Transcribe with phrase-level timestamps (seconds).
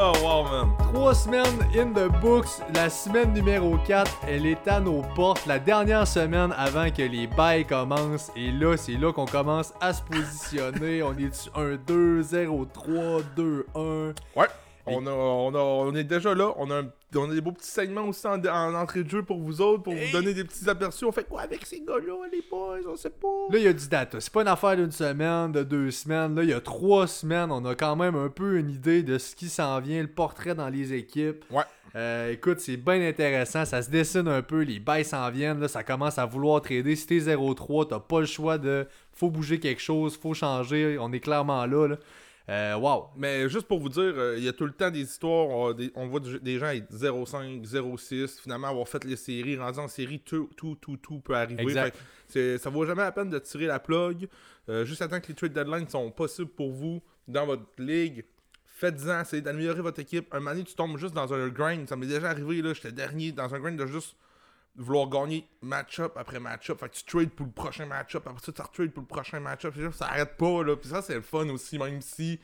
[0.00, 0.76] Oh wow, man.
[0.92, 2.60] Trois semaines in the books.
[2.74, 5.44] La semaine numéro 4, elle est à nos portes.
[5.46, 8.30] La dernière semaine avant que les bails commencent.
[8.36, 11.02] Et là, c'est là qu'on commence à se positionner.
[11.02, 12.92] on est sur 1, 2, 0, 3,
[13.34, 13.80] 2, 1.
[14.36, 14.46] Ouais.
[14.86, 16.52] On, a, on, a- on est déjà là.
[16.58, 19.22] On a, un- on a des beaux petits segments aussi en, en entrée de jeu
[19.22, 20.06] pour vous autres, pour Hey.
[20.06, 21.04] vous donner des petits aperçus.
[21.04, 22.78] On fait quoi avec ces gars-là, les boys?
[22.86, 23.28] On sait pas.
[23.50, 24.20] Là, il y a du data.
[24.20, 26.34] C'est pas une affaire d'une semaine, de deux semaines.
[26.34, 27.50] Là, il y a trois semaines.
[27.50, 30.54] On a quand même un peu une idée de ce qui s'en vient, le portrait
[30.54, 31.44] dans les équipes.
[31.50, 31.62] Ouais.
[31.96, 33.64] Euh, écoute, c'est bien intéressant.
[33.64, 34.60] Ça se dessine un peu.
[34.60, 35.60] Les bails s'en viennent.
[35.60, 36.94] Là, ça commence à vouloir trader.
[36.94, 38.86] Si t'es 0-3, t'as pas le choix de.
[39.14, 40.16] Faut bouger quelque chose.
[40.16, 40.98] Faut changer.
[41.00, 41.86] On est clairement là.
[41.88, 41.96] là.
[42.50, 43.08] Euh, wow.
[43.16, 45.48] Mais juste pour vous dire, euh, il y a tout le temps des histoires.
[45.48, 49.58] On, des- on voit du- des gens être 0-5, 0-6, finalement avoir fait les séries,
[49.58, 51.62] rendu en série, tout, tout, tout, tout peut arriver.
[51.62, 51.96] Exact.
[52.28, 54.28] Fait ça vaut jamais la peine de tirer la plug.
[54.70, 58.24] Euh, juste attends que les trade deadlines sont possibles pour vous dans votre ligue.
[58.64, 60.32] Faites-en, essayez d'améliorer votre équipe.
[60.32, 61.88] Un moment donné, tu tombes juste dans un grind.
[61.88, 64.16] Ça m'est déjà arrivé, là, j'étais dernier dans un grind de juste
[64.76, 66.78] vouloir gagner match-up après match-up.
[66.78, 69.40] Fait que tu trades pour le prochain match-up, après ça, tu retrades pour le prochain
[69.40, 69.74] match-up.
[69.92, 70.76] Ça arrête pas, là.
[70.76, 72.38] Puis ça, c'est le fun aussi, même si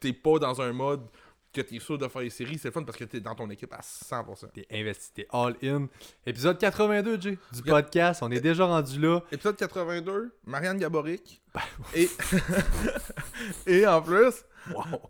[0.00, 1.08] t'es pas dans un mode
[1.52, 2.58] que t'es sûr de faire les séries.
[2.58, 4.50] C'est le fun parce que t'es dans ton équipe à 100%.
[4.52, 5.12] T'es investi.
[5.12, 5.88] T'es all-in.
[6.26, 8.22] Épisode 82, Jay, du podcast.
[8.22, 9.20] On est déjà rendu là.
[9.32, 11.40] Épisode 82, Marianne Gaboric.
[11.94, 12.08] et...
[13.66, 14.44] et en plus,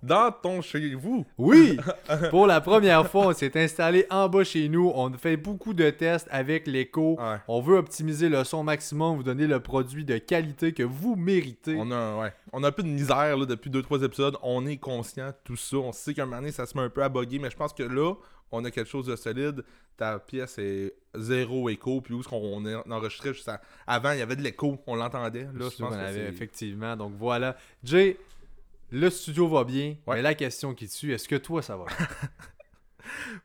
[0.03, 1.25] dans ton chez vous.
[1.37, 1.79] Oui!
[2.31, 4.91] Pour la première fois, on s'est installé en bas chez nous.
[4.95, 7.17] On fait beaucoup de tests avec l'écho.
[7.19, 7.37] Ouais.
[7.49, 11.77] On veut optimiser le son maximum, vous donner le produit de qualité que vous méritez.
[11.79, 14.37] On a, ouais, on a un peu de misère là, depuis 2-3 épisodes.
[14.43, 15.77] On est conscient de tout ça.
[15.77, 17.73] On sait qu'un moment donné, ça se met un peu à bugger, mais je pense
[17.73, 18.15] que là,
[18.51, 19.63] on a quelque chose de solide.
[19.97, 22.01] Ta pièce est zéro écho.
[22.01, 25.43] Puis où est-ce qu'on enregistrait juste à- avant, il y avait de l'écho, on l'entendait.
[25.43, 26.97] Là, je pense que avait, effectivement.
[26.97, 27.57] Donc voilà.
[27.83, 28.17] Jay,
[28.91, 29.97] le studio va bien.
[30.06, 30.16] Ouais.
[30.16, 31.84] Mais la question qui tue, est-ce que toi ça va?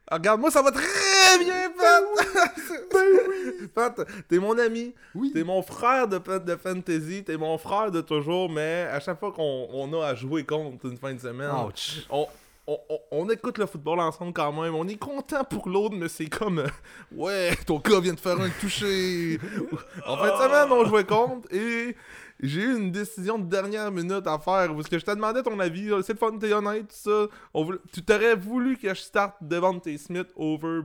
[0.09, 2.03] Ah, regarde, moi, ça va très bien, Pat!
[2.93, 3.67] ben oui!
[3.73, 4.93] Pat, t'es mon ami.
[5.15, 5.31] Oui.
[5.33, 7.23] T'es mon frère de, de fantasy.
[7.23, 8.49] T'es mon frère de toujours.
[8.49, 12.05] Mais à chaque fois qu'on on a à jouer contre une fin de semaine, Ouch.
[12.09, 12.27] on,
[12.67, 14.75] on, on- on écoute le football ensemble quand même.
[14.75, 16.67] On est content pour l'autre, mais c'est comme euh,
[17.13, 19.39] Ouais, ton gars vient de faire un toucher.
[20.05, 21.95] en fin de semaine, on jouait contre et
[22.43, 24.73] j'ai eu une décision de dernière minute à faire.
[24.75, 25.89] Parce que je te demandais ton avis.
[26.03, 27.27] C'est le fun, t'es honnête, tout ça.
[27.53, 30.81] On voulait- tu t'aurais voulu que je starte devant tes Smith over.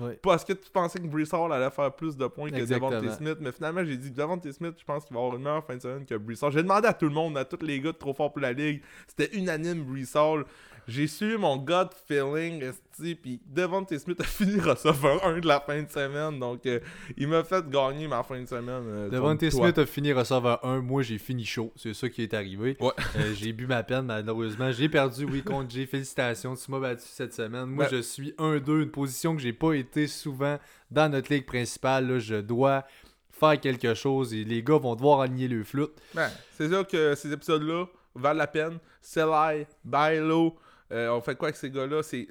[0.00, 0.18] Ouais.
[0.22, 2.64] Parce que tu pensais que Hall allait faire plus de points que.
[2.64, 3.38] Devontae Smith.
[3.40, 5.80] Mais finalement, j'ai dit Devontae Smith, je pense qu'il va avoir une meilleure fin de
[5.82, 6.52] semaine que Hall.
[6.52, 8.52] J'ai demandé à tout le monde, à tous les gars de trop fort pour la
[8.52, 8.82] ligue.
[9.08, 10.44] C'était unanime Hall.
[10.88, 15.58] J'ai suivi mon gut feeling, esti, puis Devontae Smith a fini receveur 1 de la
[15.60, 16.38] fin de semaine.
[16.38, 16.78] Donc, euh,
[17.16, 18.84] il m'a fait gagner ma fin de semaine.
[18.86, 19.50] euh, Devontae.
[19.50, 22.76] Smith a fini receveur 1, moi j'ai fini chaud, c'est ça qui est arrivé.
[22.80, 22.92] Ouais.
[23.16, 27.04] Euh, j'ai bu ma peine malheureusement, j'ai perdu oui contre Jay, félicitations, tu m'as battu
[27.04, 27.66] cette semaine.
[27.66, 27.90] Moi Ouais.
[27.90, 30.58] je suis 1-2, une position que j'ai pas été souvent
[30.90, 32.84] dans notre ligue principale, là, je dois
[33.30, 35.90] faire quelque chose et les gars vont devoir aligner le flûte.
[36.14, 38.78] Ben, c'est sûr que ces épisodes-là valent la peine.
[39.02, 40.46] Sell high, buy low.
[40.46, 40.60] Euh,
[40.90, 42.02] on fait quoi avec ces gars-là?
[42.02, 42.28] C'est-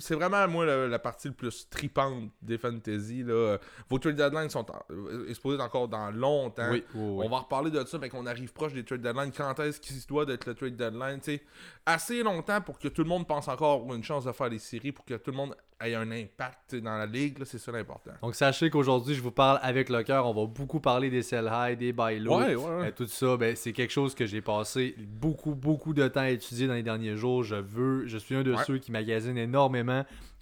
[0.00, 3.22] C'est vraiment, moi, la, la partie le plus tripante des fantasy.
[3.22, 3.56] Là.
[3.88, 6.70] Vos trade deadlines sont en- euh, exposés encore dans longtemps.
[6.70, 7.24] Oui, oui, oui.
[7.26, 9.32] On va reparler de ça, mais qu'on arrive proche des trade deadlines.
[9.34, 11.20] Quand est-ce qu'il se doit d'être le trade deadline?
[11.20, 11.42] tu sais,
[11.86, 14.92] assez longtemps pour que tout le monde pense encore une chance de faire des séries,
[14.92, 17.38] pour que tout le monde ait un impact dans la ligue.
[17.44, 18.10] C'est ça l'important.
[18.20, 21.48] Donc sachez qu'aujourd'hui je vous parle avec le cœur, on va beaucoup parler des sell
[21.50, 22.36] high, des buy low.
[22.38, 22.92] Ouais, ouais, ouais.
[22.92, 26.66] Tout ça, ben, c'est quelque chose que j'ai passé beaucoup, beaucoup de temps à étudier
[26.66, 27.42] dans les derniers jours.
[27.44, 29.77] Je veux, je suis un de ceux qui magasinent énormément.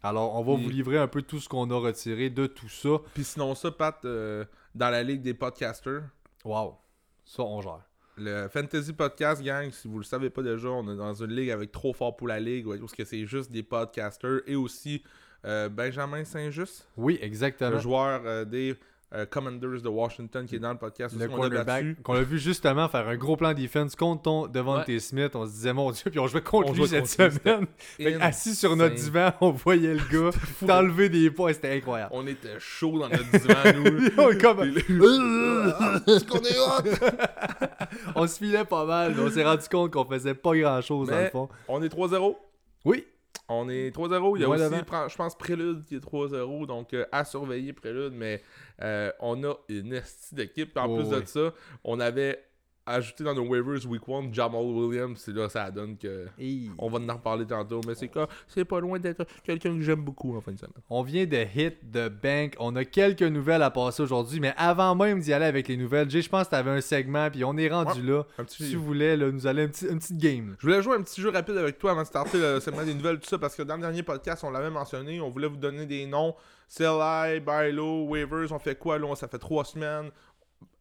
[0.02, 2.90] Alors, on va vous livrer un peu tout ce qu'on a retiré de tout ça.
[3.14, 4.44] Puis sinon, ça, Pat, euh,
[4.74, 6.02] dans la ligue des podcasters,
[6.44, 6.76] Wow.
[7.24, 7.80] Ça, on gère.
[8.18, 11.50] Le Fantasy Podcast Gang, si vous le savez pas déjà, on est dans une ligue
[11.50, 15.02] avec trop fort pour la ligue, est-ce que c'est juste des podcasters et aussi
[15.44, 17.78] euh, Benjamin Saint-Just, Oui, le exactement.
[17.78, 18.76] joueur euh, des
[19.14, 21.29] euh, Commanders de Washington qui est dans le podcast Le
[21.64, 21.97] battu.
[22.03, 24.99] qu'on a vu justement faire un gros plan defense contre ton Devontae Ouais.
[24.99, 25.37] Smith.
[25.37, 27.67] On se disait, mon Dieu, puis on jouait contre On lui cette semaine.
[27.79, 30.00] Fait assis sur notre divan, on voyait le
[30.31, 30.37] gars
[30.67, 31.53] t'enlever des poids.
[31.53, 32.11] C'était incroyable.
[32.14, 34.08] On était chaud dans notre divan, nous.
[34.19, 34.61] On, comme-
[36.56, 36.82] hot?
[38.14, 39.14] on se filait pas mal.
[39.17, 41.49] mais On s'est rendu compte qu'on faisait pas grand chose dans le fond.
[41.69, 42.37] On est 3-0.
[42.85, 43.05] Oui,
[43.49, 44.37] On est 3-0.
[44.37, 44.62] Il y a aussi,
[45.08, 46.67] je pense, Prélude qui est 3-0.
[46.67, 48.12] Donc, euh, à surveiller Prélude.
[48.14, 48.43] Mais
[48.82, 50.76] euh, on a une esti d'équipe.
[50.76, 51.52] En Oh, plus de ça,
[51.84, 52.43] on avait
[52.88, 55.19] ajouté dans nos waivers Week 1 Jamal Williams.
[55.20, 56.26] C'est là, ça donne que.
[56.38, 56.70] Hey.
[56.78, 57.81] On va en reparler tantôt.
[57.87, 58.28] Mais c'est quoi?
[58.46, 60.73] C'est pas loin d'être quelqu'un que j'aime beaucoup en fin de semaine.
[60.88, 62.55] On vient de hit the bank.
[62.61, 66.08] On a quelques nouvelles à passer aujourd'hui, mais avant même d'y aller avec les nouvelles,
[66.08, 68.25] Jay, je pense que tu avais un segment, puis on est rendu là.
[68.38, 70.55] Un petit Si tu voulais là, nous aller un petit, une petite game.
[70.61, 72.94] Je voulais jouer un petit jeu rapide avec toi avant de starter le segment des
[72.94, 75.56] nouvelles, tout ça, parce que dans le dernier podcast, on l'avait mentionné, on voulait vous
[75.56, 76.34] donner des noms.
[76.74, 80.10] CLI, Bylo, Waivers, on fait quoi là Ça fait trois semaines.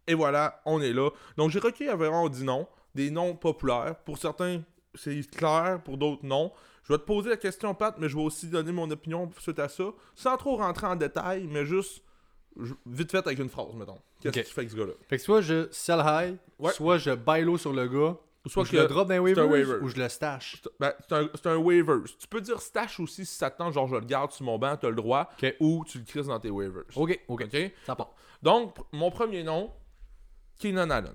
[0.07, 1.09] Et voilà, on est là.
[1.37, 3.95] Donc j'ai recueilli environ 10 noms, des noms populaires.
[4.05, 4.61] Pour certains,
[4.93, 6.51] c'est clair, pour d'autres, non.
[6.83, 9.57] Je vais te poser la question, Pat, mais je vais aussi donner mon opinion suite
[9.59, 12.03] à ça, sans trop rentrer en détail, mais juste
[12.85, 13.97] vite fait avec une phrase, mettons.
[14.21, 14.93] Qu'est-ce que tu fais avec ce gars-là?
[15.09, 16.71] Fait que soit je sell high, Ouais.
[16.71, 18.15] soit je buy low sur le gars,
[18.45, 19.83] Ou soit ou je que le drop dans les c'est un waivers, waiver.
[19.83, 20.61] ou je le stash.
[20.63, 21.97] C'est- Ben, un, un waiver.
[22.19, 24.57] Tu peux dire stash aussi si ça te tente, genre je le garde sur mon
[24.59, 26.83] banc, tu as le droit, ou tu le crises dans tes waivers.
[26.95, 27.43] Ok, ok.
[27.85, 28.11] Ça part.
[28.43, 29.71] Donc, mon premier nom,
[30.59, 31.13] Keenan Allen.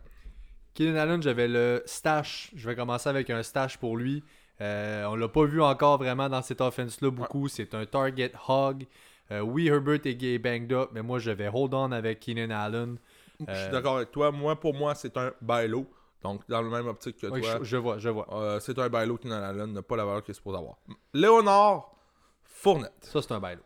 [0.74, 2.50] Keenan Allen, j'avais le stash.
[2.54, 4.22] Je vais commencer avec un stash pour lui.
[4.60, 7.48] Euh, on l'a pas vu encore vraiment dans cette offense-là beaucoup.
[7.48, 8.86] C'est un target hog.
[9.30, 12.50] Euh, oui, Herbert est gay banged up, mais moi je vais hold on avec Keenan
[12.50, 12.98] Allen.
[13.38, 14.30] Je Euh, suis d'accord avec toi.
[14.32, 15.86] Moi, pour moi, c'est un buy low.
[16.22, 18.26] Donc, dans le même optique que oui, toi, je, je vois, je vois.
[18.32, 20.76] euh, c'est un buy low Keenan Allen, n'a pas la valeur qu'il est supposé avoir.
[21.14, 21.92] Léonard
[22.44, 22.92] Fournette.
[23.00, 23.62] Ça, c'est un bailo.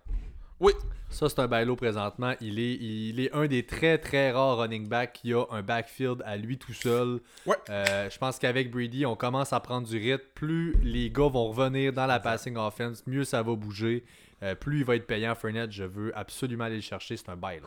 [0.60, 0.72] Oui.
[1.10, 2.34] Ça, c'est un bailo présentement.
[2.40, 6.22] Il est, il est un des très, très rares running backs qui a un backfield
[6.24, 7.20] à lui tout seul.
[7.44, 7.56] Ouais.
[7.70, 10.22] Euh, je pense qu'avec Brady, on commence à prendre du rythme.
[10.34, 14.04] Plus les gars vont revenir dans la passing offense, mieux ça va bouger.
[14.44, 15.34] Euh, plus il va être payant.
[15.34, 17.16] Fournette, je veux absolument aller le chercher.
[17.16, 17.66] C'est un bailo.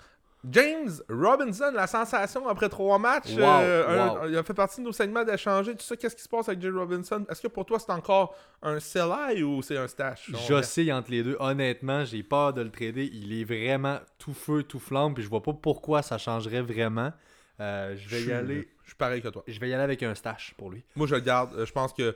[0.50, 3.32] James Robinson, la sensation après trois matchs.
[3.36, 5.74] Wow, euh, un- il a fait partie de nos segments d'échanger.
[5.76, 7.26] Tout ça, qu'est-ce qui se passe avec James Robinson?
[7.30, 10.30] Est-ce que pour toi, c'est encore un sell ou c'est un stash?
[10.48, 11.36] J'oscille entre les deux.
[11.40, 13.10] Honnêtement, j'ai peur de le trader.
[13.12, 15.14] Il est vraiment tout feu, tout flamme.
[15.14, 17.12] Puis je vois pas pourquoi ça changerait vraiment.
[17.60, 18.68] Euh, je vais y aller.
[18.84, 19.44] Je suis pareil que toi.
[19.48, 20.84] Je vais y aller avec un stash pour lui.
[20.96, 21.54] Moi, je le garde.
[21.56, 22.16] Euh, Je pense que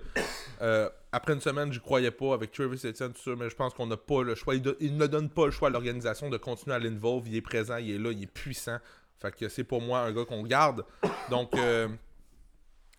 [0.61, 3.73] euh, après une semaine, je croyais pas avec Travis Etienne, tout ça, mais je pense
[3.73, 4.53] qu'on n'a pas le choix.
[4.55, 7.27] Il, do- il ne donne pas le choix à l'organisation de continuer à l'involve.
[7.27, 8.77] Il est présent, il est là, il est puissant.
[9.19, 10.85] Fait que c'est pour moi un gars qu'on garde.
[11.29, 11.87] Donc, euh,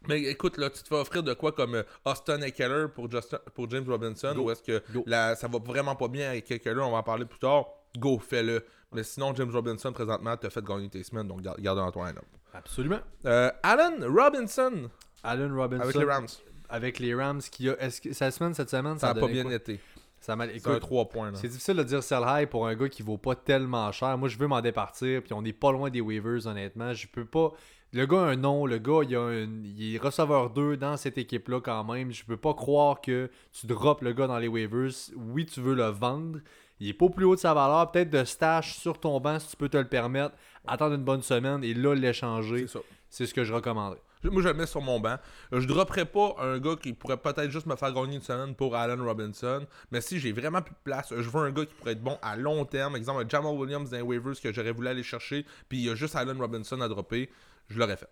[0.08, 3.70] mais écoute, là, tu te fais offrir de quoi comme Austin Eckler pour, Justin, pour
[3.70, 4.42] James Robinson Go.
[4.42, 6.74] ou est-ce que la- ça va vraiment pas bien avec Eckler?
[6.80, 7.66] On va en parler plus tard.
[7.96, 8.64] Go, fais-le.
[8.92, 12.24] Mais sinon, James Robinson, présentement, t'a fait gagner tes semaines, donc garde, dans ton line-up.
[12.54, 12.98] Absolument.
[13.26, 14.90] Euh, Allen Robinson
[15.24, 16.26] Allen Robinson avec les Rams.
[16.68, 19.14] avec les Rams qui a est-ce que sa semaine cette semaine Ça ça a a
[19.20, 19.54] pas bien quoi?
[19.54, 19.80] été.
[20.20, 21.32] Ça m'a C'est un écoute, 3 points.
[21.34, 24.16] c'est difficile de dire sell high pour un gars qui vaut pas tellement cher.
[24.18, 27.24] Moi je veux m'en départir puis on n'est pas loin des waivers honnêtement, je peux
[27.24, 27.52] pas
[27.94, 29.48] le gars a un nom, le gars il, a un...
[29.64, 32.10] il est receveur 2 dans cette équipe là quand même.
[32.12, 34.90] Je peux pas croire que tu droppes le gars dans les waivers.
[35.16, 36.38] Oui, tu veux le vendre.
[36.82, 37.92] Il est pas au plus haut de sa valeur.
[37.92, 40.34] Peut-être de stash sur ton banc si tu peux te le permettre.
[40.66, 42.66] Attendre une bonne semaine et là l'échanger.
[43.08, 44.02] C'est ce que je recommanderais.
[44.24, 45.16] Moi, je le mets sur mon banc.
[45.52, 48.74] Je dropperais pas un gars qui pourrait peut-être juste me faire gagner une semaine pour
[48.74, 49.64] Allen Robinson.
[49.92, 52.18] Mais si j'ai vraiment plus de place, je veux un gars qui pourrait être bon
[52.20, 52.96] à long terme.
[52.96, 55.46] Exemple, Jamal Williams dans les waivers que j'aurais voulu aller chercher.
[55.68, 57.30] Puis il y a juste Allen Robinson à dropper.
[57.68, 58.10] Je l'aurais fait.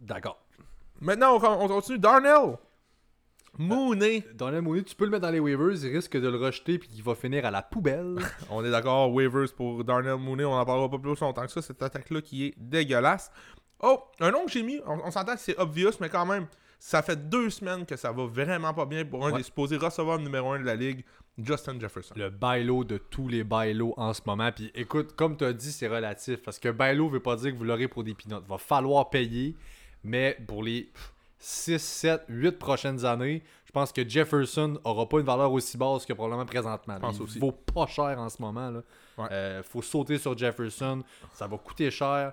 [0.00, 0.40] D'accord.
[1.00, 1.98] Maintenant, on, on continue.
[1.98, 2.56] Darnell.
[3.58, 4.24] Mooney.
[4.34, 6.78] Dans le Mooney, tu peux le mettre dans les waivers, il risque de le rejeter
[6.78, 8.16] puis qu'il va finir à la poubelle.
[8.50, 9.12] On est d'accord.
[9.12, 10.44] Waivers pour Darnell Mooney.
[10.44, 11.62] On en parlera pas plus longtemps que ça.
[11.62, 13.30] Cette attaque-là qui est dégueulasse.
[13.80, 14.80] Oh, un nom que j'ai mis.
[14.86, 16.46] On, on s'entend que c'est obvious, mais quand même.
[16.78, 19.38] Ça fait deux semaines que ça va vraiment pas bien pour un Ouais.
[19.38, 21.04] des supposés receveurs numéro un de la ligue,
[21.38, 22.14] Justin Jefferson.
[22.18, 24.52] le bailo de tous les bailos en ce moment.
[24.52, 26.42] Puis écoute, comme tu as dit, c'est relatif.
[26.42, 28.44] Parce que bailo veut pas dire que vous l'aurez pour des pinottes.
[28.46, 29.56] Il va falloir payer.
[30.04, 30.90] Mais pour les
[31.38, 36.06] 6, 7, 8 prochaines années, je pense que Jefferson aura pas une valeur aussi basse
[36.06, 36.98] que probablement présentement.
[36.98, 37.38] pense Il aussi.
[37.38, 38.70] vaut pas cher en ce moment.
[38.70, 38.80] Là.
[39.18, 39.28] Ouais.
[39.30, 41.02] Euh, faut sauter sur Jefferson.
[41.34, 42.32] Ça va coûter cher.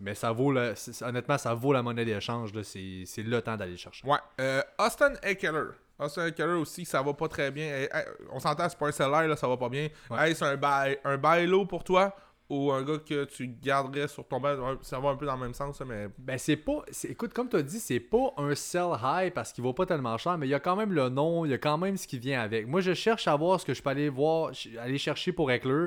[0.00, 2.50] Mais ça vaut le, honnêtement, ça vaut la monnaie d'échange.
[2.62, 4.06] C'est le temps d'aller le chercher.
[4.06, 4.18] Ouais.
[4.40, 5.68] Euh, Austin Eckler.
[5.98, 7.66] Austin Eckler aussi, ça va pas très bien.
[7.66, 7.98] Eh, eh,
[8.32, 9.88] on s'entend, c'est pas un salaire, là, ça va pas bien.
[10.08, 10.30] Ouais.
[10.30, 12.16] Hey, c'est un bail, un bail low pour toi
[12.50, 14.42] ou un gars que tu garderais sur ton.
[14.42, 16.84] Ouais, Ça va un peu dans le même sens, mais Ben c'est pas.
[17.04, 20.18] Écoute, comme tu as dit, c'est pas un sell high parce qu'il vaut pas tellement
[20.18, 22.08] cher, mais il y a quand même le nom, il y a quand même ce
[22.08, 22.66] qui vient avec.
[22.66, 25.86] Moi, je cherche à voir ce que je peux aller voir, aller chercher pour Eckler.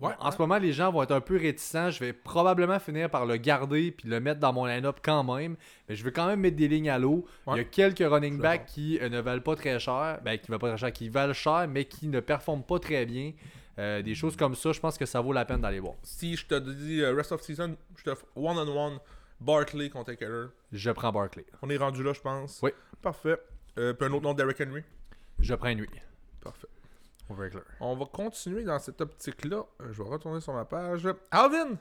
[0.00, 1.90] Ouais, en ce moment, les gens vont être un peu réticents.
[1.90, 5.56] Je vais probablement finir par le garder puis le mettre dans mon line-up quand même.
[5.88, 7.26] Mais je vais quand même mettre des lignes à l'eau.
[7.48, 10.20] Il y a quelques running backs qui euh, ne valent pas très cher.
[10.24, 13.04] Ben, qui valent pas très cher, qui valent cher, mais qui ne performent pas très
[13.04, 13.32] bien.
[13.80, 15.94] Euh, des choses comme ça, je pense que ça vaut la peine d'aller voir.
[16.02, 18.98] Si je te dis euh, rest of season, je te one-on-one
[19.40, 20.48] Barkley contre Keller.
[20.70, 21.46] Je prends Barkley.
[21.62, 22.60] On est rendu là, je pense.
[22.62, 22.72] Oui.
[23.00, 23.38] Parfait.
[23.78, 24.82] Euh, puis un autre nom, Derrick Henry.
[25.38, 25.88] Je prends lui.
[26.42, 26.68] Parfait.
[27.80, 29.64] On va continuer dans cette optique-là.
[29.80, 31.08] Euh, je vais retourner sur ma page.
[31.30, 31.78] Alvin!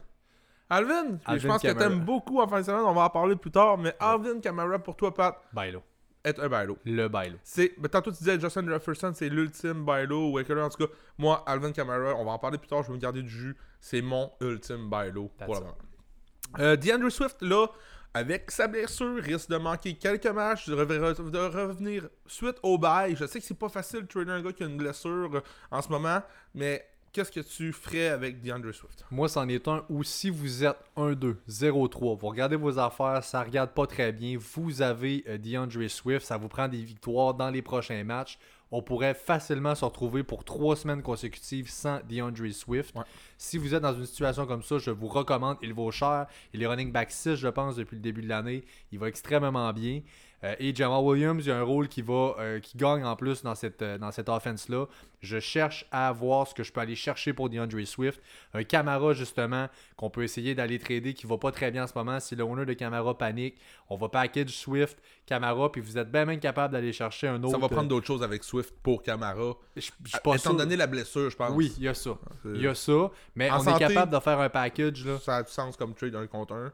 [0.70, 1.18] Alvin!
[1.36, 1.90] je pense que Kamara.
[1.90, 4.78] t'aimes beaucoup en fin de semaine, on va en parler plus tard, mais Alvin Kamara
[4.78, 5.82] pour toi, Pat, Bailo.
[6.24, 6.78] Est un bailo.
[6.86, 7.38] Le bailo.
[7.44, 10.40] C'est, ben, tantôt tu disais Justin Jefferson, c'est l'ultime bailo ou.
[10.40, 13.00] En tout cas, moi, Alvin Kamara, on va en parler plus tard, je vais me
[13.00, 13.58] garder du jus.
[13.80, 15.78] C'est mon ultime bailo pour le moment.
[16.60, 17.68] Euh, DeAndre Swift, là,
[18.14, 23.16] avec sa blessure, risque de manquer quelques matchs, de, de revenir suite au bail.
[23.16, 25.42] Je sais que c'est pas facile de trader un gars qui a une blessure euh,
[25.72, 26.22] en ce moment,
[26.54, 29.06] mais qu'est-ce que tu ferais avec DeAndre Swift?
[29.12, 33.44] Moi, c'en est un où si vous êtes 1-2, 0-3, vous regardez vos affaires, ça
[33.44, 37.50] regarde pas très bien, vous avez euh, DeAndre Swift, ça vous prend des victoires dans
[37.50, 38.38] les prochains matchs.
[38.72, 42.96] On pourrait facilement se retrouver pour trois semaines consécutives sans DeAndre Swift.
[42.96, 43.04] Ouais.
[43.38, 46.28] Si vous êtes dans une situation comme ça, je vous recommande, il vaut cher.
[46.54, 48.64] Il est running back 6, je pense, depuis le début de l'année.
[48.92, 50.02] Il va extrêmement bien.
[50.44, 53.16] Euh, et Jamal Williams, il y a un rôle qui va euh, qui gagne en
[53.18, 54.86] plus dans cette, euh, dans cette offense-là.
[55.22, 58.22] Je cherche à voir ce que je peux aller chercher pour DeAndre Swift.
[58.54, 59.68] Un Camara, justement,
[59.98, 62.22] qu'on peut essayer d'aller trader, qui va pas très bien en ce moment.
[62.22, 66.24] Si le owner de Camara panique, on va package Swift, Camara, puis vous êtes bien
[66.24, 67.52] même capable d'aller chercher un autre.
[67.52, 69.56] Ça va prendre d'autres choses avec Swift pour Camara.
[69.76, 70.56] Je je suis pas Étant sûr.
[70.56, 71.52] donné la blessure, je pense.
[71.54, 72.18] Oui, il y a ça.
[72.46, 75.06] Il y a ça, mais En on santé- est capable de faire un package.
[75.06, 75.20] Là.
[75.20, 76.72] Ça a du sens comme trade un contre un.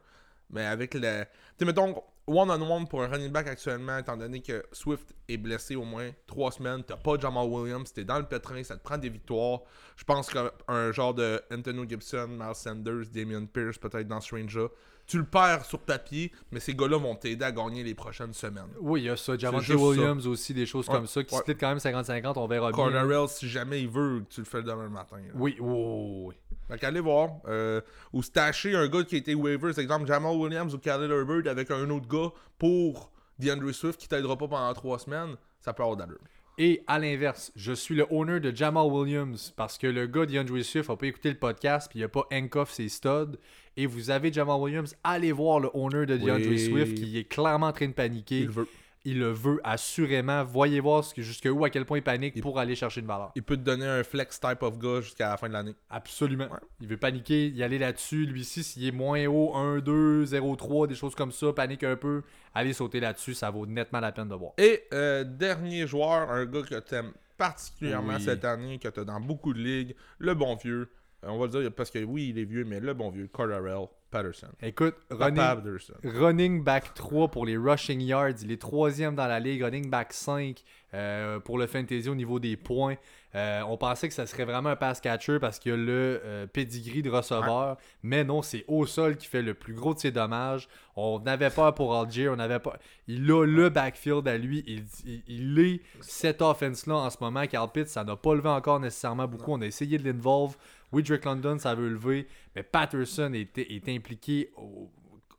[0.51, 1.23] Mais avec le.
[1.57, 1.95] Tu mettons,
[2.27, 6.51] one-on-one pour un running back actuellement, étant donné que Swift est blessé au moins trois
[6.51, 9.61] semaines, t'as pas Jamal Williams, t'es dans le pétrin, ça te prend des victoires.
[9.95, 14.67] Je pense qu'un genre de Antonio Gibson, Miles Sanders, Damian Pierce, peut-être dans ce range-là,
[15.07, 18.69] tu le perds sur papier, mais ces gars-là vont t'aider à gagner les prochaines semaines.
[18.79, 19.37] Oui, il y a ça.
[19.37, 21.41] Javante Williams aussi, des choses Ouais, comme ça, qui ouais.
[21.41, 22.75] split quand même 50-50, on verra bien.
[22.75, 25.17] Cornerell, si jamais il veut, tu le fais demain matin.
[25.17, 25.33] là.
[25.35, 26.35] Oui, oui, oui.
[26.67, 27.29] Fait qu'allez voir.
[27.47, 27.81] euh,
[28.13, 31.69] ou stasher un gars qui a été waivers, exemple Jamal Williams ou Khalil Herbert avec
[31.69, 35.97] un autre gars pour DeAndre Swift qui t'aidera pas pendant trois semaines, ça peut avoir
[35.97, 36.17] d'allure.
[36.57, 40.61] Et à l'inverse, je suis le owner de Jamal Williams parce que le gars d'Andrew
[40.63, 43.37] Swift n'a pas écouté le podcast puis il n'a pas handcuff ses studs.
[43.77, 46.59] Et vous avez Jamal Williams, allez voir le owner de DeAndre Oui.
[46.65, 48.39] Swift qui est clairement en train de paniquer.
[48.39, 48.67] Il veut.
[49.07, 50.43] Il le veut assurément.
[50.43, 53.31] Voyez voir jusqu'où à quel point il panique Il- pour aller chercher une valeur.
[53.35, 55.75] Il peut te donner un flex type of gars jusqu'à la fin de l'année.
[55.91, 56.45] Absolument.
[56.45, 56.57] Ouais.
[56.81, 58.25] Il veut paniquer, y aller là-dessus.
[58.25, 61.95] Lui-ci, s'il est moins haut, 1, 2, 0, 3, des choses comme ça, panique un
[61.97, 62.23] peu,
[62.55, 64.53] allez sauter là-dessus, ça vaut nettement la peine de voir.
[64.57, 68.23] Et euh, dernier joueur, un gars que t'aimes particulièrement Oui.
[68.23, 70.89] cette année, que t'as dans beaucoup de ligues, le bon vieux.
[71.25, 73.27] Euh, on va le dire parce que oui, il est vieux, mais le bon vieux,
[73.31, 74.47] Cordarrelle Patterson.
[74.61, 75.93] Écoute, running, Patterson.
[76.03, 80.13] running back 3 pour les rushing yards, il est troisième dans la ligue, running back
[80.13, 80.63] 5
[80.93, 82.95] euh, pour le fantasy au niveau des points.
[83.33, 86.21] Euh, on pensait que ça serait vraiment un pass catcher parce qu'il y a le
[86.23, 89.99] euh, pedigree de receveur, mais non, c'est au sol qui fait le plus gros de
[89.99, 90.69] ses dommages.
[90.95, 92.77] On n'avait pas pour Algier, on n'avait pas.
[93.09, 97.45] Il a le backfield à lui, il, il- il est cette offense-là en ce moment.
[97.47, 99.51] Carl Pitts, ça n'a pas levé encore nécessairement beaucoup.
[99.51, 100.55] On a essayé de l'involve.
[100.91, 104.89] Oui, Drake London, ça veut lever, mais Patterson est, est impliqué au,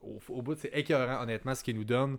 [0.03, 0.57] au, au bout.
[0.57, 2.19] C'est écœurant, honnêtement, ce qu'il nous donne.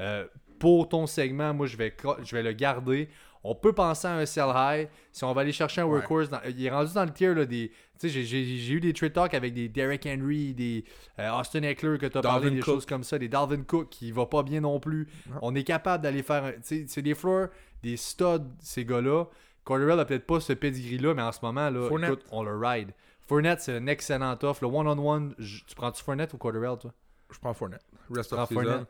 [0.00, 0.26] Euh,
[0.58, 3.08] pour ton segment, moi, je vais, je vais le garder.
[3.48, 4.88] On peut penser à un sell high.
[5.12, 5.98] Si on va aller chercher un Ouais.
[5.98, 7.70] workhorse, dans- il est rendu dans le tier là, des.
[7.98, 10.84] Tu sais, j'ai- eu des trade talks avec des Derrick Henry, des
[11.20, 12.64] euh, Austin Eckler que tu as parlé, des Cook.
[12.66, 15.06] choses comme ça, des Dalvin Cook qui va pas bien non plus.
[15.42, 16.44] On est capable d'aller faire.
[16.44, 17.48] un- Tu sais, c'est des floors,
[17.82, 19.26] des studs, ces gars-là.
[19.66, 22.12] Corderell a peut-être pas ce pedigree-là, mais en ce moment, là, Fournette.
[22.12, 22.92] écoute, on le ride.
[23.26, 24.60] Fournette, c'est un excellent off.
[24.62, 26.92] Le one-on-one, tu prends-tu Fournette ou Corderell, toi?
[27.32, 27.84] Je prends Fournette.
[28.08, 28.62] Rest of season.
[28.62, 28.86] Fournette.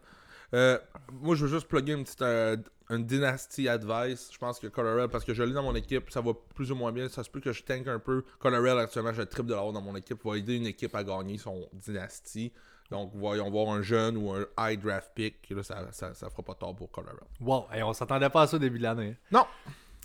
[0.55, 0.79] Euh,
[1.13, 2.57] moi, je veux juste plugger une petite euh,
[2.91, 4.29] une dynasty advice.
[4.33, 6.75] Je pense que Colorel, parce que je l'ai dans mon équipe, ça va plus ou
[6.77, 7.09] moins bien.
[7.09, 8.23] Ça se peut que je tank un peu.
[8.39, 10.23] Colorel, actuellement, je tripe de l'avoir dans mon équipe.
[10.25, 12.53] va aider une équipe à gagner son dynasty.
[12.91, 15.49] Donc, voyons voir un jeune ou un high draft pick.
[15.51, 17.17] Là, ça, ça, ça fera pas tort pour Colorel.
[17.41, 19.17] Wow, hey, on s'attendait pas à ça au début de l'année.
[19.17, 19.27] hein?
[19.33, 19.47] Non!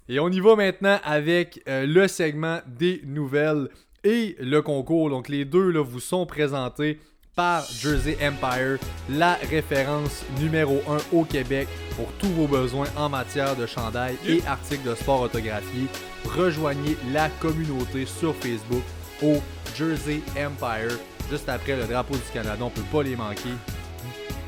[0.09, 3.69] Et on y va maintenant avec euh, le segment des nouvelles
[4.03, 5.09] et le concours.
[5.09, 6.99] Donc les deux là, vous sont présentés
[7.35, 8.77] par Jersey Empire,
[9.09, 14.41] la référence numéro 1 au Québec pour tous vos besoins en matière de chandail et
[14.45, 15.87] articles de sport autographiés.
[16.25, 18.83] Rejoignez la communauté sur Facebook
[19.23, 19.37] au
[19.75, 20.97] Jersey Empire.
[21.29, 23.53] Juste après le drapeau du Canada, on peut pas les manquer.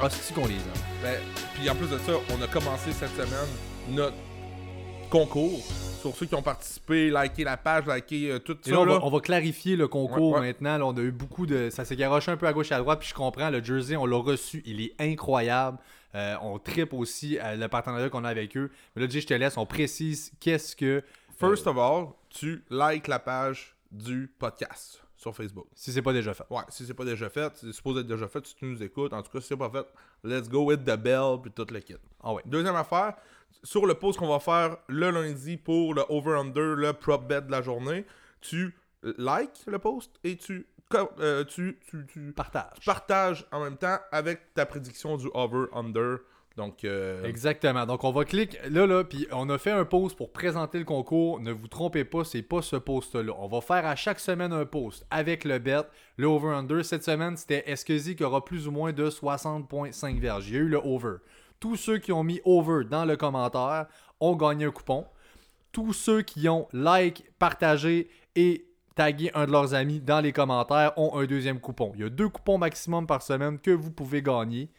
[0.02, 1.02] Hostie qu'on les a?
[1.02, 1.20] Ben,
[1.54, 3.50] puis en plus de ça, on a commencé cette semaine
[3.90, 4.18] notre
[5.13, 5.60] concours.
[6.01, 8.72] Sur ceux qui ont participé, liké la page, liké euh, tout Et ça.
[8.72, 10.48] là, on, va, on va clarifier le concours Ouais, ouais.
[10.48, 10.77] maintenant.
[10.77, 11.70] Là, on a eu beaucoup de.
[11.70, 13.50] Ça s'est garoché un peu à gauche et à droite, puis je comprends.
[13.50, 14.62] Le jersey, on l'a reçu.
[14.65, 15.77] Il est incroyable.
[16.15, 18.70] Euh, on tripe aussi euh, le partenariat qu'on a avec eux.
[18.96, 19.55] Mais là, Jay, je te laisse.
[19.58, 21.03] On précise qu'est-ce que.
[21.39, 25.67] First of all, tu likes la page du podcast sur Facebook.
[25.74, 26.43] Si c'est pas déjà fait.
[26.50, 29.13] Ouais, si c'est pas déjà fait, c'est supposé être déjà fait si tu nous écoutes.
[29.13, 29.86] En tout cas, si c'est pas fait,
[30.24, 31.96] let's go with the bell puis tout le kit.
[32.22, 32.41] Ah ouais.
[32.46, 33.13] Deuxième affaire,
[33.64, 37.52] sur le post qu'on va faire le lundi pour le over-under, le prop bet de
[37.52, 38.06] la journée,
[38.42, 40.66] tu likes le post et tu,
[41.20, 42.86] euh, tu, tu, tu Partage.
[42.86, 46.18] partages en même temps avec ta prédiction du over-under.
[46.56, 47.86] Donc, euh, Exactement.
[47.88, 50.86] Donc, on va cliquer là, là, puis on a fait un post pour présenter le
[50.86, 51.40] concours.
[51.40, 53.34] Ne vous trompez pas, c'est pas ce post-là.
[53.40, 55.82] On va faire à chaque semaine un post avec le bet,
[56.18, 56.86] le over-under.
[56.86, 60.48] Cette semaine, c'était est-ce que Zeke aura plus ou moins de 60,5 verges.
[60.50, 61.16] Il y a eu le over.
[61.63, 63.86] Tous ceux qui ont mis over dans le commentaire
[64.20, 65.05] ont gagné un coupon.
[65.72, 70.91] Tous ceux qui ont like, partagé et tagué un de leurs amis dans les commentaires
[70.98, 71.93] ont un deuxième coupon.
[71.96, 74.74] Il y a deux coupons maximum par semaine que vous pouvez gagner.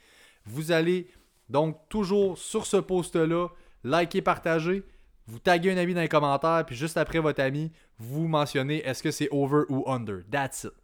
[0.44, 1.08] Vous allez
[1.48, 3.48] donc toujours sur ce post-là,
[3.82, 4.84] liker, partager,
[5.26, 9.02] vous taguez un ami dans les commentaires, puis juste après votre ami, vous mentionnez est-ce
[9.02, 10.22] que c'est over ou under.
[10.30, 10.83] That's it.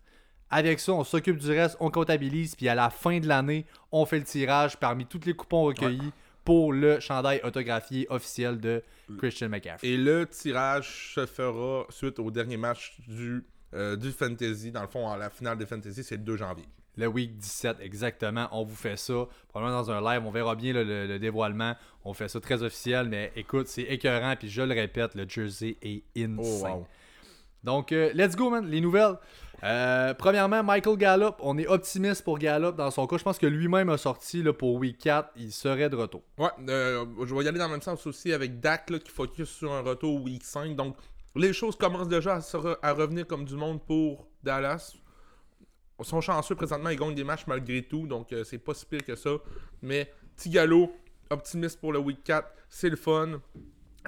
[0.50, 4.04] Avec ça, on s'occupe du reste, on comptabilise, puis à la fin de l'année, on
[4.04, 6.12] fait le tirage parmi tous les coupons recueillis
[6.44, 8.82] pour le chandail autographié officiel de
[9.18, 9.88] Christian McCaffrey.
[9.88, 14.72] Et le tirage se fera suite au dernier match du, euh, du Fantasy.
[14.72, 16.64] Dans le fond, à la finale des Fantasy, c'est le 2 janvier.
[16.96, 18.48] Le week 17, exactement.
[18.50, 19.26] On vous fait ça.
[19.48, 20.26] Probablement dans un live.
[20.26, 21.76] On verra bien le, le- le dévoilement.
[22.04, 23.08] On fait ça très officiel.
[23.08, 24.34] Mais écoute, c'est écœurant.
[24.36, 26.38] Puis je le répète, le jersey est insane.
[26.40, 26.86] Oh, wow.
[27.62, 28.66] Donc, euh, let's go, man.
[28.68, 29.16] Les nouvelles.
[29.62, 31.34] Euh, premièrement, Michael Gallup.
[31.40, 33.18] On est optimiste pour Gallup dans son cas.
[33.18, 35.32] Je pense que lui-même a sorti pour week 4.
[35.36, 36.22] Il serait de retour.
[36.38, 39.48] Ouais, euh, je vais y aller dans le même sens aussi avec Dak qui focus
[39.50, 40.74] sur un retour week 5.
[40.76, 40.96] Donc,
[41.36, 42.40] les choses commencent déjà
[42.82, 44.94] à, revenir comme du monde pour Dallas.
[45.98, 48.86] Ils sont chanceux présentement, ils gagnent des matchs malgré tout, donc euh, c'est pas si
[48.86, 49.30] pire que ça.
[49.82, 50.90] Mais Tigalo,
[51.28, 53.40] optimiste pour le week 4, c'est le fun.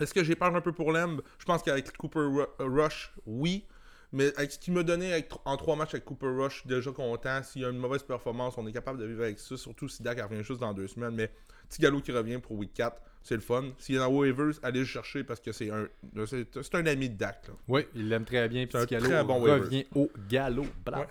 [0.00, 1.20] Est-ce que j'ai peur un peu pour Lamb?
[1.38, 3.66] Je pense qu'avec Cooper Ru- Rush, oui.
[4.12, 7.42] Mais avec ce qu'il m'a donné avec- en trois matchs avec Cooper Rush, déjà content.
[7.42, 9.56] S'il y a une mauvaise performance, on est capable de vivre avec ça.
[9.56, 11.14] Surtout si Dak revient juste dans deux semaines.
[11.14, 11.30] Mais
[11.70, 13.64] Tigalo qui revient pour week 4, c'est le fun.
[13.78, 15.86] S'il y en a waivers, allez le chercher parce que c'est un,
[16.26, 17.48] c'est, un ami de Dak.
[17.48, 17.54] là.
[17.68, 18.66] Oui, il l'aime très bien.
[18.66, 20.62] Puis très bon revient au galop.
[20.86, 21.06] Ouais.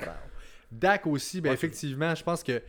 [0.72, 1.56] Dak aussi, ben Ouais.
[1.56, 2.62] effectivement, je pense que.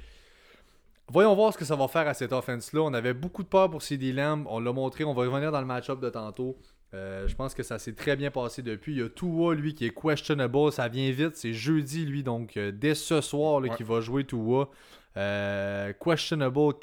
[1.09, 2.81] Voyons voir ce que ça va faire à cette offense-là.
[2.81, 4.47] On avait beaucoup de peur pour CD Lamb.
[4.49, 5.05] On l'a montré.
[5.05, 6.57] On va revenir dans le match-up de tantôt.
[6.95, 8.93] Euh, je pense que ça s'est très bien passé depuis.
[8.93, 10.71] Il y a Tua, lui, qui est questionable.
[10.73, 11.37] Ça vient vite.
[11.37, 12.23] C'est jeudi, lui.
[12.23, 13.85] Donc, euh, dès ce soir, là, Ouais.
[13.85, 14.69] va jouer Tua.
[15.17, 16.75] Euh, questionable.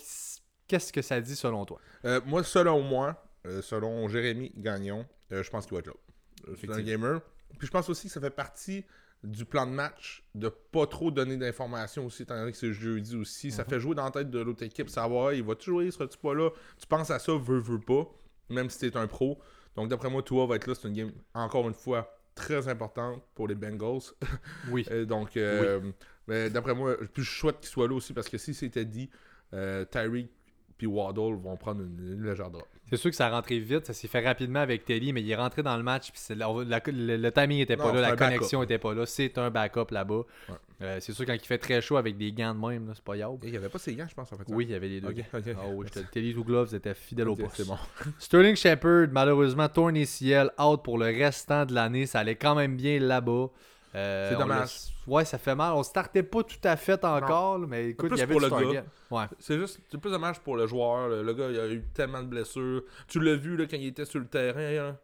[0.67, 1.79] Qu'est-ce que ça dit selon toi?
[2.25, 3.23] Moi, selon moi,
[3.61, 6.53] selon Jérémy Gagnon, je pense qu'il va être là.
[6.59, 7.21] C'est un gamer.
[7.57, 8.85] Puis je pense aussi que ça fait partie
[9.23, 13.15] du plan de match de pas trop donner d'informations aussi, étant donné que c'est jeudi
[13.15, 13.51] aussi.
[13.51, 16.33] Ça fait jouer dans la tête de l'autre équipe, savoir il va-tu jouer, sera-tu pas
[16.33, 16.51] là.
[16.79, 18.07] Tu penses à ça, veux, veux pas,
[18.49, 19.39] même si t'es un pro.
[19.79, 20.75] Donc d'après moi, Tua va être là.
[20.75, 24.01] C'est une game, encore une fois, très importante pour les Bengals.
[24.69, 24.85] Oui.
[24.91, 25.79] Euh, donc, euh,
[26.27, 29.09] mais d'après moi, je souhaite qu'il soit là aussi parce que si c'était dit,
[29.53, 30.29] euh, Tyreek
[30.77, 32.67] puis Waddle vont prendre une, une légère drop.
[32.89, 35.29] C'est sûr que ça a rentré vite, ça s'est fait rapidement avec Teddy, mais il
[35.31, 37.93] est rentré dans le match, puis c'est la- la- le, le timing était pas Non,
[37.93, 39.05] là, la connexion était pas là.
[39.05, 40.23] C'est un backup là-bas.
[40.49, 40.55] Ouais.
[40.81, 43.17] Euh, c'est sûr quand il fait très chaud avec des gants de même, c'est pas
[43.17, 43.37] yable.
[43.43, 44.43] Il n'y avait pas ses gants, je pense, en fait.
[44.47, 45.09] Oui, il y avait les deux.
[45.09, 45.71] Ok, gants.
[45.75, 47.55] oui, Teddy ou Gloves étaient fidèles au poste.
[47.57, 47.77] c'est bon.
[48.17, 52.05] Sterling Shepard, malheureusement, torn ACL, out pour le restant de l'année.
[52.05, 53.47] Ça allait quand même bien là-bas.
[53.95, 54.69] Euh, C'est dommage.
[55.07, 55.73] Ouais, ça fait mal.
[55.73, 58.65] On startait pas tout à fait encore, là, mais écoute, il y avait pour du
[58.67, 58.83] le gars.
[59.09, 59.23] Ouais.
[59.39, 61.07] C'est juste, c'est plus dommage pour le joueur.
[61.09, 62.83] Le, le gars, il a eu tellement de blessures.
[63.07, 64.71] Tu l'as vu là, quand il était sur le terrain.
[64.71, 64.95] là.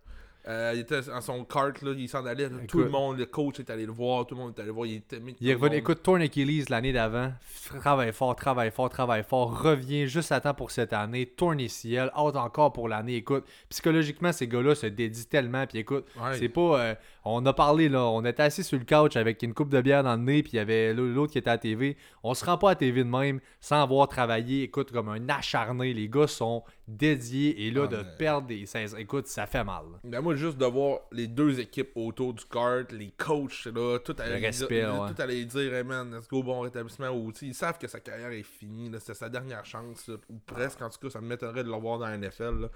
[0.48, 2.43] Euh, il était en son kart, là, il s'en allait.
[2.48, 2.58] là.
[2.67, 4.28] tout le monde, le coach est allé le voir.
[4.28, 4.86] Tout le monde est allé le voir.
[4.86, 5.36] Il était mis.
[5.41, 7.32] Il est revenu, écoute, torn Achilles l'année d'avant,
[7.80, 12.12] travaille fort, travaille fort, travaille fort, revient juste à temps pour cette année, torn ACL,
[12.15, 13.15] out encore pour l'année.
[13.15, 15.65] Écoute, psychologiquement, ces gars-là se dédient tellement.
[15.65, 16.38] Puis écoute, Ouais.
[16.38, 16.80] c'est pas.
[16.80, 16.95] euh,
[17.27, 20.03] on a parlé, là, on était assis sur le couch avec une coupe de bière
[20.03, 21.97] dans le nez, puis il y avait l'autre qui était à la TV.
[22.23, 25.27] On se rend pas à la TV de même sans avoir travaillé, écoute, comme un
[25.29, 25.93] acharné.
[25.93, 28.95] Les gars sont dédiés et là, Ah, de mais- perdre des 16.
[28.99, 29.85] Écoute, ça fait mal.
[30.03, 34.15] Ben moi, juste de voir les deux équipes autour du kart, les coachs, là, tout
[34.19, 35.13] allait, Le respect, dire, ouais.
[35.13, 37.07] tout allait dire, hey man, let's go, bon rétablissement.
[37.41, 40.89] Ils savent que sa carrière est finie, c'était sa dernière chance, là, ou presque, en
[40.89, 42.61] tout cas, ça me m'étonnerait de le voir dans la NFL.
[42.61, 42.67] là.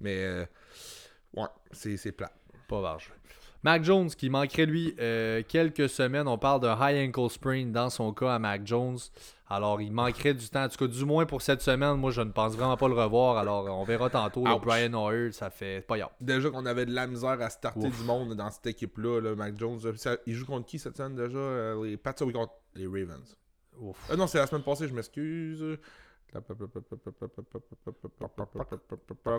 [0.00, 0.46] Mais, euh,
[1.34, 2.32] ouais, c'est c'est plat.
[2.68, 3.12] Pas large.
[3.62, 6.28] Mac Jones qui manquerait lui euh, quelques semaines.
[6.28, 8.98] On parle de high ankle sprain dans son cas à Mac Jones.
[9.50, 10.62] Alors il manquerait du temps.
[10.64, 12.94] En tout cas, du moins pour cette semaine, moi je ne pense vraiment pas le
[12.94, 13.38] revoir.
[13.38, 14.44] Alors on verra tantôt.
[14.44, 14.58] le.
[14.60, 16.12] Brian Hoyer, ça fait pas yard.
[16.20, 17.98] Déjà qu'on avait de la misère à starter Ouf.
[17.98, 19.80] du monde dans cette équipe-là, là, Mac Jones.
[19.96, 23.36] Ça- il joue contre qui cette semaine déjà Euh, Les Pats, oui, contre les Ravens.
[23.80, 23.96] Ouf.
[24.10, 25.78] Euh, non, c'est la semaine passée, je m'excuse.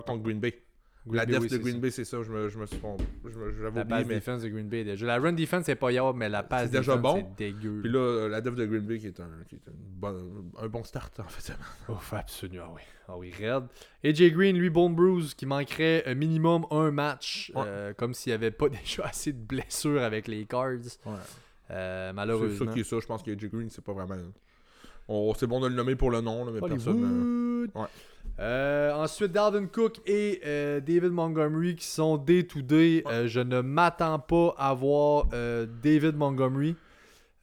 [0.06, 0.60] Contre Green Bay.
[1.10, 1.80] La Bay, def oui, de c'est Green.
[1.80, 3.04] Bay, c'est ça, je me, je me suis trompé.
[3.24, 4.14] Je me- je l'avais La passe mais.
[4.14, 5.06] défense de Green Bay déjà.
[5.06, 7.16] La run defense c'est pas yard, mais la passe C'est déjà bon.
[7.38, 7.80] c'est dégueu.
[7.82, 10.68] Puis là, la def de Green Bay qui est un, qui est une bonne- un
[10.68, 11.54] bon start en fait.
[11.88, 12.82] Ouf, absolument, ah oui.
[13.08, 13.64] Ah oui, raide.
[14.04, 17.62] AJ Green, lui, bone bruise, qui manquerait un minimum un match, Ouais.
[17.66, 20.72] euh, comme s'il n'y avait pas déjà assez de blessures avec les Cards.
[21.06, 21.12] Ouais.
[21.70, 22.66] Euh, C'est malheureusement.
[22.66, 24.16] ça qui est ça, je pense que AJ Green, c'est pas vraiment.
[25.36, 27.68] C'est bon de le nommer pour le nom, là, mais personne.
[27.74, 27.86] Ouais.
[28.38, 33.04] Euh, ensuite, Dalvin Cook et euh, David Montgomery qui sont day-to-day.
[33.06, 35.26] Euh, je ne m'attends pas à voir
[35.82, 36.74] David Montgomery.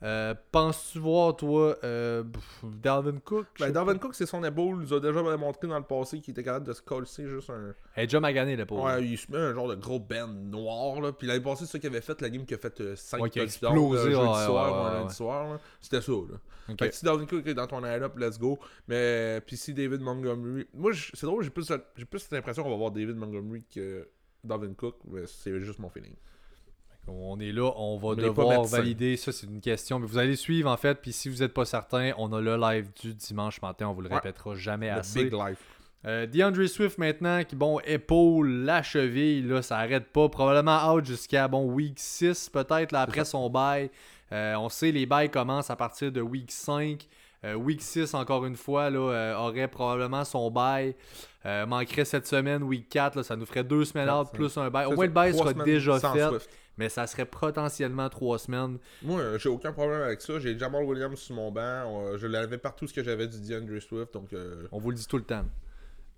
[0.04, 2.24] Euh, Penses-tu voir, toi, euh,
[2.64, 3.48] Dalvin Cook?
[3.60, 4.76] Ben, Dalvin Cook, c'est son épaule.
[4.78, 7.50] Il nous a déjà montré dans le passé qu'il était capable de se coller juste
[7.50, 7.74] un.
[7.96, 8.84] Elle est déjà magané, le pauvre.
[8.84, 11.02] Ouais, il se met un genre de gros band noir.
[11.02, 11.12] Là.
[11.14, 13.30] Puis l'année passée, c'est ça qu'il avait fait, la game qui a fait 5 Ouais,
[13.32, 15.54] qui a explosé, euh, ouais, soir, ouais, lundi soir.
[15.54, 15.60] là.
[15.82, 16.12] C'était ça.
[16.12, 16.38] Là.
[16.70, 16.80] Ok.
[16.80, 18.60] Fait que si Dalvin Cook est dans ton line-up, let's go.
[18.88, 20.68] Mais puis si David Montgomery.
[20.76, 21.72] Moi, c'est drôle, j'ai plus,
[22.10, 24.08] plus cette impression qu'on va voir David Montgomery que
[24.44, 24.98] Dalvin Cook.
[25.08, 26.14] Mais c'est juste mon feeling.
[27.08, 29.16] On est là, on va devoir valider.
[29.18, 30.00] Ça, c'est une question.
[30.00, 30.96] Mais vous allez suivre, en fait.
[31.02, 33.88] Puis si vous n'êtes pas certain, on a le live du dimanche matin.
[33.88, 34.16] On vous le Ouais.
[34.16, 35.24] répétera jamais Le assez.
[35.26, 35.58] big life.
[36.06, 40.30] Euh, DeAndre Swift maintenant, qui bon, épaule, la cheville, là, ça arrête pas.
[40.30, 43.90] Probablement out jusqu'à bon week 6, peut-être, là, après son bail.
[44.32, 47.08] Euh, on sait les bails commencent à partir de week 5.
[47.46, 50.96] Euh, week 6, encore une fois, là, aurait probablement son bail.
[51.46, 54.86] Manquerait cette semaine, week 4, là, ça nous ferait deux semaines out plus un bail.
[54.88, 56.50] Au moins, le bail sera déjà fait, Swift.
[56.78, 58.78] Mais ça serait potentiellement trois semaines.
[59.02, 60.40] Moi, euh, j'ai aucun problème avec ça.
[60.40, 61.62] J'ai Jamal Williams sur mon banc.
[61.62, 64.14] Euh, je l'avais partout ce que j'avais du DeAndre Swift.
[64.14, 65.46] Donc, euh, On vous le dit tout le temps.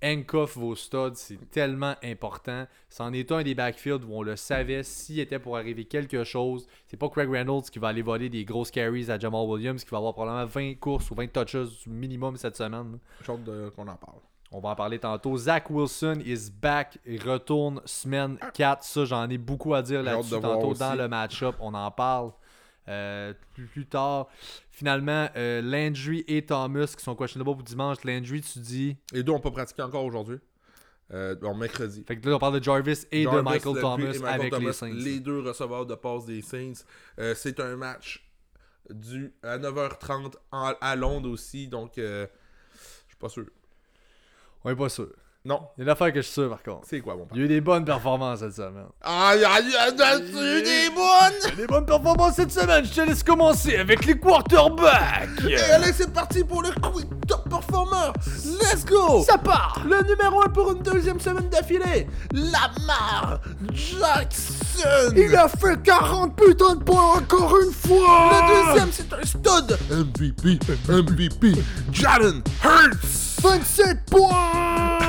[0.02, 2.66] Handcuff vos studs, c'est tellement important.
[2.90, 6.68] C'en est un des backfields où on le savait s'il était pour arriver quelque chose.
[6.88, 9.90] C'est pas Craig Reynolds qui va aller voler des grosses carries à Jamal Williams qui
[9.90, 12.98] va avoir probablement 20 courses ou 20 touches minimum cette semaine.
[13.26, 14.20] j'ai hâte qu'on en parle.
[14.52, 15.38] On va en parler tantôt.
[15.38, 16.98] Zach Wilson is back.
[17.06, 18.84] Il retourne semaine 4.
[18.84, 20.30] Ça, j'en ai beaucoup à dire là-dessus.
[20.42, 22.32] Tantôt dans le match-up, on en parle.
[22.88, 24.28] Euh, plus, plus tard,
[24.72, 27.98] finalement, euh, Landry et Thomas qui sont questionable pour dimanche.
[28.04, 28.98] Landry, tu dis?
[29.14, 30.40] Les deux n'ont pas pratiqué encore aujourd'hui.
[31.14, 32.04] Euh, bon, mercredi.
[32.08, 34.74] Fait que là, on parle de Jarvis et de Michael Thomas et Michael avec les
[34.74, 34.94] Saints.
[34.94, 36.84] Les deux receveurs de passe des Saints.
[37.20, 38.28] Euh, c'est un match
[38.90, 41.68] du à 9h30 en- à Londres aussi.
[41.68, 42.26] Donc, je
[43.08, 43.46] suis pas sûr.
[44.64, 45.08] On est pas sûr.
[45.46, 45.62] Non.
[45.78, 46.86] Il y a une affaire que je suis sûr par contre.
[46.90, 47.32] C'est quoi, mon père?
[47.34, 48.88] Il y a eu des bonnes performances cette semaine.
[49.02, 51.40] Ah, il y a, eu des bonnes!
[51.44, 52.84] Il y a des bonnes performances cette semaine.
[52.84, 55.30] Je te laisse commencer avec les quarterbacks.
[55.48, 58.12] Et allez, c'est parti pour le Quick Top Performer!
[58.62, 59.24] Let's go!
[59.24, 59.82] Ça part.
[59.86, 63.40] Le numéro 1 pour une deuxième semaine d'affilée, Lamar
[63.72, 65.14] Jackson!
[65.16, 68.30] Il a fait 40 putains de points encore une fois.
[68.34, 69.78] Le deuxième, c'est un stud!
[69.90, 71.54] MVP, MVP,
[71.94, 73.29] Jalen Hurts!
[73.42, 75.00] 27 points.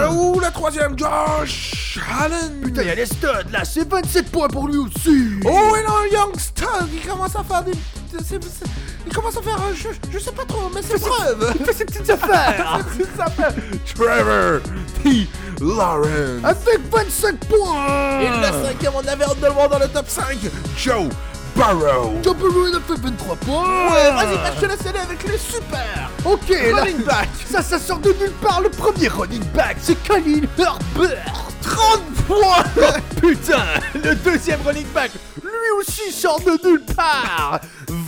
[0.00, 2.60] Euh, Ouh, le troisième, Josh Allen!
[2.62, 3.64] Putain, il y a les studs là.
[3.64, 5.40] C'est 27 points pour lui aussi.
[5.44, 6.66] Oh, et là, un Young Stud!
[6.94, 7.72] Il commence à faire des.
[9.06, 9.56] Il commence à faire.
[9.56, 11.52] un- Je, je sais pas trop, mais c'est preuve!
[11.60, 12.80] Il fait ses petites affaires.
[13.94, 14.60] Trevor
[15.02, 15.26] T.
[15.60, 16.44] Lawrence!
[16.44, 18.20] Avec 25 points.
[18.20, 20.24] Et le cinquième, on avait voir dans le top 5,
[20.76, 21.08] Joe
[21.58, 22.12] Burrow!
[22.22, 23.90] Joe Burrow, il a fait 23 points.
[23.90, 26.08] Ouais, vas-y, te laisse aller avec les super!
[26.24, 27.28] Ok, là, Running back!
[27.50, 28.60] ça, ça sort de nulle part.
[28.60, 31.50] Le premier running back, c'est Khalil Herbert.
[31.62, 32.84] 30 points!
[33.20, 35.10] Putain, le deuxième running back,
[35.42, 37.58] lui aussi sort de nulle part.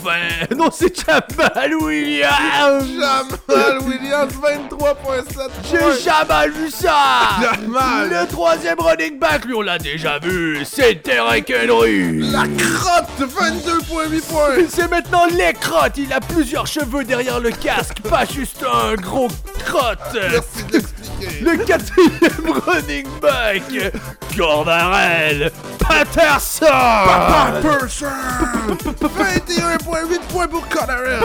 [0.03, 2.85] 20, non, c'est Jamal Williams.
[2.99, 6.97] Jamal Williams, 23.7 J'ai jamais vu ça.
[7.41, 8.11] Jamal!
[8.11, 10.65] Le troisième running back, lui, on l'a déjà vu.
[10.65, 12.31] C'est Derek Henry.
[12.31, 14.49] La crotte, 22.8 points!
[14.69, 15.99] C'est maintenant les crottes.
[15.99, 19.29] Il a plusieurs cheveux derrière le casque, pas juste un gros
[19.65, 19.99] crotte.
[20.15, 20.81] Merci de.
[21.21, 23.63] Le quatrième running back,
[24.37, 28.07] Cordarel Patterson Patterson!
[28.69, 31.21] 21.8 points pour Connerell!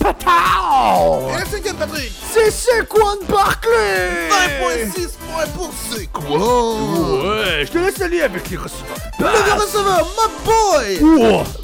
[0.00, 1.30] Pow!
[1.34, 2.12] Et le cinquième, Patrick!
[2.32, 5.72] C'est Saquon Barkley 20.6 points pour
[6.12, 6.38] quoi?
[6.38, 8.96] Ouais, je te laisse aller avec les receveurs.
[9.18, 10.98] Le receveur, my boy!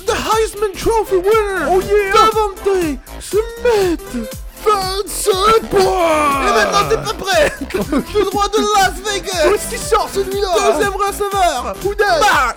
[0.06, 1.66] The Heisman Trophy winner!
[1.70, 2.12] Oh yeah!
[2.12, 4.41] Devante Smith!
[4.64, 7.52] 25 points Et maintenant, t'es pas prêt!
[8.14, 9.50] Le droit de Las Vegas!
[9.50, 11.74] Qu'est-ce qui sort celui-là Deuxième receveur!
[11.84, 12.54] Houdin Bah!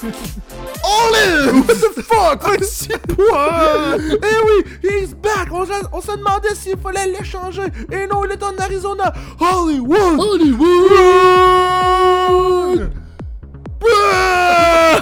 [0.84, 1.62] all in!
[1.62, 2.42] What the fuck?
[2.44, 3.98] 26 points!
[4.00, 5.48] Eh oui, he's back!
[5.52, 7.64] On, on se demandait s'il fallait l'échanger.
[7.92, 9.12] Et non, il est en Arizona.
[9.40, 10.20] Hollywood!
[10.20, 10.92] Hollywood!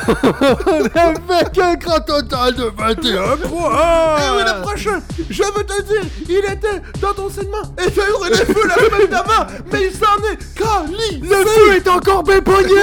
[0.10, 4.16] Avec un grand total de 21 points!
[4.18, 5.02] Eh oui, le prochain!
[5.30, 8.68] Je veux te dire, il était dans ton segment et tu as eu le feu
[8.68, 11.22] la semaine d'avant, mais il s'en est cali!
[11.22, 12.82] Le feu est encore bien pogné!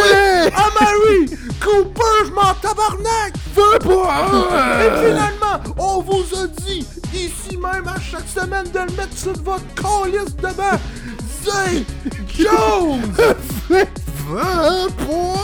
[0.54, 1.26] Amari!
[1.60, 3.34] Cooper, je m'en tabarnak!
[3.54, 4.46] 20 points!
[4.80, 9.32] Et finalement, on vous a dit, ici même à chaque semaine, de le mettre sur
[9.42, 10.78] votre calice de bain.
[11.42, 11.84] Zay
[12.38, 13.14] Jones!
[14.34, 15.36] 20 points!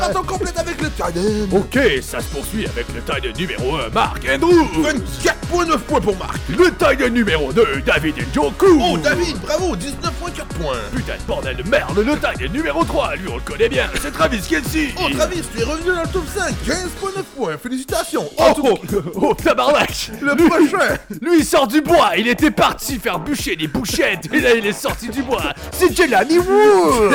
[0.00, 1.56] Partons complète avec le Titan.
[1.56, 4.66] Ok, ça se poursuit avec le Titan numéro 1, Mark Andrews!
[4.82, 6.38] 24.9 points pour Marc.
[6.48, 8.80] Le Titan numéro 2, David Njoku!
[8.80, 10.76] Oh, David, bravo, 19.4 points.
[10.94, 14.12] Putain de bordel de merde, le Titan numéro 3, lui on le connaît bien, c'est
[14.12, 14.94] Travis Kelsey!
[14.98, 17.58] Oh, Travis, tu es revenu dans le top 5, 15.9 points.
[17.62, 18.28] Félicitations.
[18.38, 20.10] Oh, tout oh, oh, tabarnak!
[20.20, 20.96] le Lui- prochain.
[21.20, 24.66] Lui il sort du bois, il était parti faire bûcher des bouchettes, et là il
[24.66, 27.12] est sorti du bois, c'est Jelani Wood!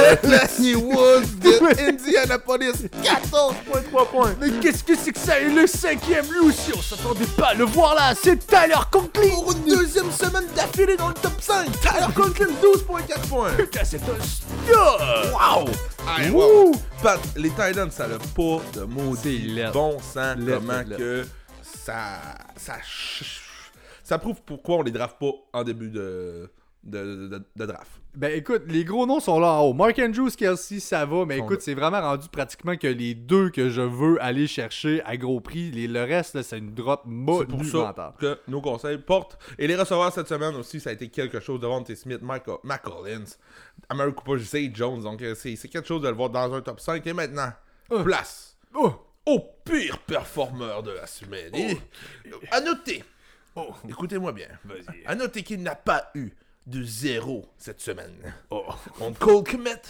[0.67, 4.36] Lenny Woods de Indianapolis, 14.3 points.
[4.39, 5.39] Mais qu'est-ce que c'est que ça?
[5.39, 9.30] Et le cinquième, lui aussi, on s'attendait pas à le voir là, c'est Tyler Conklin!
[9.30, 13.53] Pour une deuxième semaine d'affilée dans le top 5, Tyler Conklin, 12.4 points.
[13.58, 14.75] Putain, c'est un stud!
[15.32, 15.69] Wow!
[16.17, 16.71] Hey, wow.
[17.01, 21.25] Pat, les Titans, ça n'a pas de maudit bon sens comment que
[21.62, 22.19] ça,
[22.56, 22.73] ça,
[24.03, 26.49] ça prouve pourquoi on les draft pas en début de,
[26.84, 27.88] de, de- de draft.
[28.17, 29.73] Ben écoute, les gros noms sont là en haut.
[29.73, 33.69] Mark Andrews, Kelsey, ça va, mais écoute, c'est vraiment rendu pratiquement que les deux que
[33.69, 35.69] je veux aller chercher à gros prix.
[35.69, 38.13] Les- le reste, c'est une drop C'est pour ça monumentale.
[38.19, 39.38] que nos conseils portent.
[39.60, 41.60] Et les receveurs cette semaine aussi, ça a été quelque chose.
[41.60, 41.95] Devant T.
[41.95, 43.25] Smith, Mike, Mac Collins,
[43.88, 45.01] Amari Cooper, Zay Jones.
[45.03, 47.06] Donc euh, c'est quelque chose de le voir dans un top 5.
[47.06, 47.51] Et maintenant,
[47.91, 48.03] Euh.
[48.03, 48.93] place Oh!
[49.27, 51.53] au pire performeur de la semaine.
[51.53, 51.77] Et,
[52.49, 53.03] à noter,
[53.56, 53.73] Oh!
[53.88, 55.06] écoutez-moi bien, Vas-y.
[55.06, 56.32] à noter qu'il n'a pas eu
[56.67, 58.34] de zéro cette semaine.
[58.51, 58.65] Oh!
[58.97, 59.82] Contre Cole Kmet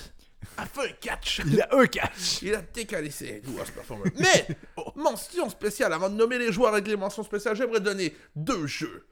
[0.58, 1.42] a fait un catch.
[1.46, 2.42] Il a un catch!
[2.44, 4.08] Il a à ce performeur.
[4.20, 4.48] Mais,
[4.96, 9.06] mention spéciale, avant de nommer les joueurs avec les mentions spéciales, j'aimerais donner deux jeux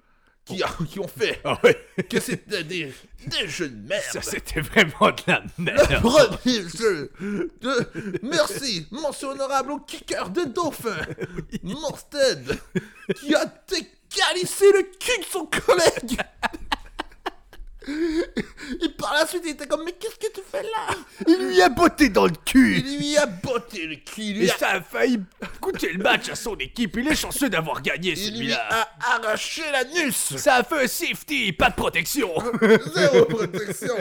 [0.45, 1.59] qui, ont fait Ah
[2.07, 2.93] que c'était des,
[3.25, 4.03] des jeux de merde.
[4.11, 6.01] Ça, c'était vraiment de la Le merde!
[6.01, 7.89] premier jeu de...
[8.21, 10.97] Merci, mention honorable au kicker de Dauphin,
[11.63, 12.59] Morstead,
[13.15, 16.19] qui a décalissé le cul de son collègue.
[17.87, 20.95] Et par la suite, il était comme, mais qu'est-ce que tu fais là?
[21.27, 22.77] Il lui a botté dans le cul!
[22.85, 25.19] Il lui a botté le cul, il Et a, ça a failli
[25.61, 26.95] coûter le match à son équipe.
[26.97, 28.67] Il est chanceux d'avoir gagné il lui celui-là.
[28.69, 30.35] a arraché l'anus.
[30.37, 32.29] Ça a fait un safety, pas de protection.
[32.95, 33.95] Zéro protection.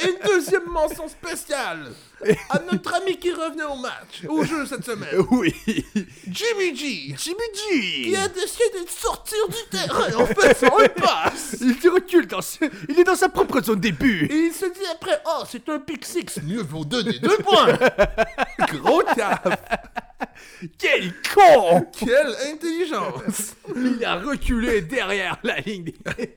[0.00, 1.92] Et une deuxième mention spéciale
[2.50, 5.54] à notre ami qui revenait au match, au jeu cette semaine, oui.
[6.26, 7.14] Jimmy G.
[7.16, 8.16] Jimmy Qui G.
[8.16, 11.56] a décidé de sortir du terrain en faisant une passe.
[11.60, 12.64] Il recule dans ce...
[12.88, 14.26] Il est dans sa propre zone des buts.
[14.30, 17.78] Et il se dit après, oh, c'est un pick six, mieux vaut donner deux points.
[18.72, 19.42] Gros taf.
[20.78, 23.54] Quel con Quelle intelligence.
[23.76, 26.36] Il a reculé derrière la ligne des...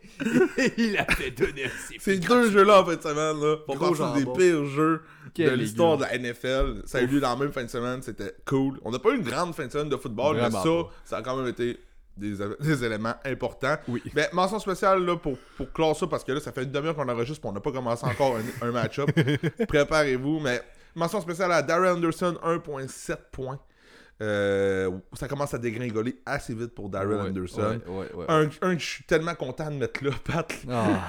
[0.57, 1.99] Et il a fait donner un.
[1.99, 5.01] Ces deux jeux-là en fin de semaine, là, pour Gros partie des pires jeux
[5.35, 6.81] de l'histoire de la NFL.
[6.85, 8.79] Ça a eu lieu dans la même fin de semaine, c'était cool.
[8.83, 10.89] On n'a pas eu une grande fin de semaine de football, mais ça, pas.
[11.05, 11.79] ça a quand même été
[12.17, 13.77] des, des éléments importants.
[13.87, 14.01] Oui.
[14.13, 16.95] Mais mention spéciale là, pour, pour clore ça, parce que là, ça fait une demi-heure
[16.95, 19.09] qu'on enregistre, puis on n'a pas commencé encore un, un match-up.
[19.67, 20.61] Préparez-vous, mais
[20.95, 23.59] mention spéciale à Darren Anderson, 1.7 points.
[24.21, 27.81] Euh, ça commence à dégringoler assez vite pour Darren Anderson.
[27.87, 28.25] Ouais, ouais, ouais.
[28.27, 30.53] Un, un que je suis tellement content de mettre là, Pat.
[30.69, 31.07] Ah.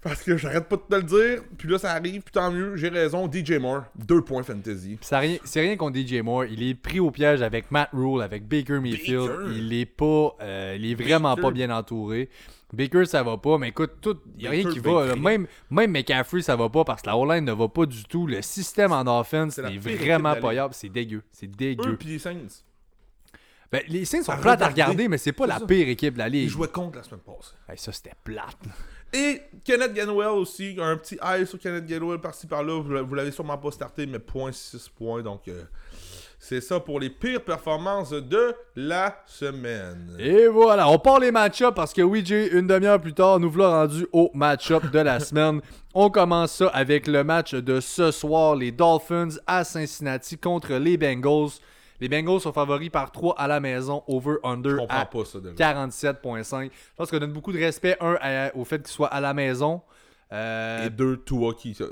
[0.00, 2.76] Parce que j'arrête pas de te le dire, puis là ça arrive, puis tant mieux,
[2.76, 4.96] j'ai raison, DJ Moore, 2 points fantasy.
[5.00, 6.44] C'est rien contre DJ Moore.
[6.44, 9.28] Il est pris au piège avec Matt Rule, avec Baker Mayfield.
[9.28, 9.52] Baker.
[9.56, 11.42] Il est pas, euh, il est vraiment Baker.
[11.42, 12.28] pas bien entouré.
[12.72, 15.06] Baker, ça va pas, mais écoute, tout, y a rien qui va.
[15.06, 15.16] là.
[15.16, 18.26] Même, même McCaffrey, ça va pas parce que la O-line ne va pas du tout.
[18.26, 20.56] Le système en offense pire équipe vraiment de la pas ligue.
[20.58, 20.74] yable.
[20.74, 21.22] C'est dégueu.
[21.32, 21.96] C'est Eux dégueu.
[21.96, 22.36] puis les Saints,
[23.72, 25.08] Ben, les Saints sont plates à regarder.
[25.08, 25.66] mais c'est pas la ça.
[25.66, 26.50] pire équipe de la ils ligue.
[26.50, 27.54] jouaient contre la semaine passée.
[27.68, 28.56] Hey, ça, c'était plate.
[29.12, 33.56] Et Kenneth Gainwell aussi, un petit high sur Kenneth Gainwell par-ci par-là, vous, l'avez sûrement
[33.56, 35.62] pas starté, mais 0.6 points, donc euh,
[36.38, 40.14] c'est ça pour les pires performances de la semaine.
[40.18, 43.50] Et voilà, on part les match-ups parce que oui, Jay, une demi-heure plus tard, nous
[43.50, 45.60] voilà rendu au match-up de la semaine.
[45.94, 50.96] On commence ça avec le match de ce soir, les Dolphins à Cincinnati contre les
[50.96, 51.52] Bengals.
[52.00, 55.54] Les Bengals sont favoris par 3 à la maison, over-under à pas ça déjà.
[55.54, 56.64] 47.5.
[56.64, 59.34] Je pense qu'on donne beaucoup de respect, un, à- au fait qu'ils soient à la
[59.34, 59.82] maison.
[60.30, 61.90] Euh, Et deux, Tua qui, qui sera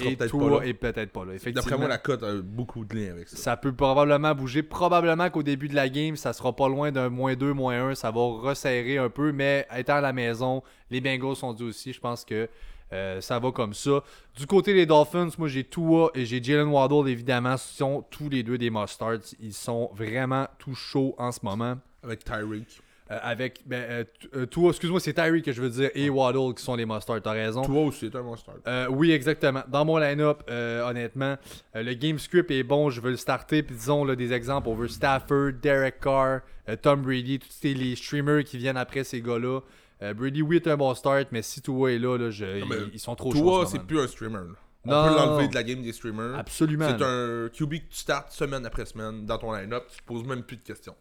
[0.00, 0.66] et peut-être pas là.
[0.66, 1.34] est peut-être pas là.
[1.34, 3.36] Effectivement, D'après moi, la cote a beaucoup de liens avec ça.
[3.36, 4.62] ça peut probablement bouger.
[4.62, 7.94] Probablement qu'au début de la game, ça sera pas loin d'un moins 2, moins 1.
[7.94, 11.92] Ça va resserrer un peu, mais étant à la maison, les Bengals sont dits aussi.
[11.92, 12.48] Je pense que
[12.94, 14.02] euh, ça va comme ça.
[14.36, 17.56] Du côté des Dolphins, moi j'ai Tua et j'ai Jalen Waddle, évidemment.
[17.56, 19.18] Ce sont tous les deux des mustards.
[19.40, 21.76] Ils sont vraiment tout chauds en ce moment.
[22.02, 22.80] Avec Tyreek.
[23.10, 26.62] Euh, avec ben, euh, Tua, excuse-moi, c'est Tyreek que je veux dire, et Waddle qui
[26.62, 27.20] sont les mustards.
[27.20, 27.62] T'as raison.
[27.62, 28.24] Tua aussi est un.
[28.66, 29.62] Euh, oui, exactement.
[29.68, 31.36] Dans mon line-up, honnêtement,
[31.74, 32.90] le game script est bon.
[32.90, 33.62] Je veux le starter.
[33.62, 34.68] Puis disons là, des exemples.
[34.68, 36.40] On veut Stafford, Derek Carr,
[36.80, 39.60] Tom Brady, tous les streamers qui viennent après ces gars-là.
[40.02, 42.66] Euh, Brady, oui, est un bon start, mais si Tua est là, là, je- Non,
[42.66, 44.38] mais ils, ils sont trop Tua, ce c'est plus un streamer.
[44.38, 44.54] là.
[44.86, 46.38] On Non, peut l'enlever de la game des streamers.
[46.38, 46.86] Absolument.
[46.88, 49.84] C'est un QB que tu startes semaine après semaine dans ton line-up.
[49.90, 50.94] Tu te poses même plus de questions.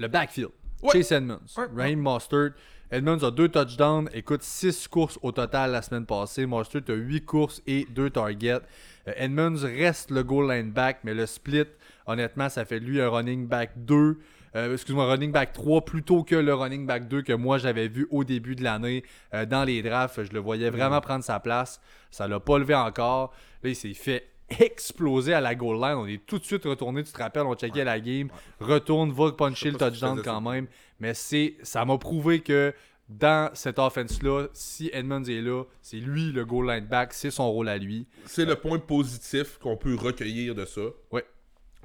[0.00, 0.50] Le backfield.
[0.82, 0.90] Ouais.
[0.92, 1.38] Chase Edmonds.
[1.56, 1.66] Ouais.
[1.76, 2.50] Raheem Mostert.
[2.90, 4.08] Edmonds a deux touchdowns.
[4.12, 6.46] Écoute, 6 courses au total la semaine passée.
[6.46, 8.60] Mostert a 8 courses et 2 targets.
[9.06, 11.66] Euh, Edmonds reste le goal line back, mais le split,
[12.06, 14.18] honnêtement, ça fait lui un running back 2.
[14.56, 18.06] Euh, excuse-moi, running back 3 plutôt que le running back 2 que moi j'avais vu
[18.10, 20.22] au début de l'année euh, dans les drafts.
[20.24, 21.80] Je le voyais vraiment prendre sa place.
[22.10, 23.32] Ça l'a pas levé encore.
[23.62, 24.28] Là, il s'est fait
[24.60, 25.96] exploser à la goal line.
[25.96, 27.04] On est tout de suite retourné.
[27.04, 28.28] Tu te rappelles, on checkait la game.
[28.60, 30.50] Retourne, va puncher le touchdown quand ça.
[30.50, 30.66] même.
[31.00, 32.72] Mais c'est, ça m'a prouvé que
[33.08, 37.12] dans cette offense-là, si Edmonds est là, c'est lui le goal line back.
[37.12, 38.06] C'est son rôle à lui.
[38.26, 40.82] C'est le point positif qu'on peut recueillir de ça.
[41.10, 41.24] Ouais.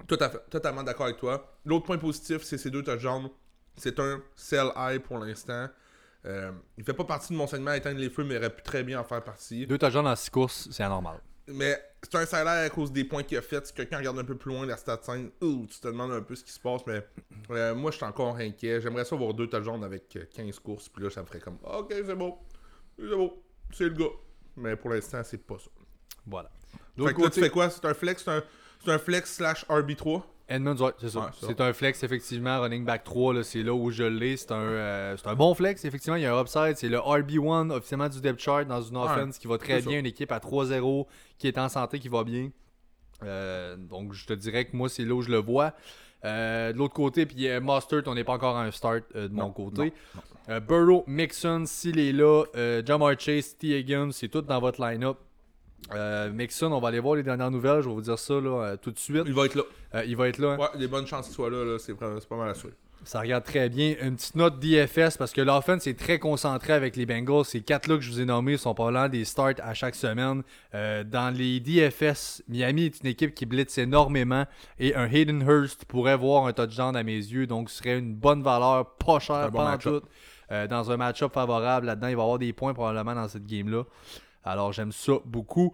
[0.07, 1.57] Tout à fait, totalement d'accord avec toi.
[1.65, 3.29] L'autre point positif, c'est ces deux touchdowns.
[3.75, 5.67] C'est un sell high pour l'instant.
[6.25, 8.55] Euh, il fait pas partie de mon segment à éteindre les feux, mais il aurait
[8.55, 9.67] pu très bien en faire partie.
[9.67, 11.19] Deux touchdowns en six courses, c'est anormal.
[11.47, 13.65] Mais c'est un high à cause des points qu'il a fait.
[13.67, 16.21] Si quelqu'un regarde un peu plus loin la stat scène, ouh, tu te demandes un
[16.21, 16.81] peu ce qui se passe.
[16.87, 17.03] Mais
[17.49, 18.79] euh, moi, je suis encore inquiet.
[18.79, 20.87] J'aimerais ça avoir deux touchdowns avec euh, 15 courses.
[20.87, 22.39] Puis là, ça me ferait comme, ok, c'est beau.
[22.97, 23.43] C'est beau.
[23.73, 24.05] C'est le gars.
[24.55, 25.69] Mais pour l'instant, c'est pas ça.
[26.25, 26.49] Voilà.
[26.95, 27.69] Fait là, tu fais quoi?
[27.69, 28.43] C'est un flex C'est un,
[28.83, 31.19] c'est un flex slash RB3 Edmonds, ouais, c'est ça.
[31.21, 32.59] Ouais, c'est un flex, effectivement.
[32.59, 34.35] Running back 3, là, c'est là où je l'ai.
[34.35, 36.17] C'est un, euh, un bon flex, effectivement.
[36.17, 36.75] Il y a un upside.
[36.75, 39.93] C'est le RB1 officiellement du depth chart dans une offense qui va très bien.
[39.93, 39.99] ça.
[39.99, 42.51] Une équipe à 3-0 qui est en santé, qui va bien.
[43.23, 45.73] Euh, donc, je te dirais que moi, c'est là où je le vois.
[46.25, 49.27] Euh, de l'autre côté, puis euh, Mustard, on n'est pas encore à un start euh,
[49.27, 49.93] de mon côté.
[50.67, 52.43] Burrow, Mixon, s'il est là,
[52.85, 53.79] Jamar Chase, T.
[53.79, 55.17] Higgins, c'est tout dans votre line-up.
[55.93, 58.63] Euh, Mixon, on va aller voir les dernières nouvelles, je vais vous dire ça là,
[58.63, 59.23] euh, tout de suite.
[59.25, 59.63] Il va être là.
[59.95, 60.51] Euh, il va être là.
[60.53, 60.57] hein.
[60.57, 61.63] Ouais, des bonnes chances qu'il soit là.
[61.63, 61.77] là.
[61.79, 62.73] C'est, pas mal assuré.
[63.05, 63.95] Ça regarde très bien.
[64.01, 67.43] Une petite note DFS parce que l'offense est très concentrée avec les Bengals.
[67.43, 70.41] Ces quatre-là que je vous ai nommés sont pas des starts à chaque semaine.
[70.73, 74.45] Euh, dans les DFS, Miami est une équipe qui blitz énormément
[74.79, 77.45] et un Hayden Hurst pourrait voir un touchdown à mes yeux.
[77.45, 80.01] Donc, ce serait une bonne valeur, pas cher, bon pas en tout.
[80.51, 83.45] Euh, dans un match-up favorable, là-dedans, il va y avoir des points probablement dans cette
[83.45, 83.83] game-là.
[84.43, 85.73] Alors, j'aime ça beaucoup.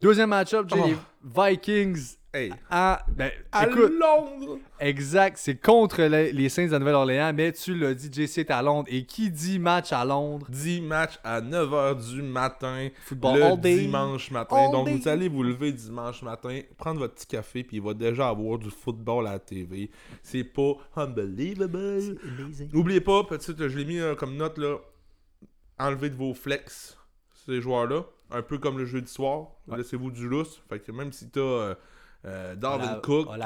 [0.00, 0.86] Deuxième match-up, j'ai Oh.
[0.86, 2.52] les Vikings Hey.
[2.68, 3.06] à.
[3.16, 7.94] Ben, À écoute, Londres Exact, c'est contre les, les Saints de Nouvelle-Orléans, mais tu l'as
[7.94, 8.88] dit, JC est à Londres.
[8.90, 10.44] Et qui dit match à Londres?
[10.50, 12.88] 10 matchs à 9h du matin.
[13.04, 14.56] Football le dimanche matin.
[14.56, 14.96] All Donc, day.
[14.96, 18.58] vous allez vous lever dimanche matin, prendre votre petit café, puis il va déjà avoir
[18.58, 19.88] du football à la TV.
[20.24, 22.18] C'est pas unbelievable.
[22.72, 24.76] N'oubliez pas, petite, je l'ai mis euh, comme note là,
[25.78, 26.98] enlevez de vos flex
[27.46, 28.04] ces joueurs-là.
[28.30, 29.48] Un peu comme le jeudi soir.
[29.68, 29.78] Ouais.
[29.78, 30.60] Laissez-vous du lousse.
[30.68, 31.74] Fait que même si t'as euh,
[32.26, 33.38] euh, Cook ouais,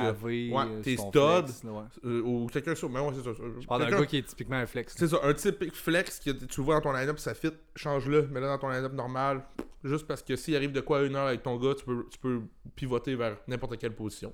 [0.52, 1.10] euh, t'es stud.
[1.12, 1.82] flex, là, ouais.
[2.04, 2.88] euh, ou quelqu'un sur.
[2.88, 3.30] Mais ouais, c'est ça.
[3.60, 4.94] Je parle d'un gars qui est typiquement un flex.
[4.96, 8.46] C'est ça, un typique flex que tu vois dans ton line-up, ça fit, change-le, mets-le
[8.46, 9.42] dans ton line-up normal.
[9.82, 12.06] Juste parce que s'il arrive de quoi à une heure avec ton gars, tu peux,
[12.10, 12.40] tu peux
[12.76, 14.32] pivoter vers n'importe quelle position.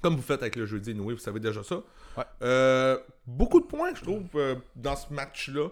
[0.00, 1.82] Comme vous faites avec le jeudi, Noé, vous savez déjà ça.
[2.16, 2.24] Ouais.
[2.42, 5.68] Euh, beaucoup de points, je trouve, euh, dans ce match-là.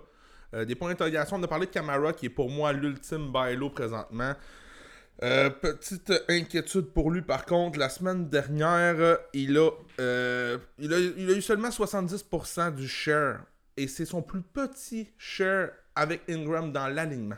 [0.54, 1.36] Euh, des points d'interrogation.
[1.36, 4.34] On a parlé de Camara, qui est pour moi l'ultime bailo présentement.
[5.22, 10.98] Euh, petite inquiétude pour lui, par contre, la semaine dernière, il a, euh, il a,
[10.98, 13.40] eu seulement 70% du share.
[13.76, 17.36] Et c'est son plus petit share avec Ingram dans l'alignement.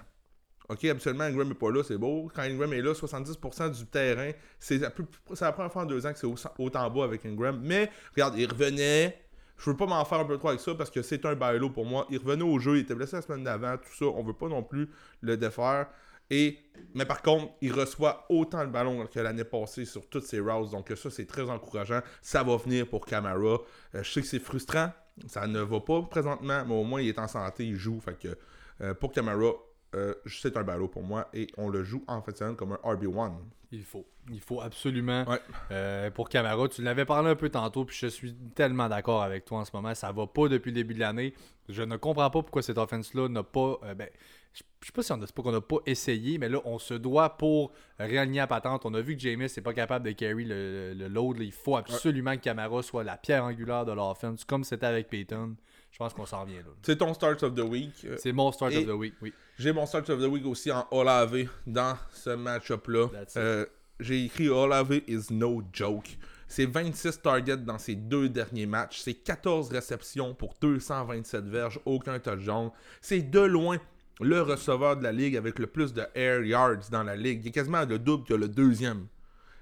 [0.68, 2.31] Ok, habituellement, Ingram n'est pas là, c'est beau.
[2.35, 6.18] Quand Ingram est là, 70% du terrain, c'est la, plus- c'est la deux ans que
[6.18, 7.61] c'est au- autant bas avec Ingram.
[7.62, 9.23] Mais, regarde, il revenait.
[9.56, 11.70] Je veux pas m'en faire un peu trop avec ça parce que c'est un bailo
[11.70, 12.06] pour moi.
[12.10, 14.06] Il revenait au jeu, il était blessé la semaine d'avant, tout ça.
[14.06, 14.88] On veut pas non plus
[15.20, 15.86] le défaire.
[16.30, 16.58] Et,
[16.94, 20.70] mais par contre, il reçoit autant le ballon que l'année passée sur toutes ses routes.
[20.70, 22.00] Donc ça, c'est très encourageant.
[22.22, 23.38] Ça va venir pour Camara.
[23.38, 23.58] Euh,
[23.94, 24.90] je sais que c'est frustrant.
[25.28, 28.00] Ça ne va pas présentement, mais au moins il est en santé, il joue.
[28.00, 28.36] Fait que
[28.80, 29.52] euh, pour Camara,
[29.95, 33.32] euh, c'est un ballot pour moi et on le joue en fait comme un RB1.
[33.72, 34.07] Il faut.
[34.30, 35.24] Il faut absolument.
[35.28, 35.40] Ouais.
[35.72, 39.45] Euh, pour Camara, tu l'avais parlé un peu tantôt, puis je suis tellement d'accord avec
[39.45, 39.95] toi en ce moment.
[39.95, 41.34] Ça va pas depuis le début de l'année.
[41.68, 43.78] Je ne comprends pas pourquoi cette offense-là n'a pas.
[43.82, 44.09] euh, ben,
[44.53, 46.78] je je sais pas si on c'est pas qu'on n'a pas essayé, mais là, on
[46.78, 48.86] se doit pour réaligner à patente.
[48.86, 51.38] On a vu que Jameis n'est pas capable de carry le, le load.
[51.38, 51.45] là.
[51.45, 55.57] Il faut absolument que Camara soit la pierre angulaire de l'offense, comme c'était avec Peyton.
[55.95, 56.70] Je pense qu'on s'en vient là.
[56.82, 58.05] C'est ton start of the week.
[58.05, 59.32] Euh, C'est mon start Et- of the week, oui.
[59.57, 63.07] J'ai mon start of the week aussi en Olave dans ce match-up-là.
[63.36, 63.64] Euh,
[64.01, 66.18] J'ai écrit Olave is no joke.
[66.49, 68.99] C'est 26 targets dans ses deux derniers matchs.
[68.99, 72.70] C'est 14 réceptions pour 227 verges, aucun touchdown.
[73.01, 73.78] C'est de loin
[74.20, 77.42] le receveur de la ligue avec le plus de air yards dans la ligue.
[77.45, 79.07] Il est quasiment le double que le deuxième.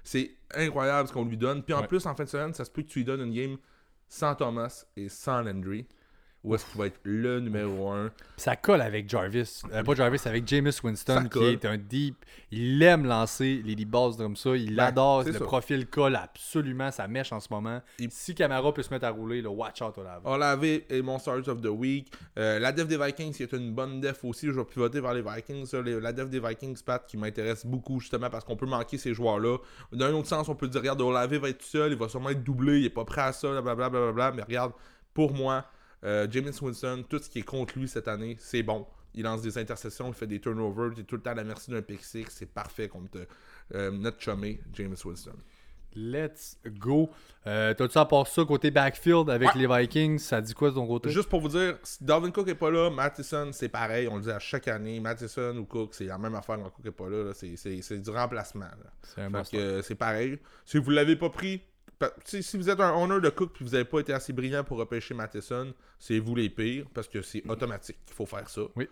[0.03, 1.61] C'est incroyable ce qu'on lui donne.
[1.63, 1.87] Puis en Ouais.
[1.87, 3.57] plus, en fin de semaine, ça se peut que tu lui donnes une game
[4.09, 5.85] sans Thomas et sans Landry.
[6.43, 9.61] Où est-ce qu'il va être le numéro 1 Puis ça colle avec Jarvis.
[9.71, 12.17] Euh, pas Jarvis, avec Jameis Winston, Ça qui est un deep.
[12.51, 14.55] Il aime lancer les deep balls comme ça.
[14.57, 15.23] Il Ben, adore.
[15.23, 15.39] Le ça.
[15.39, 17.81] profil colle absolument sa mèche en ce moment.
[17.97, 19.95] Il- Si Camara peut se mettre à rouler, le watch out.
[20.25, 22.11] Olave est mon start of the week.
[22.37, 24.47] Euh, la def des Vikings, qui est une bonne def aussi.
[24.47, 25.65] Je vais pivoter vers les Vikings.
[25.65, 25.81] ça.
[25.81, 29.57] La def des Vikings, Pat, qui m'intéresse beaucoup justement parce qu'on peut manquer ces joueurs-là.
[29.93, 32.43] D'un autre sens, on peut dire, regarde, Olave va être seul, il va sûrement être
[32.43, 33.89] doublé, il est pas prêt à ça, blablabla.
[33.89, 34.31] blablabla.
[34.35, 34.73] Mais regarde,
[35.13, 35.63] pour moi,
[36.03, 38.85] euh, James Winston, tout ce qui est contre lui cette année, c'est bon.
[39.15, 41.43] Il lance des interceptions, il fait des turnovers, il est tout le temps à la
[41.43, 42.25] merci d'un pick six.
[42.29, 43.27] C'est parfait contre
[43.75, 45.35] euh, notre chumé, James Winston.
[45.95, 47.11] Let's go.
[47.45, 50.87] Euh, T'as-tu à part ça côté backfield avec les Vikings Ça dit quoi de ton
[50.87, 51.11] côté?
[51.11, 54.07] Juste pour vous dire, si Dalvin Cook est pas là, Mattison, c'est pareil.
[54.07, 54.99] On le dit à chaque année.
[54.99, 57.25] Mattison ou Cook, c'est la même affaire quand Cook est pas là.
[57.25, 57.33] là.
[57.35, 58.65] C'est- du remplacement.
[59.03, 60.39] C'est must que, euh, c'est pareil.
[60.65, 61.61] Si vous l'avez pas pris,
[62.25, 64.77] si vous êtes un owner de Cook puis vous n'avez pas été assez brillant pour
[64.77, 68.61] repêcher Mattison, c'est vous les pires parce que c'est automatique qu'il faut faire ça.
[68.75, 68.87] Oui.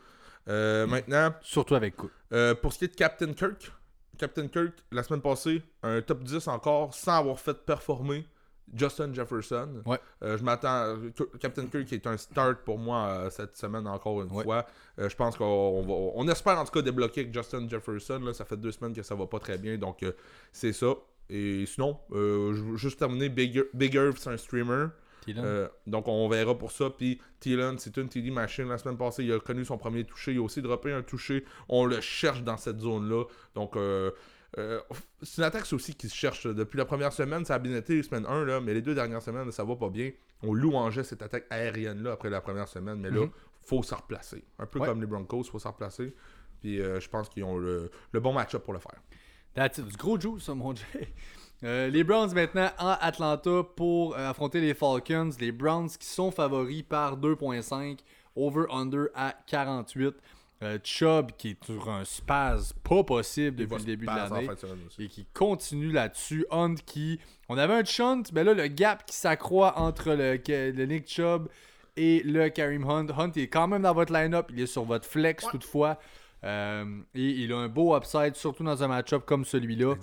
[0.47, 2.12] Euh, Maintenant, Surtout avec Cook.
[2.34, 3.72] euh, pour ce qui est de Captain Kirk,
[4.18, 8.26] Captain Kirk, la semaine passée, un top 10 encore sans avoir fait performer
[8.74, 9.82] Justin Jefferson.
[9.86, 9.99] Ouais.
[10.24, 10.95] Euh, je m'attends.
[11.41, 14.43] Captain Kirk est un start pour moi cette semaine encore une Ouais.
[14.43, 14.66] fois.
[14.97, 15.93] Je pense qu'on on va.
[16.16, 18.20] On espère en tout cas débloquer avec Justin Jefferson.
[18.24, 19.78] Là, ça fait deux semaines que ça va pas très bien.
[19.78, 20.05] Donc
[20.53, 20.93] c'est ça.
[21.30, 23.30] Et sinon, euh, je veux juste terminer.
[23.30, 24.88] Big, Big Irv, c'est un streamer.
[25.30, 26.90] Euh, donc on verra pour ça.
[26.90, 28.68] Puis Thielen, c'est une TD machine.
[28.68, 30.32] La semaine passée, il a connu son premier touché.
[30.34, 31.46] Il a aussi droppé un touché.
[31.70, 33.26] On le cherche dans cette zone-là.
[33.56, 34.12] Donc euh,
[34.58, 34.82] euh,
[35.22, 36.48] c'est une attaque aussi qui se cherche.
[36.48, 39.22] Depuis la première semaine, ça a bien été semaine 1, là, mais les deux dernières
[39.22, 40.12] semaines, ça va pas bien.
[40.44, 43.00] On louangeait cette attaque aérienne-là après la première semaine.
[43.00, 43.30] Mais là, Mhm.
[43.62, 44.44] faut se replacer.
[44.58, 44.88] Un peu Ouais.
[44.88, 46.14] comme les Broncos, faut se replacer.
[46.60, 49.00] Puis je pense qu'ils ont le, le bon match-up pour le faire.
[49.56, 49.86] That's it.
[49.86, 51.14] Du gros juice, ça, mon Jay.
[51.64, 55.30] Euh, les Browns maintenant en Atlanta pour euh, affronter les Falcons.
[55.39, 57.99] Les Browns qui sont favoris par 2.5,
[58.36, 60.16] over-under à 48.
[60.64, 64.49] Euh, Chubb qui est sur un spaz pas possible depuis le début de en l'année
[64.99, 66.45] et qui continue là-dessus.
[66.49, 67.20] Hunt qui.
[67.49, 71.47] On avait un chunt, mais là, le gap qui s'accroît entre le Nick Chubb
[71.97, 73.08] et le Karim Hunt.
[73.18, 74.49] Hunt est quand même dans votre line-up.
[74.52, 75.99] Il est sur votre flex toutefois.
[76.44, 79.96] Euh, et il a un beau upside, surtout dans un match-up comme celui-là.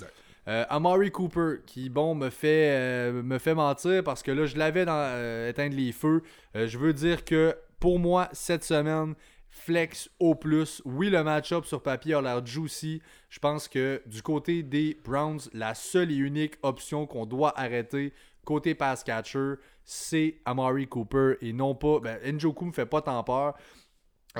[0.47, 4.57] Euh, Amari Cooper, qui, bon, me fait, euh, me fait mentir parce que là, je
[4.57, 6.23] l'avais dans éteindre les feux.
[6.55, 9.15] Je veux dire que pour moi, cette semaine,
[9.51, 10.81] flex au plus.
[10.85, 13.03] Oui, le match-up sur papier a l'air juicy.
[13.29, 18.13] Je pense que du côté des Browns, la seule et unique option qu'on doit arrêter
[18.49, 22.01] côté pass catcher, c'est Amari Cooper et non pas.
[22.01, 23.55] Ben, Njoku me fait pas tant peur.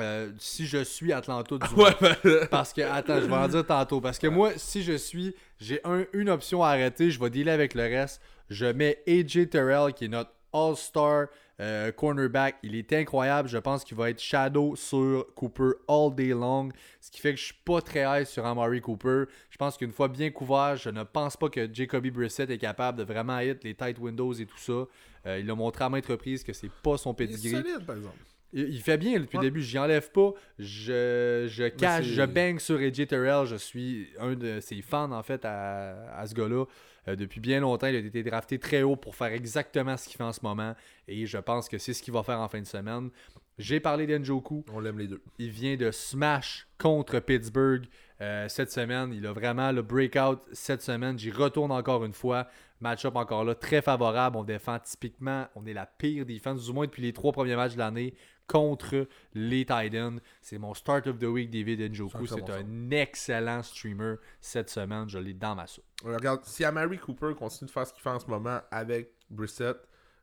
[0.01, 2.15] Euh, si je suis Atlanta du Ouais, ben,
[2.49, 4.01] parce que, attends, je vais en dire tantôt.
[4.01, 7.51] Parce que moi, si je suis, j'ai un, une option à arrêter, je vais dealer
[7.51, 8.21] avec le reste.
[8.49, 11.27] Je mets AJ Terrell, qui est notre All-Star
[11.61, 12.55] euh, cornerback.
[12.63, 13.49] Il est incroyable.
[13.49, 16.69] Je pense qu'il va être shadow sur Cooper all day long.
[17.01, 19.25] Ce qui fait que je suis pas très high sur Amari Cooper.
[19.49, 22.99] Je pense qu'une fois bien couvert, je ne pense pas que Jacoby Brissett est capable
[22.99, 24.85] de vraiment hit les tight windows et tout ça.
[25.25, 27.61] Euh, il a montré à maintes reprises que c'est pas son il est pedigree.
[27.61, 28.17] solide, par exemple.
[28.53, 29.43] Il fait bien depuis Ouais.
[29.43, 30.31] le début, j'y enlève pas.
[30.57, 33.45] Je, je cache, je bang sur AJ Terrell.
[33.45, 36.65] Je suis un de ses fans en fait à, à ce gars-là.
[37.07, 40.17] Euh, depuis bien longtemps, il a été drafté très haut pour faire exactement ce qu'il
[40.17, 40.75] fait en ce moment.
[41.07, 43.09] Et je pense que c'est ce qu'il va faire en fin de semaine.
[43.57, 44.63] J'ai parlé d'Enjoku.
[44.73, 45.21] On l'aime les deux.
[45.37, 47.85] Il vient de smash contre Pittsburgh
[48.21, 49.13] euh, cette semaine.
[49.13, 51.19] Il a vraiment le breakout cette semaine.
[51.19, 52.47] J'y retourne encore une fois.
[52.81, 54.37] Match-up encore là, très favorable.
[54.37, 57.73] On défend typiquement, on est la pire défense, du moins depuis les trois premiers matchs
[57.73, 58.13] de l'année,
[58.49, 60.19] contre les Titans.
[60.41, 62.25] C'est mon start of the week, David Njoku.
[62.25, 65.07] C'est un excellent streamer cette semaine.
[65.07, 65.85] Je l'ai dans ma soupe.
[66.03, 69.77] Regarde, si Amari Cooper continue de faire ce qu'il fait en ce moment avec Brissett,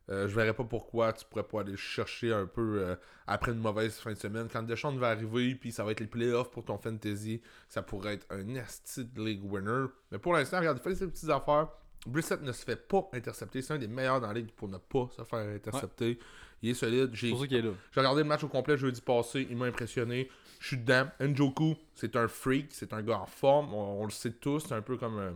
[0.09, 3.51] Euh, je verrais pas pourquoi tu pourrais pas aller le chercher un peu euh, après
[3.51, 4.47] une mauvaise fin de semaine.
[4.49, 8.13] Quand Deshaun va arriver, puis ça va être les playoffs pour ton fantasy, ça pourrait
[8.13, 9.87] être un nasty de league winner.
[10.09, 11.67] Mais pour l'instant, regarde, il fait ses petites affaires.
[12.07, 13.61] Brissett ne se fait pas intercepter.
[13.61, 16.17] C'est un des meilleurs dans la ligue pour ne pas se faire intercepter.
[16.61, 17.11] Il est solide.
[17.13, 17.71] J'ai C'est pour ça qu'il est là.
[17.91, 20.29] j'ai regardé le match au complet jeudi passé, il m'a impressionné.
[20.59, 21.07] Je suis dedans.
[21.19, 24.73] Njoku, c'est un freak, c'est un gars en forme, on, on le sait tous, c'est
[24.73, 25.33] un peu comme un...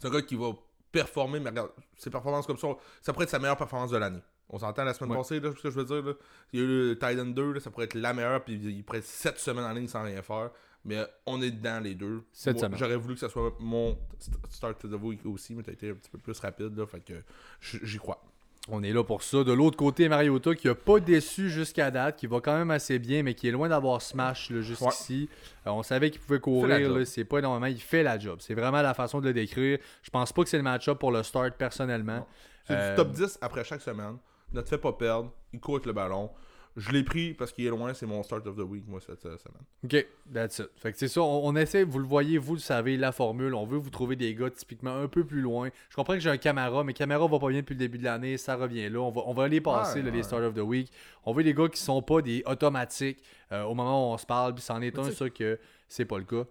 [0.00, 0.52] C'est un gars qui va
[0.92, 2.68] performer, mais regarde, ses performances comme ça,
[3.02, 4.20] ça pourrait être sa meilleure performance de l'année.
[4.48, 5.16] On s'entend la semaine Ouais.
[5.18, 6.02] passée, là, ce que je veux dire.
[6.04, 6.12] Là.
[6.52, 8.84] Il y a eu le Titan 2, là, ça pourrait être la meilleure, puis il
[8.84, 10.50] pourrait être 7 semaines en ligne sans rien faire.
[10.86, 12.22] Mais euh, on est dedans les deux.
[12.68, 12.78] Moi.
[12.78, 15.90] J'aurais voulu que ça soit mon st- start of the week aussi, mais t'as été
[15.90, 17.14] un petit peu plus rapide, là, fait que
[17.60, 18.22] j'y crois.
[18.68, 19.44] On est là pour ça.
[19.44, 22.98] De l'autre côté, Mariota qui a pas déçu jusqu'à date, qui va quand même assez
[22.98, 25.28] bien, mais qui est loin d'avoir smash jusqu'ici.
[25.66, 27.66] Euh, on savait qu'il pouvait courir, c'est pas énormément.
[27.66, 28.38] Il fait la job.
[28.40, 29.78] C'est vraiment la façon de le décrire.
[30.02, 32.26] Je pense pas que c'est le match-up pour le start personnellement.
[32.66, 34.16] C'est Euh, du top 10 après chaque semaine.
[34.52, 35.32] Ne te fais pas perdre.
[35.52, 36.30] Il court avec le ballon.
[36.76, 37.94] Je l'ai pris parce qu'il est loin.
[37.94, 39.62] C'est mon start of the week, moi, cette euh, semaine.
[39.82, 40.68] Ok, that's it.
[40.76, 43.54] Fait que c'est ça, on, on essaie, vous le voyez, vous le savez, la formule.
[43.54, 45.70] On veut vous trouver des gars typiquement un peu plus loin.
[45.88, 48.04] Je comprends que j'ai un Camara, mais Camara va pas bien depuis le début de
[48.04, 49.00] l'année, ça revient là.
[49.00, 50.92] On va, on va les passer, Ouais, là, les start of the week.
[51.24, 53.22] On veut des gars qui sont pas des automatiques
[53.52, 55.58] euh, au moment où on se parle, puis c'en est Mais un, ça, que
[55.88, 56.44] c'est pas le cas.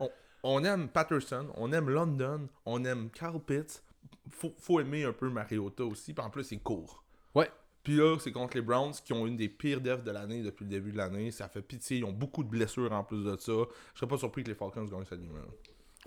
[0.43, 1.47] On aime Patterson.
[1.55, 2.47] On aime London.
[2.65, 3.84] On aime Carl Pitts.
[4.30, 6.13] Faut, faut aimer un peu Mariota aussi.
[6.13, 7.03] Puis en plus, il court.
[7.34, 7.49] Ouais.
[7.86, 10.65] Puis là, c'est contre les Browns qui ont une des pires defs de l'année depuis
[10.65, 11.31] le début de l'année.
[11.31, 11.99] Ça fait pitié.
[11.99, 13.53] Ils ont beaucoup de blessures en plus de ça.
[13.93, 15.41] Je serais pas surpris que les Falcons gagnent cette game-là.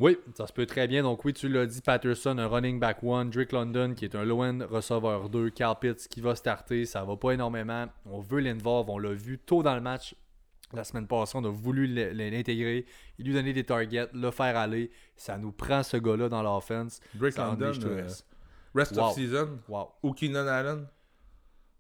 [0.00, 1.02] Oui, ça se peut très bien.
[1.02, 4.24] Donc oui, tu l'as dit, Patterson, un running back one, Drake London qui est un
[4.24, 7.86] low-end receveur 2, Carl Pitts qui va starter, ça va pas énormément.
[8.06, 10.14] On veut l'involve, on l'a vu tôt dans le match.
[10.72, 12.84] La semaine passée, on a voulu l'intégrer,
[13.18, 14.90] il lui donner des targets, le faire aller.
[15.16, 17.00] Ça nous prend ce gars-là dans l'offense.
[17.14, 18.26] Drake London, euh, reste.
[18.74, 19.02] rest Wow.
[19.04, 19.58] of season.
[19.68, 19.88] Wow.
[20.02, 20.86] Ou Keenan Allen.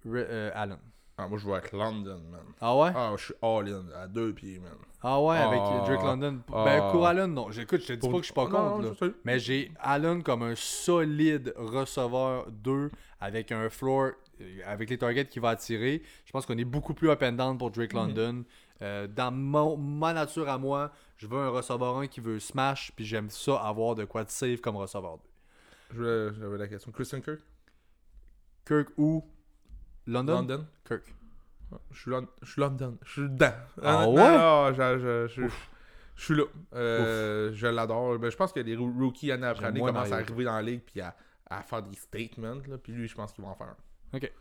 [0.06, 0.78] Re- euh, Allen.
[1.20, 2.40] Ah, moi, je vois avec London, man.
[2.60, 2.92] Ah ouais?
[2.94, 4.72] Ah, je suis all-in, à deux pieds, man.
[5.02, 5.82] Ah ouais, avec Ah.
[5.84, 6.40] Drake London.
[6.52, 6.64] Ah.
[6.64, 7.50] Ben, pour Allen, non.
[7.50, 8.82] J'écoute, je te dis Pour- pas que je suis pas Non, contre.
[8.82, 8.92] là.
[9.00, 9.12] je sais.
[9.24, 12.90] Mais j'ai Allen comme un solide receveur 2
[13.20, 16.02] avec un floor, euh, avec les targets qu'il va attirer.
[16.24, 17.74] Je pense qu'on est beaucoup plus up and down pour Mhm.
[17.74, 18.44] Drake London.
[18.80, 22.92] Euh, dans mon- ma nature à moi, je veux un receveur 1 qui veut smash,
[22.94, 25.22] puis j'aime ça avoir de quoi de save comme receveur 2.
[25.90, 26.92] Je voulais- J'avais la question.
[26.92, 27.40] Christian Kirk?
[28.64, 29.24] Kirk ou
[30.10, 30.34] London?
[30.34, 31.14] London Kirk.
[31.92, 32.96] Je suis, Lon- je suis London.
[33.04, 33.52] Je suis dedans.
[33.82, 34.76] Ah Honnêtement, ouais?
[34.76, 35.48] là, je, je- je-
[36.16, 36.44] je suis là.
[36.74, 38.18] Euh, je l'adore.
[38.18, 40.24] Ben, je pense que les roo- rookies année après J'aime année moins commencent à Mario.
[40.26, 41.14] arriver dans la ligue puis à,
[41.50, 42.54] à faire des statements.
[42.66, 43.68] Là, puis lui, je pense qu'il va en faire
[44.12, 44.16] un.
[44.16, 44.32] OK.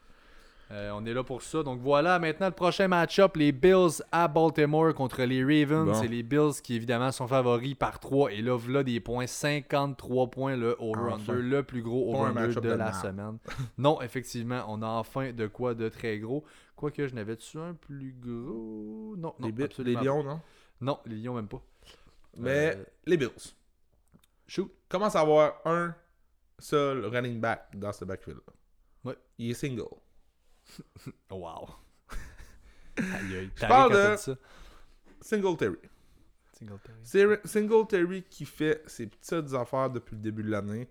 [0.69, 1.63] Euh, on est là pour ça.
[1.63, 5.85] Donc voilà, maintenant le prochain match-up, les Bills à Baltimore contre les Ravens.
[5.87, 5.93] Bon.
[5.93, 8.33] C'est les Bills qui évidemment sont favoris par 3.
[8.33, 9.27] Et là, voilà des points.
[9.27, 11.13] 53 points le over-under.
[11.15, 11.33] Enfin.
[11.33, 13.37] Le plus gros over-under de de la semaine.
[13.77, 16.43] non, effectivement, on a enfin de quoi de très gros.
[16.75, 19.15] Quoique je n'avais-tu un plus gros?
[19.17, 20.41] Non, non les, Bi- les Lions, non?
[20.81, 21.61] Non, les Lions même pas.
[22.37, 23.53] Mais Euh, les Bills.
[24.47, 24.69] Shoot.
[24.89, 25.95] Commence à avoir un
[26.59, 28.39] seul running back dans ce backfield.
[29.05, 29.15] Ouais.
[29.37, 29.85] Il est single.
[31.31, 31.67] Wow.
[32.97, 33.51] Aïe, aïe.
[33.55, 34.35] Je T'as parle de- ça?
[35.21, 35.77] Singletary.
[36.53, 36.97] Singletary.
[37.03, 40.87] C'est Singletary qui fait ses petites affaires depuis le début de l'année.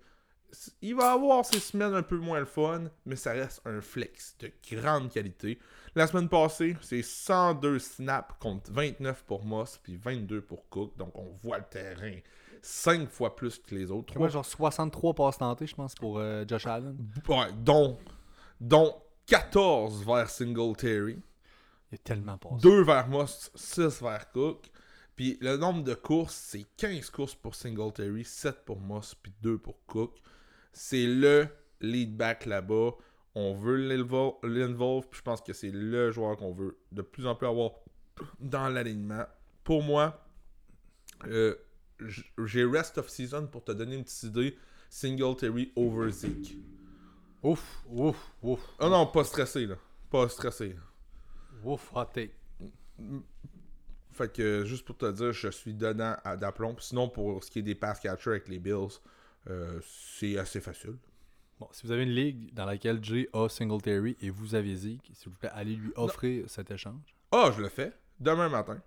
[0.81, 4.37] Il va avoir ses semaines un peu moins le fun, mais ça reste un flex
[4.39, 5.59] de grande qualité.
[5.93, 10.95] La semaine passée, c'est 102 snaps contre 29 pour Moss puis 22 pour Cook.
[10.97, 12.13] Donc on voit le terrain
[12.61, 14.17] 5 fois plus que les autres.
[14.17, 16.97] Moi, genre 63 passes tentées, je pense, pour euh, Josh Allen.
[17.27, 17.97] Ouais, dont,
[18.61, 18.95] dont
[19.27, 21.19] 14 vers Singletary.
[21.91, 22.55] Il est tellement passé.
[22.61, 24.69] 2 vers Moss, 6 vers Cook.
[25.15, 29.57] Puis le nombre de courses, c'est 15 courses pour Singletary, 7 pour Moss, puis 2
[29.57, 30.15] pour Cook.
[30.73, 31.47] C'est le
[31.81, 32.91] lead back là-bas.
[33.35, 37.27] On veut l'invol- l'involve, puis je pense que c'est le joueur qu'on veut de plus
[37.27, 37.71] en plus avoir
[38.39, 39.25] dans l'alignement.
[39.63, 40.25] Pour moi,
[41.25, 41.55] euh,
[42.45, 44.57] j'ai rest of season pour te donner une petite idée.
[44.89, 46.55] Singletary over Zeke.
[47.43, 48.59] Ouf, ouf, ouf.
[48.79, 49.75] Ah non, pas stressé là.
[50.09, 50.75] Pas stressé.
[51.63, 52.33] Ouf, hot take.
[54.11, 56.75] Fait que juste pour te dire, je suis dedans à d'aplomb.
[56.79, 58.99] Sinon, pour ce qui est des pass catchers avec les Bills,
[59.49, 60.97] euh, c'est assez facile.
[61.59, 65.09] Bon, si vous avez une ligue dans laquelle Jay a Singletary et vous avez Zeke,
[65.13, 67.15] s'il vous plaît, allez lui offrir cet échange.
[67.31, 67.93] Ah, je le fais.
[68.19, 68.79] Demain matin.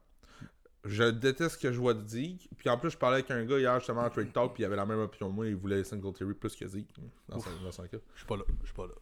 [0.84, 2.48] Je déteste ce que je vois de Zeke.
[2.56, 4.54] Puis en plus, je parlais avec un gars hier justement en Trade Talk.
[4.54, 5.46] Puis il avait la même opinion que moi.
[5.46, 6.88] Il voulait Singletary plus que Zeke.
[7.28, 7.44] Dans Ouf.
[7.44, 7.98] son, dans son cas.
[8.14, 8.92] Je suis pas là, je suis pas là.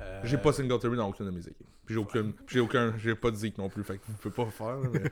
[0.00, 1.66] Euh, J'ai pas Singletary dans aucune de mes équipes.
[1.86, 2.30] Puis j'ai aucun.
[2.30, 2.94] puis j'ai aucun.
[2.98, 3.84] J'ai pas de Zeke non plus.
[3.84, 4.78] Fait que vous pouvez pas faire.
[4.92, 5.02] Mais...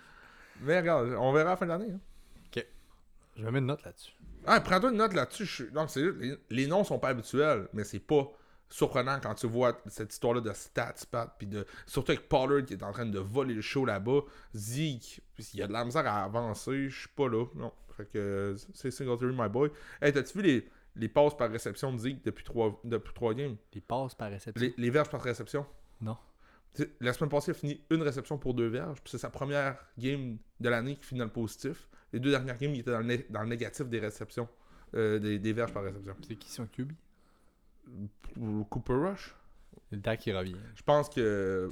[0.62, 1.92] mais regarde, on verra à la fin de l'année.
[1.92, 2.00] hein.
[3.36, 4.12] Je vais mettre une note là-dessus.
[4.46, 5.44] Ah, prends-toi une note là-dessus.
[5.44, 8.30] je Non, c'est les, les noms sont pas habituels, mais c'est pas
[8.74, 12.72] surprenant quand tu vois cette histoire-là de stats, Pat, puis de, surtout avec Pollard qui
[12.74, 14.22] est en train de voler le show là-bas.
[14.52, 15.20] Zeke,
[15.52, 17.46] il y a de la misère à avancer, je suis pas là.
[17.54, 17.72] Non.
[17.96, 19.70] Fait que c'est Singletary, my boy.
[20.02, 23.54] Hey, t'as-tu vu les, les passes par réception de Zeke depuis trois, depuis trois games?
[23.74, 24.60] Les passes par réception?
[24.60, 25.64] les, les verges par réception
[26.00, 26.16] Non.
[27.00, 29.78] La semaine passée, il a fini une réception pour deux verges, puis c'est sa première
[29.96, 31.88] game de l'année qui finit dans le positif.
[32.12, 34.48] Les deux dernières games, il était dans le, dans le négatif des réceptions,
[34.94, 36.16] euh, des, des verges par réception.
[36.26, 36.90] C'est qui son QB
[38.70, 39.34] Cooper Rush?
[39.90, 40.56] Le temps qui revient.
[40.74, 41.70] Je pense que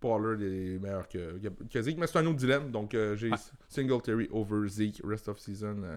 [0.00, 1.38] Pollard est meilleur que,
[1.80, 2.70] Zeke, mais c'est un autre dilemme.
[2.70, 3.36] Donc, euh, j'ai Ouais.
[3.68, 5.96] Singletary over Zeke, rest of season, euh,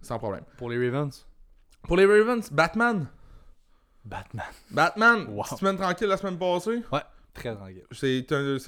[0.00, 0.44] sans problème.
[0.56, 1.26] Pour les Ravens?
[1.82, 3.06] Pour les Ravens, Batman.
[4.04, 4.46] Batman.
[4.70, 5.44] Batman, Wow.
[5.58, 6.82] semaine tranquille la semaine passée.
[6.90, 7.02] Ouais,
[7.34, 7.84] très tranquille.
[7.92, 8.24] C'est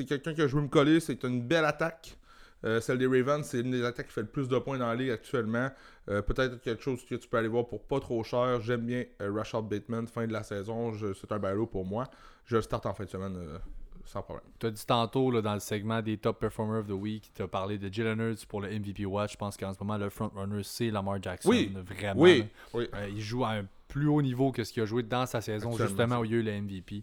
[0.07, 1.01] quelqu'un que je veux me coller.
[1.01, 2.19] C'est une belle attaque.
[2.65, 4.87] Euh, celle des Ravens, c'est une des attaques qui fait le plus de points dans
[4.89, 5.71] la ligue actuellement.
[6.09, 8.61] Euh, Peut-être quelque chose que tu peux aller voir pour pas trop cher.
[8.61, 10.93] J'aime bien euh, Rashad Bateman, fin de la saison.
[11.15, 12.09] C'est un ballot pour moi.
[12.45, 13.59] Je le starte en fin de semaine euh,
[14.05, 14.45] sans problème.
[14.59, 17.43] Tu as dit tantôt là, dans le segment des Top Performers of the Week, tu
[17.43, 19.33] as parlé de Jalen Hurts pour le MVP Watch.
[19.33, 21.49] Je pense qu'en ce moment, le frontrunner, c'est Lamar Jackson.
[21.49, 21.73] Oui.
[21.87, 22.21] Vraiment.
[22.21, 22.45] Oui,
[22.75, 22.89] oui.
[23.11, 25.73] Il joue à un plus haut niveau que ce qu'il a joué dans sa saison,
[25.77, 27.03] justement, où il y a eu le MVP.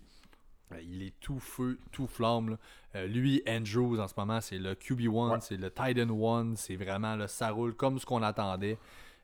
[0.84, 2.50] Il est tout feu, tout flamme.
[2.52, 2.58] là.
[2.98, 5.38] Euh, lui, Andrews, en ce moment, c'est le QB1, Ouais.
[5.42, 6.56] c'est le Titan 1.
[6.56, 8.78] C'est vraiment, là, ça roule comme ce qu'on attendait.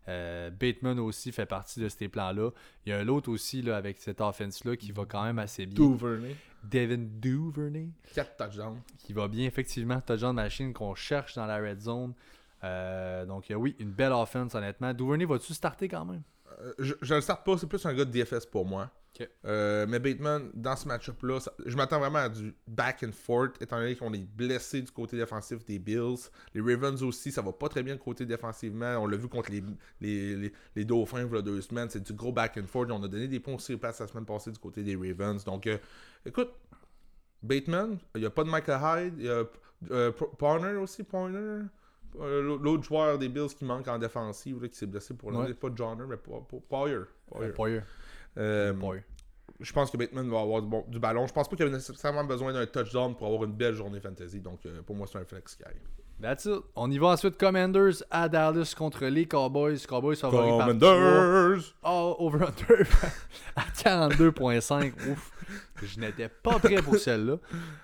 [0.09, 2.49] Euh, Bateman aussi fait partie de ces plans-là.
[2.85, 5.65] Il y a un autre aussi là, avec cette offense-là qui va quand même assez
[5.65, 5.87] bien.
[5.87, 6.35] Duvernay.
[6.63, 8.81] Devin Duvernay 4 touchdowns.
[8.97, 9.99] qui va bien effectivement.
[10.01, 12.13] Touchdown machine qu'on cherche dans la red zone.
[12.65, 14.93] Euh, donc oui, une belle offense honnêtement.
[14.93, 16.21] Duvernay, vas-tu starter quand même?
[16.61, 18.89] Euh, je, je le starte pas, c'est plus un gars de DFS pour moi.
[19.45, 23.77] Euh, mais Bateman, dans ce match-up-là, je m'attends vraiment à du back and forth, étant
[23.77, 26.29] donné qu'on est blessé du côté défensif des Bills.
[26.53, 28.97] Les Ravens aussi, ça va pas très bien côté défensivement.
[28.97, 29.63] On l'a vu contre les,
[30.01, 31.89] les, les, les Dauphins il y a deux semaines.
[31.89, 32.89] C'est du gros back and forth.
[32.91, 35.43] On a donné des points aussi la semaine passée du côté des Ravens.
[35.43, 35.77] Donc, euh,
[36.25, 36.49] écoute,
[37.43, 39.13] Bateman, il n'y a pas de Michael Hyde.
[39.19, 39.43] Il y a
[39.91, 41.63] euh, aussi, Parner.
[42.19, 45.47] Euh, L'autre joueur des Bills qui manque en défensive, là, qui s'est blessé pour l'année,
[45.47, 45.53] Ouais.
[45.53, 46.99] pas Johnner, mais Poyer.
[47.27, 47.51] Poyer.
[47.53, 47.81] Poyer.
[48.37, 48.73] Euh,
[49.59, 51.25] je pense que Bateman va avoir du, bon- du ballon.
[51.27, 54.39] Je pense pas qu'il avait nécessairement besoin d'un touchdown pour avoir une belle journée fantasy.
[54.39, 55.77] Donc, euh, pour moi, c'est un flex arrive.
[56.21, 56.61] That's it.
[56.75, 57.37] On y va ensuite.
[57.37, 59.79] Commanders à Dallas contre les Cowboys.
[59.87, 60.73] Cowboys favoris par trois.
[60.75, 61.75] Commanders!
[61.83, 62.85] Oh, over-under
[63.55, 64.93] à 42.5.
[65.11, 65.31] Ouf.
[65.81, 67.37] Je n'étais pas prêt pour celle-là.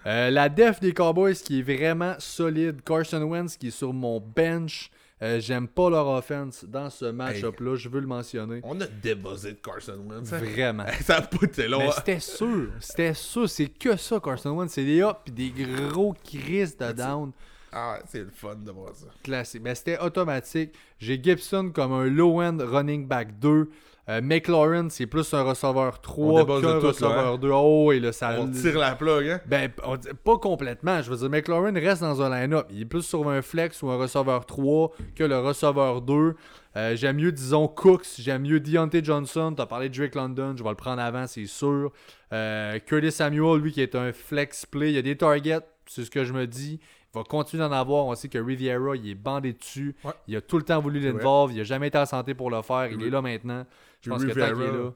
[0.06, 2.82] Euh, la def des Cowboys qui est vraiment solide.
[2.84, 4.90] Carson Wentz qui est sur mon bench.
[5.22, 7.76] Euh, J'aime pas leur offense dans ce match-up-là.
[7.76, 8.62] Je veux le mentionner.
[8.64, 10.30] On a débuzzé de Carson Wentz.
[10.30, 10.86] Vraiment.
[11.02, 11.82] Ça a pas été long.
[11.82, 11.94] Hein?
[11.96, 12.70] c'était sûr.
[12.80, 13.50] C'était sûr.
[13.50, 14.72] C'est que ça, Carson Wentz.
[14.72, 17.32] C'est des ups et des gros crises de down.
[17.72, 19.08] Ah, c'est le fun de voir ça.
[19.22, 19.62] Classique.
[19.64, 20.74] Mais c'était automatique.
[20.98, 23.70] J'ai Gibson comme un low-end running back 2.
[24.10, 27.38] Euh, McLaurin, c'est plus un receveur 3 débuzz de qu'un receveur hein?
[27.38, 27.52] 2.
[27.54, 28.36] Oh, et là, ça.
[28.40, 29.42] On tire la plug, hein?
[29.46, 31.02] Ben, on pas complètement.
[31.04, 32.66] Je veux dire, McLaurin reste dans un line-up.
[32.72, 36.36] Il est plus sur un flex ou un receveur 3 que le receveur 2.
[36.76, 38.08] Euh, j'aime mieux, disons, Cooks.
[38.18, 39.54] J'aime mieux Deontay Johnson.
[39.56, 40.56] T'as parlé de Drake London.
[40.58, 41.92] Je vais le prendre avant, c'est sûr.
[42.34, 44.90] Euh, Curtis Samuel, lui, qui est un flex play.
[44.90, 45.60] Il y a des targets.
[45.86, 46.80] C'est ce que je me dis.
[47.14, 48.06] Il va continuer d'en avoir.
[48.06, 49.96] On sait que Riviera, il est bandé dessus.
[50.04, 50.12] Ouais.
[50.28, 51.52] Il a tout le temps voulu l'involve.
[51.54, 52.88] Il a jamais été en santé pour le faire.
[52.92, 53.66] Il est là maintenant.
[54.02, 54.92] Je pense que tant qu'il est Riviera, là,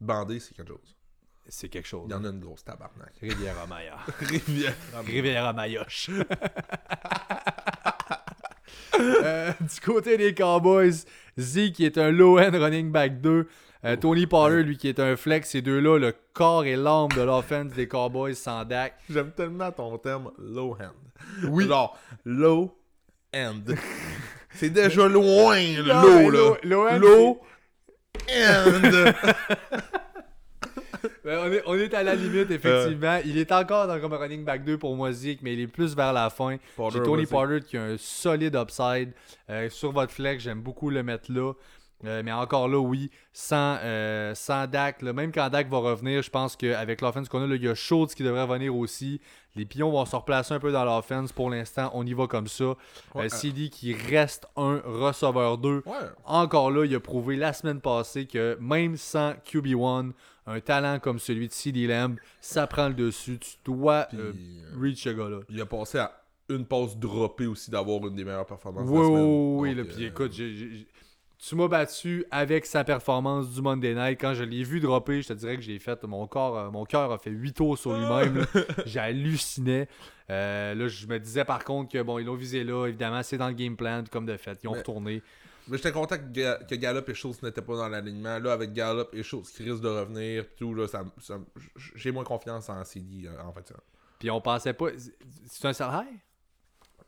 [0.00, 0.96] Bandé, c'est quelque chose.
[1.48, 2.04] c'est quelque chose.
[2.08, 3.12] Il y en a une grosse tabarnak.
[3.20, 3.96] Riviera Maya.
[4.20, 4.74] Rivière.
[5.06, 6.10] Riviera Mayoche.
[9.00, 11.04] Euh, du côté des Cowboys,
[11.38, 13.46] Z qui est un low-end running back 2.
[13.84, 15.50] euh, Tony Pollard, lui, qui est un flex.
[15.50, 18.94] Ces deux-là, le corps et l'âme de l'offense des Cowboys sans Dak.
[19.08, 21.44] J'aime tellement ton terme low hand.
[21.48, 21.68] Oui.
[21.68, 22.76] Genre, low
[23.34, 23.60] end.
[24.54, 26.56] c'est déjà loin, le low, là.
[26.64, 27.40] low- low
[28.28, 29.12] end.
[31.24, 33.18] Ben, on, est, on est à la limite, effectivement.
[33.24, 35.66] Il est encore dans comme un running back 2 pour moi, Zeke, mais il est
[35.66, 36.56] plus vers la fin.
[36.92, 37.26] J'ai Tony.
[37.26, 39.12] Pollard qui a un solide upside.
[39.50, 41.52] Euh, sur votre flex, j'aime beaucoup le mettre là.
[42.04, 46.22] Euh, mais encore là, oui, sans, euh, sans Dak, là, même quand Dak va revenir,
[46.22, 49.20] je pense qu'avec l'offense qu'on a, là, il y a Schultz qui devrait revenir aussi.
[49.58, 51.32] Les pions vont se replacer un peu dans l'offense.
[51.32, 52.76] Pour l'instant, on y va comme ça.
[53.14, 55.82] Ouais, Euh, CD qui reste un receveur 2.
[55.84, 55.92] Ouais.
[56.24, 60.12] Encore là, il a prouvé la semaine passée que même sans QB1,
[60.46, 63.38] un talent comme celui de CD Lamb, ça prend le dessus.
[63.38, 65.40] Tu dois Puis, euh, euh, reach ce gars-là.
[65.50, 66.12] il a passé à
[66.48, 69.58] une passe droppée aussi d'avoir une des meilleures performances de Oui, la oui, semaine.
[69.58, 69.74] oui.
[69.74, 70.86] Donc, euh, Puis écoute, j'ai-
[71.38, 74.20] tu m'as battu avec sa performance du Monday Night.
[74.20, 76.02] Quand je l'ai vu dropper, je te dirais que j'ai fait.
[76.04, 78.38] Mon corps, euh, mon cœur a fait 8 tours sur lui-même.
[78.38, 78.44] là.
[78.86, 79.88] J'hallucinais.
[80.30, 82.86] Euh, là, je me disais par contre que bon, ils l'ont visé là.
[82.86, 84.58] Évidemment, c'est dans le game plan, comme de fait.
[84.62, 85.22] Ils ont Mais- retourné.
[85.68, 88.38] Mais j'étais content que, Ga- que Gallup et Schultz n'étaient pas dans l'alignement.
[88.38, 91.38] Là, avec Gallup et Schultz qui risquent de revenir, tout, là, ça, ça-
[91.94, 93.72] j'ai moins confiance en CD euh, en fait.
[94.18, 94.86] Puis on pensait pas.
[95.46, 96.08] C'est un high?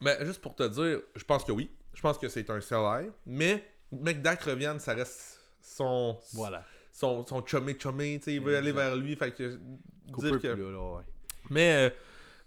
[0.03, 1.71] Mais juste pour te dire, je pense que oui.
[1.95, 3.11] Je pense que c'est un high.
[3.27, 6.17] Mais, McDack revienne, ça reste son.
[6.35, 6.65] Voilà.
[6.93, 9.17] Son, son chummy chummy, tu sais, il veut aller vers lui.
[9.17, 9.59] Fait que.
[10.19, 10.53] Dire que...
[10.55, 11.03] plus là, là, ouais.
[11.51, 11.91] Mais, euh,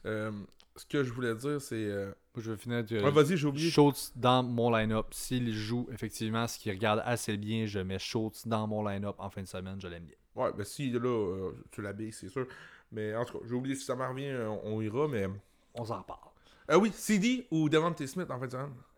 [0.05, 0.31] euh,
[0.75, 1.75] ce que je voulais dire, c'est.
[1.75, 2.83] euh, je vais finir.
[2.83, 3.69] de- Ouais, vas-y, j'ai oublié.
[3.69, 5.07] Schultz dans mon line-up.
[5.11, 9.29] S'il joue effectivement ce qu'il regarde assez bien, je mets Schultz dans mon line-up en
[9.29, 9.79] fin de semaine.
[9.81, 10.15] Je l'aime bien.
[10.35, 12.47] Ouais, ben si là, euh, tu l'habilles, c'est sûr.
[12.91, 15.27] Mais en tout cas, j'ai oublié si ça m'en revient, euh, on ira, mais.
[15.75, 16.19] On s'en reparle.
[16.67, 18.69] Ah oui, CD ou Devante Smith en fait, ça.
[18.69, 18.92] C'est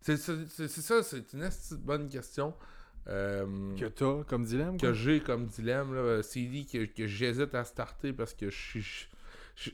[0.00, 0.16] c'est-
[0.68, 2.54] ça, c'est une bonne question.
[3.08, 5.94] euh, Que t'as comme dilemme, que j'ai comme dilemme.
[5.94, 9.08] Là, CD que, que j'hésite à starter parce que je suis.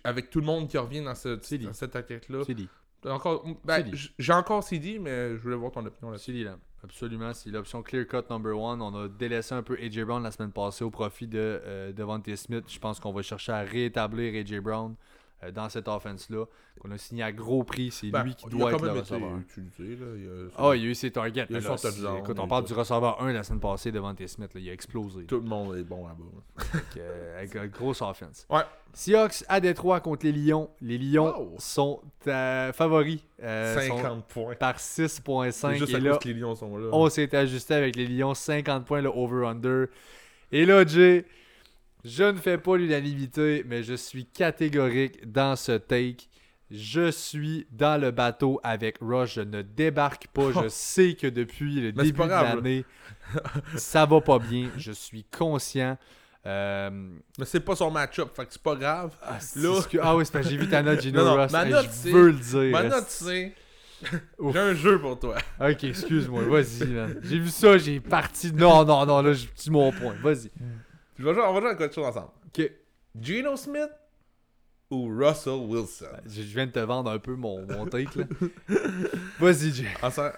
[0.04, 1.64] avec tout le monde qui revient dans, ce, CD.
[1.66, 2.42] dans cette attaque-là.
[3.04, 3.96] Encore, ben, CD.
[3.96, 6.32] j- j'ai encore CD, mais je voulais voir ton opinion là-dessus.
[6.38, 6.58] C'est là.
[6.84, 8.80] Absolument, c'est l'option clear cut number one.
[8.82, 12.64] On a délaissé un peu AJ Brown la semaine passée au profit de euh, Smith.
[12.68, 14.94] Je pense qu'on va chercher à rétablir AJ Brown euh,
[15.51, 16.45] dans cette offense-là.
[16.80, 17.90] Qu'on a signé à gros prix.
[17.90, 19.38] C'est Ben, lui qui doit être le receveur.
[19.38, 21.47] utilisé, là, il a- Ah, il a eu ses targets.
[21.51, 24.53] Il a là, touchdown, écoute, on parle du receveur 1 la semaine passée Devontae Smith.
[24.55, 25.24] là, il a explosé.
[25.26, 26.72] Tout le monde est bon là-bas.
[26.99, 28.47] Euh, avec une grosse offense.
[28.51, 28.62] Ouais.
[28.95, 30.68] Seahawks à Détroit contre les Lions.
[30.80, 31.55] Les Lions Wow.
[31.59, 34.55] sont euh, favoris euh, sont 50 points.
[34.55, 35.76] par C'est 6.5.
[35.78, 36.88] juste Et à cause que les Lions sont là.
[36.93, 38.34] on s'est ajusté avec les Lions.
[38.34, 39.86] 50 points le over-under.
[40.51, 41.24] Et là, Jay,
[42.05, 46.28] je ne fais pas l'unanimité, mais je suis catégorique dans ce take.
[46.70, 49.34] Je suis dans le bateau avec Rush.
[49.34, 50.50] Je ne débarque pas.
[50.53, 52.84] Je sais que depuis le Mais début de l'année,
[53.76, 54.70] ça va pas bien.
[54.78, 55.98] Je suis conscient.
[56.46, 56.90] Euh,
[57.38, 59.14] Mais c'est pas son match-up, fait que c'est pas grave.
[59.22, 61.64] ah, Là- que- ah oui, c'est parce que j'ai vu ta note, Gino Non, ma
[61.64, 62.72] note, je veux le dire.
[62.72, 63.53] Ma note, c'est.
[64.53, 65.36] J'ai un jeu pour toi.
[65.61, 67.20] Ok, excuse-moi, vas-y, man.
[67.22, 68.53] J'ai vu ça, j'ai parti.
[68.53, 70.16] Non, non, non, là, j'ai dit mon point.
[70.20, 70.50] Vas-y.
[71.18, 72.30] Je vais jouer- on va jouer à quoi de choses ensemble.
[72.46, 72.70] Ok.
[73.20, 73.90] Geno Smith
[74.90, 76.06] ou Russell Wilson?
[76.26, 78.24] Je je viens de te vendre un peu mon, mon take, là.
[79.38, 79.88] Vas-y, Jay.
[80.02, 80.34] En ça-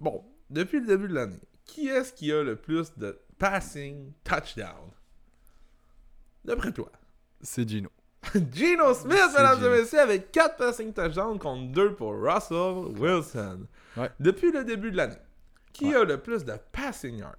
[0.00, 4.90] Bon, depuis le début de l'année, qui est-ce qui a le plus de passing touchdown?
[6.44, 6.90] D'après toi.
[7.40, 7.90] C'est Gino.
[8.34, 13.66] Geno Smith, C'est mesdames et messieurs, avec 4 passing touchdowns contre 2 pour Russell Wilson.
[13.96, 14.10] Ouais.
[14.20, 15.16] Depuis le début de l'année,
[15.72, 15.96] qui Ouais.
[15.96, 17.36] a le plus de passing yards?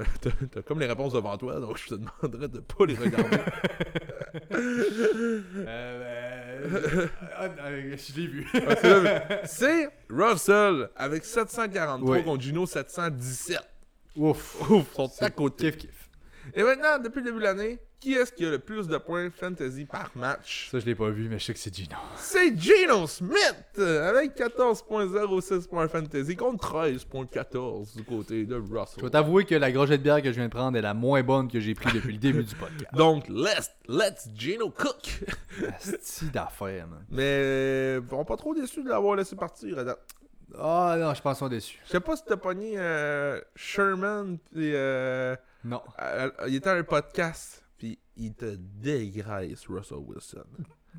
[0.00, 2.94] Euh, T'as t'as comme les réponses devant toi, donc je te demanderais de pas les
[2.96, 3.38] regarder.
[6.66, 8.46] Euh, je l'ai vu.
[8.54, 12.22] Ah, c'est là, C'est Russell avec 743 Ouais.
[12.24, 13.58] contre Gino 717.
[14.16, 14.70] Ouf.
[14.70, 15.70] Ouf, sont à côté.
[15.72, 16.10] Kiff, kiff.
[16.54, 19.30] Et maintenant, depuis le début de l'année, qui est-ce qui a le plus de points
[19.30, 20.68] fantasy par match?
[20.70, 21.96] Ça, je l'ai pas vu, mais je sais que c'est Gino.
[22.16, 29.02] C'est Geno Smith euh, avec 14.06 points fantasy contre 13.14 du côté de Je Russell.
[29.02, 31.22] vais t'avouer que la grosse de bière que je viens de prendre est la moins
[31.22, 32.88] bonne que j'ai pris depuis le début du podcast.
[32.94, 35.24] Donc, let's, let's Geno cook.
[35.78, 37.04] C'est d'affaires, man.
[37.10, 39.78] Mais euh, on pas trop déçu de l'avoir laissé partir.
[39.78, 40.00] à date.
[40.58, 41.80] Ah non, je pense qu'on est déçu.
[41.86, 45.34] Je sais pas si t'as pogné euh, Sherman, pis euh,
[45.64, 45.80] Non.
[46.00, 50.46] euh, il était à un podcast, puis il te dégraisse Russell Wilson.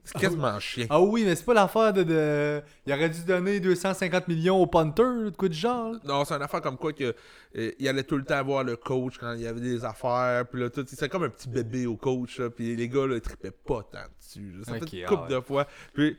[0.03, 0.85] C'est quasiment chien.
[0.91, 2.61] Ah oui, mais c'est pas l'affaire de, de.
[2.85, 5.95] Il aurait dû donner 250 millions au punter, de quoi de genre?
[6.03, 7.15] Non, c'est une affaire comme quoi que
[7.55, 10.45] euh, il allait tout le temps voir le coach quand il y avait des affaires,
[10.47, 13.15] puis là tout, c'est comme un petit bébé au coach, là, puis les gars là,
[13.15, 14.51] ils tripaient pas tant dessus.
[14.51, 14.65] là.
[14.65, 15.39] Ça fait une ah couple ouais.
[15.39, 15.67] de fois.
[15.93, 16.17] Puis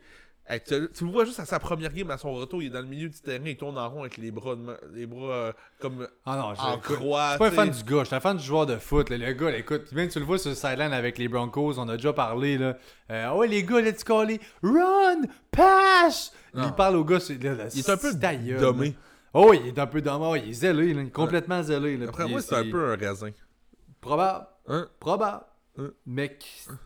[0.49, 2.69] hey, tu, tu le vois juste à sa première game à son retour, il est
[2.69, 5.31] dans le milieu du terrain, il tourne en rond avec les bras de les bras
[5.33, 7.27] euh, comme Ah non, je en croix.
[7.27, 9.09] Je suis pas un fan du gars, je suis un fan du joueur de foot.
[9.09, 9.17] là.
[9.17, 11.87] Le gars, là, écoute, même tu le vois sur le sideline avec les Broncos, on
[11.89, 12.57] a déjà parlé.
[12.57, 12.77] Là.
[13.11, 14.41] Euh, ouais, les gars, let's call it.
[14.63, 15.23] Run!
[15.51, 16.31] Pass!
[16.53, 16.67] Non.
[16.67, 18.95] Il parle au gars, c'est, là, Il est un peu gueule, dommé.
[19.33, 20.25] Oh, il est un peu dommé.
[20.27, 21.01] Oh, il est zélé, là.
[21.01, 21.99] il est complètement zélé.
[22.07, 23.31] Après moi, c'est un peu un raisin.
[24.01, 24.47] Probable.
[24.67, 24.87] Hein?
[24.99, 25.43] Probable.
[25.77, 25.91] Hein?
[26.05, 26.37] Mais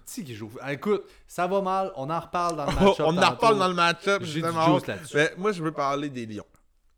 [0.05, 2.99] qui qui joue Ah, Écoute, ça va mal, on en reparle dans le Oh, match.
[2.99, 4.23] on en reparle dans le match-up.
[4.23, 5.15] J'ai là-dessus.
[5.15, 6.45] Mais moi, je veux parler des Lions.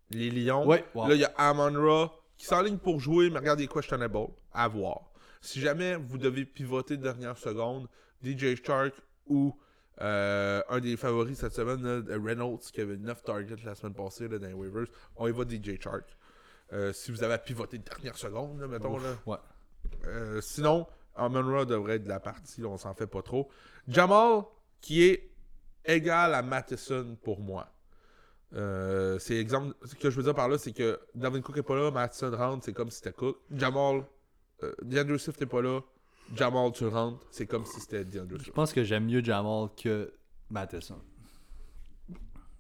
[0.10, 0.66] Les Lions.
[0.68, 1.08] Ouais, wow.
[1.08, 4.18] Là, il y a Amon Ra qui s'enligne pour jouer, mais regardez questionable.
[4.52, 5.02] À voir.
[5.42, 7.88] Si jamais vous devez pivoter de dernière seconde,
[8.24, 8.94] DJ Shark
[9.28, 9.58] ou
[10.02, 14.28] euh, un des favoris cette semaine, là, Reynolds, qui avait 9 targets la semaine passée
[14.28, 16.06] là, dans les waivers, on y va DJ Shark.
[16.72, 18.98] Euh, si vous avez à pivoter de dernière seconde, là, mettons.
[18.98, 19.10] Là.
[19.26, 19.38] Ouais.
[20.06, 23.50] Euh, sinon, Amon Ra devrait être de la partie, là, on s'en fait pas trop.
[23.88, 24.44] Jamal,
[24.82, 25.30] qui est
[25.86, 27.68] égal à Matheson pour moi.
[28.56, 31.64] Euh, c'est exemple, ce que je veux dire par là, c'est que Dalvin Cook est
[31.64, 33.38] pas là, Matheson rentre, c'est comme si c'était Cook.
[33.52, 34.04] Jamal,
[34.62, 35.82] euh, DeAndre Swift est pas là,
[36.36, 38.54] Jamal tu rentres, c'est comme si c'était DeAndre Je Swift.
[38.56, 40.14] pense que j'aime mieux Jamal que
[40.52, 41.00] Matheson.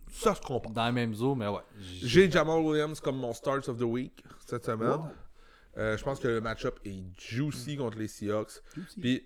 [0.09, 0.71] ça se compare.
[0.71, 1.61] Dans la même zone, mais ouais.
[1.79, 4.99] J'ai Jamal Williams comme mon start of the week cette semaine.
[5.77, 8.61] Euh, je pense que le match-up est juicy contre les Seahawks.
[9.01, 9.25] Puis,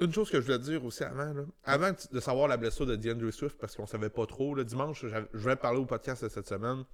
[0.00, 2.96] une chose que je voulais dire aussi avant, là, avant de savoir la blessure de
[2.96, 6.28] DeAndre Swift, parce qu'on savait pas trop, le dimanche, je vais parler au podcast de
[6.28, 6.84] cette semaine.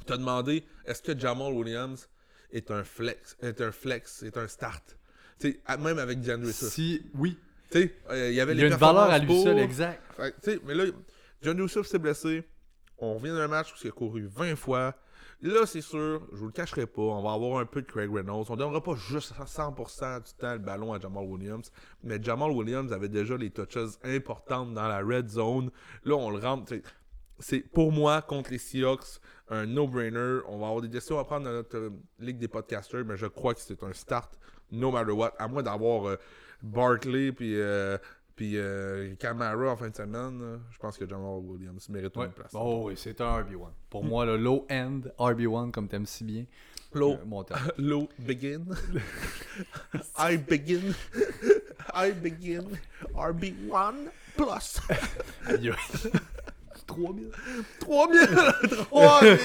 [0.00, 2.08] Je t'ai demandé est-ce que Jamal Williams
[2.50, 4.96] est un flex, est un flex, est un start?
[5.38, 6.72] Tu même avec DeAndre Swift.
[6.72, 7.38] Si, oui.
[7.70, 9.54] Tu euh, il y avait Il les y a une valeur à lui performances seul,
[9.54, 9.62] pour.
[9.62, 10.02] exact.
[10.14, 10.84] Fait tu mais là,
[11.40, 12.44] John Youssef s'est blessé.
[12.98, 14.94] On revient d'un match où il a couru 20 fois.
[15.42, 18.08] Là, c'est sûr, je vous le cacherai pas, on va avoir un peu de Craig
[18.08, 18.46] Reynolds.
[18.48, 21.72] On donnera pas juste 100% du temps le ballon à Jamal Williams.
[22.04, 25.72] Mais Jamal Williams avait déjà les touches importantes dans la red zone.
[26.04, 26.74] Là, on le rentre.
[27.40, 29.18] C'est pour moi, contre les Seahawks,
[29.48, 30.42] un no-brainer.
[30.46, 31.90] On va avoir des décisions à prendre dans notre euh,
[32.20, 34.38] ligue des podcasters, mais je crois que c'est un start
[34.70, 35.34] no matter what.
[35.40, 36.16] À moins d'avoir euh,
[36.62, 37.98] Barkley puis, euh,
[38.34, 42.26] puis euh, Camara en fin de semaine, là, je pense que Jamal Williams mérite Ouais.
[42.26, 42.50] une place.
[42.54, 43.68] Oh oui, c'est un RB1.
[43.90, 46.44] Pour moi, le low-end RB1, comme t'aimes si bien.
[46.94, 47.12] Low.
[47.14, 47.60] Euh, terme.
[47.78, 48.64] Low begin.
[50.18, 50.94] I begin.
[51.94, 52.64] I begin.
[53.14, 53.94] RB1
[54.36, 54.80] plus.
[56.88, 57.30] Aïe, aïe.
[57.30, 57.30] 3000.
[57.80, 58.20] 3000.
[58.90, 59.38] 3000.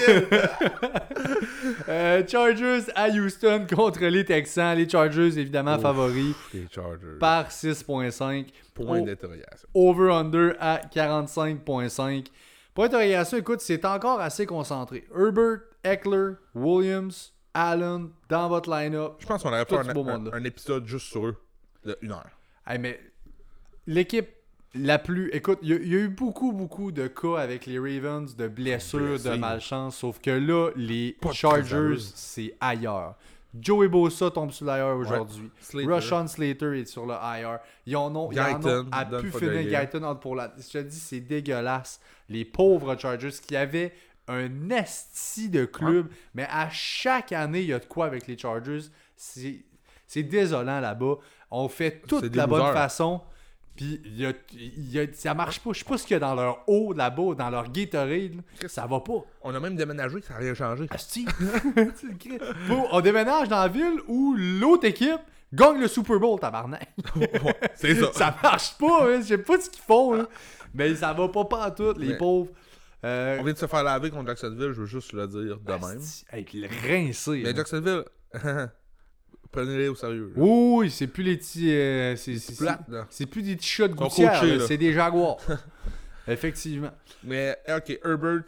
[1.88, 4.76] Euh, Chargers à Houston contre les Texans.
[4.76, 5.82] Les Chargers, évidemment, Ouf.
[5.82, 7.18] favoris Les Chargers.
[7.20, 8.46] par 6.5.
[8.74, 9.68] Point d'interrogation.
[9.74, 12.26] Over-under à 45.5.
[12.74, 15.04] Point d'interrogation, écoute, c'est encore assez concentré.
[15.16, 19.14] Herbert, Eckler, Williams, Allen dans votre line-up.
[19.18, 21.36] Je pense qu'on aurait ce un, un- épisode juste sur eux
[21.84, 22.28] de une heure.
[22.66, 23.00] Hey, mais
[23.86, 24.28] l'équipe
[24.74, 25.30] la plus.
[25.32, 28.34] Écoute, il y, a- il y a eu beaucoup, beaucoup de cas avec les Ravens
[28.36, 29.96] de blessures, de malchance.
[29.96, 33.16] Sauf que là, les Pas Chargers, c'est ailleurs.
[33.58, 35.50] Joey Bosa tombe sur l'IR aujourd'hui.
[35.94, 37.58] Rushan Slater est sur le IR.
[37.86, 39.30] Ils en ont, ils en ont Guyton, à donne pu
[39.62, 39.80] finir.
[39.80, 40.52] Guyton pour la.
[40.58, 41.98] Je te dis, c'est dégueulasse.
[42.28, 43.92] Les pauvres Chargers qui avaient
[44.28, 48.36] un esti de club, mais à chaque année, il y a de quoi avec les
[48.36, 48.80] Chargers.
[49.16, 51.14] C'est désolant là-bas.
[51.50, 53.22] On fait tout de la bonne façon.
[53.78, 55.70] Puis y a, y a- ça marche pas.
[55.72, 58.34] Je sais pas ce qu'il y a dans leur eau là-bas, dans leur Gatorade.
[58.62, 58.68] là.
[58.68, 59.24] Ça va pas.
[59.42, 60.86] On a même déménagé, ça n'a rien changé.
[62.68, 65.20] Bon, on déménage dans la ville où l'autre équipe
[65.52, 66.88] gagne le Super Bowl, tabarnak.
[67.76, 68.12] C'est ça.
[68.12, 69.20] ça marche pas, hein.
[69.20, 70.14] je sais pas ce qu'ils font.
[70.14, 70.28] là.
[70.74, 72.50] Mais ça va pas pas tout, les Mais- pauvres.
[73.04, 75.72] Euh, On vient de se faire laver contre Jacksonville, je veux juste le dire de
[75.72, 75.98] même.
[75.98, 76.24] asti.
[76.32, 77.42] Hey, le rincé.
[77.44, 77.54] Mais hein.
[77.56, 78.02] Jacksonville,
[79.52, 80.32] prenez-les au sérieux.
[80.36, 80.42] là.
[80.42, 81.72] Oui, c'est plus les petits.
[81.72, 83.06] euh, c'est c'est- plate, là.
[83.10, 84.66] c'est plus des petits chats de Ils sont gouttière, coachés, là, là.
[84.66, 85.38] c'est des jaguars.
[86.26, 86.90] Effectivement.
[87.24, 88.42] Mais, ok, Herbert,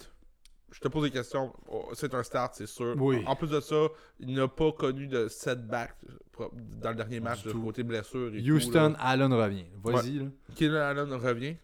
[0.73, 1.53] je te pose des questions.
[1.69, 2.95] Oh, C'est un start, c'est sûr.
[2.99, 3.23] Oui.
[3.27, 3.87] En plus de ça,
[4.19, 5.95] il n'a pas connu de setback
[6.31, 7.63] pro- dans le dernier match de tout.
[7.63, 8.33] côté blessure.
[8.35, 9.65] et Houston, Allen revient.
[9.83, 10.25] Vas-y, là.
[10.25, 10.31] là.
[10.55, 11.57] Keenan Allen revient.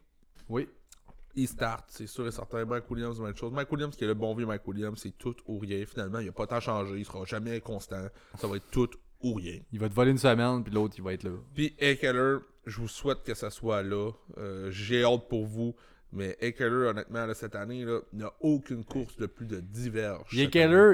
[0.48, 0.68] Oui.
[1.38, 2.64] Il start, c'est sûr et certain.
[2.64, 3.52] Mike Williams, même chose.
[3.52, 5.84] Mike Williams, qui est le bon vieux Mike Williams, c'est tout ou rien.
[5.84, 6.94] Finalement, il n'a pas tant changé.
[6.96, 8.06] Il sera jamais constant.
[8.38, 8.88] Ça va être tout
[9.22, 9.58] ou rien.
[9.72, 11.30] Il va te voler une semaine, puis l'autre, il va être là.
[11.54, 14.10] Puis Eckler, je vous souhaite que ça soit là.
[14.38, 15.74] Euh, J'ai hâte pour vous.
[16.12, 20.28] Mais Eckler, honnêtement, là, cette année, là, n'a aucune course de plus de 10 verges.
[20.32, 20.44] Il est?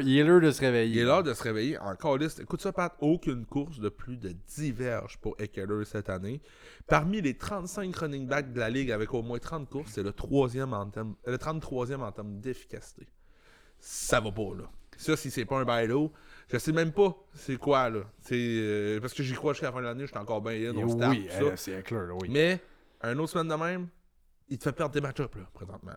[0.05, 0.95] Il l'heure de se réveiller.
[0.95, 2.41] Il est l'heure de se réveiller encore liste.
[2.41, 2.93] Écoute ça, Pat.
[3.01, 6.41] Aucune course de plus de 10 verges pour Eckler cette année.
[6.89, 10.13] Parmi les 35 running backs de la ligue avec au moins 30 courses, c'est le,
[10.13, 13.07] troisième en termes- le 33e en termes d'efficacité.
[13.79, 14.71] Ça va pas, là.
[14.97, 16.13] Ça, si c'est pas un bailo,
[16.53, 18.01] je sais même pas c'est quoi, là.
[18.21, 20.53] C'est euh, parce que j'y crois jusqu'à la fin de l'année, je suis encore bien
[20.53, 22.29] in, start, oui, euh, c'est là, oui.
[22.31, 22.61] Mais,
[23.01, 23.89] un autre semaine de même,
[24.49, 25.93] il te fait perdre des match-ups, là, présentement.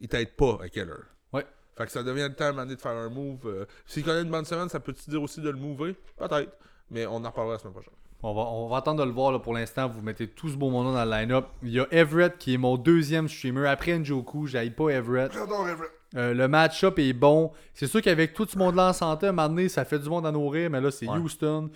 [0.00, 0.94] Il t'aide pas à Keller.
[1.32, 1.46] Ouais.
[1.76, 3.46] Fait que ça devient le temps à un moment donné de faire un move.
[3.46, 5.94] euh, S'il connaît une bonne semaine, ça peut-tu dire aussi de le mover?
[6.16, 6.56] Peut-être.
[6.90, 7.92] Mais on en reparlera la semaine prochaine.
[8.22, 9.88] On va, on va attendre de le voir là, pour l'instant.
[9.88, 11.46] Vous mettez tout ce beau monde dans le line-up.
[11.62, 13.66] Il y a Everett qui est mon deuxième streamer.
[13.68, 15.32] Après Njoku, j'aille pas Everett.
[15.32, 15.90] J'adore Everett.
[16.16, 17.52] Euh, le match-up est bon.
[17.74, 20.08] C'est sûr qu'avec tout ce monde-là en santé, à un moment donné, ça fait du
[20.08, 20.70] monde à nourrir.
[20.70, 21.18] Mais là, c'est Ouais.
[21.18, 21.70] Houston.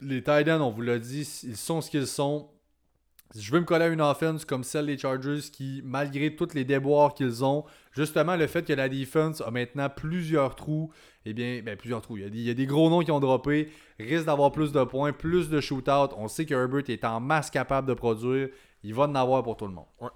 [0.00, 2.50] Les Titans, on vous l'a dit, ils sont ce qu'ils sont.
[3.36, 6.64] Je veux me coller à une offense comme celle des Chargers qui, malgré tous les
[6.64, 10.92] déboires qu'ils ont, justement le fait que la defense a maintenant plusieurs trous,
[11.24, 13.00] eh bien, ben, plusieurs trous, il y, a des, il y a des gros noms
[13.00, 16.14] qui ont droppé, risque d'avoir plus de points, plus de shootout.
[16.16, 18.48] On sait que Herbert est en masse capable de produire.
[18.84, 19.86] Il va en avoir pour tout le monde.
[20.00, 20.10] Ouais.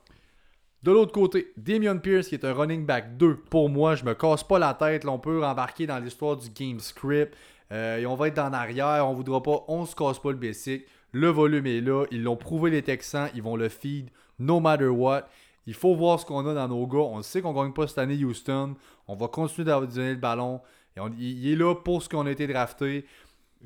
[0.84, 3.36] De l'autre côté, Damian Pierce qui est un running back 2.
[3.50, 5.04] Pour moi, je me casse pas la tête.
[5.06, 7.34] On peut embarquer dans l'histoire du game script.
[7.72, 9.08] Euh, on va être en arrière.
[9.08, 9.64] On voudra pas.
[9.66, 10.86] On se casse pas le basic.
[11.10, 12.04] Le volume est là.
[12.12, 13.28] Ils l'ont prouvé les Texans.
[13.34, 15.22] Ils vont le feed no matter what.
[15.66, 16.98] Il faut voir ce qu'on a dans nos gars.
[16.98, 18.76] On sait qu'on gagne pas cette année Houston.
[19.08, 20.60] On va continuer d'avoir donner le ballon.
[20.96, 23.04] Il il est là pour ce qu'on a été drafté.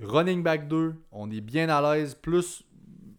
[0.00, 2.14] Running back 2, on est bien à l'aise.
[2.14, 2.64] Plus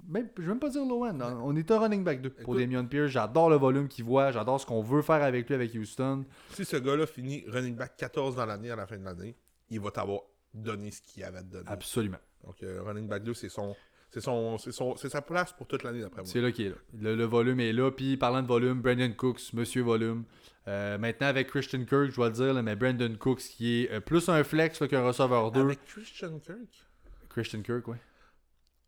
[0.08, 1.20] même, je vais même pas dire low end.
[1.44, 3.12] On est un running back 2 pour Damien Pierce.
[3.12, 4.32] J'adore le volume qu'il voit.
[4.32, 6.26] J'adore ce qu'on veut faire avec lui avec Houston.
[6.52, 9.36] Si ce gars-là finit running back 14 dans l'année à la fin de l'année,
[9.70, 10.22] il va t'avoir
[10.54, 11.66] donné ce qu'il avait donné.
[11.68, 12.18] Absolument.
[12.44, 13.76] Donc, euh, running back 2, c'est son.
[14.12, 16.30] C'est son, c'est son, c'est sa place pour toute l'année d'après moi.
[16.32, 16.76] C'est là qu'il est là.
[17.00, 17.90] Le, le volume est là.
[17.90, 20.26] Puis parlant de volume, Brandon Cooks, monsieur volume.
[20.68, 23.92] Euh, maintenant avec Christian Kirk, je dois le dire, là, mais Brandon Cooks qui est
[23.92, 25.62] euh, plus un flex là, qu'un receveur 2.
[25.62, 26.88] Avec Christian Kirk,
[27.30, 27.98] Christian Kirk, oui.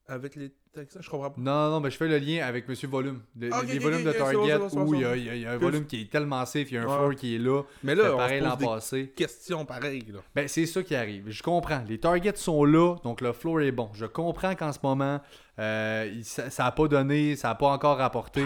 [0.07, 1.41] avec les Texans, je comprends pas.
[1.41, 3.21] Non, non, mais je fais le lien avec Monsieur Volume.
[3.39, 5.85] Le- Ah, les volumes de Target bon, où il y a, il y un volume
[5.85, 6.93] qui est tellement safe, il y a un Ouais.
[6.97, 7.63] floor qui est là.
[7.83, 9.11] Mais là, on pareil l'an passé.
[9.15, 10.05] questions pareilles.
[10.13, 10.19] Là.
[10.35, 11.23] Ben, c'est ça qui arrive.
[11.29, 11.81] Je comprends.
[11.87, 13.89] Les targets sont là, donc le floor est bon.
[13.93, 15.19] Je comprends qu'en ce moment,
[15.59, 18.43] euh, ça n'a pas donné, ça n'a pas encore rapporté.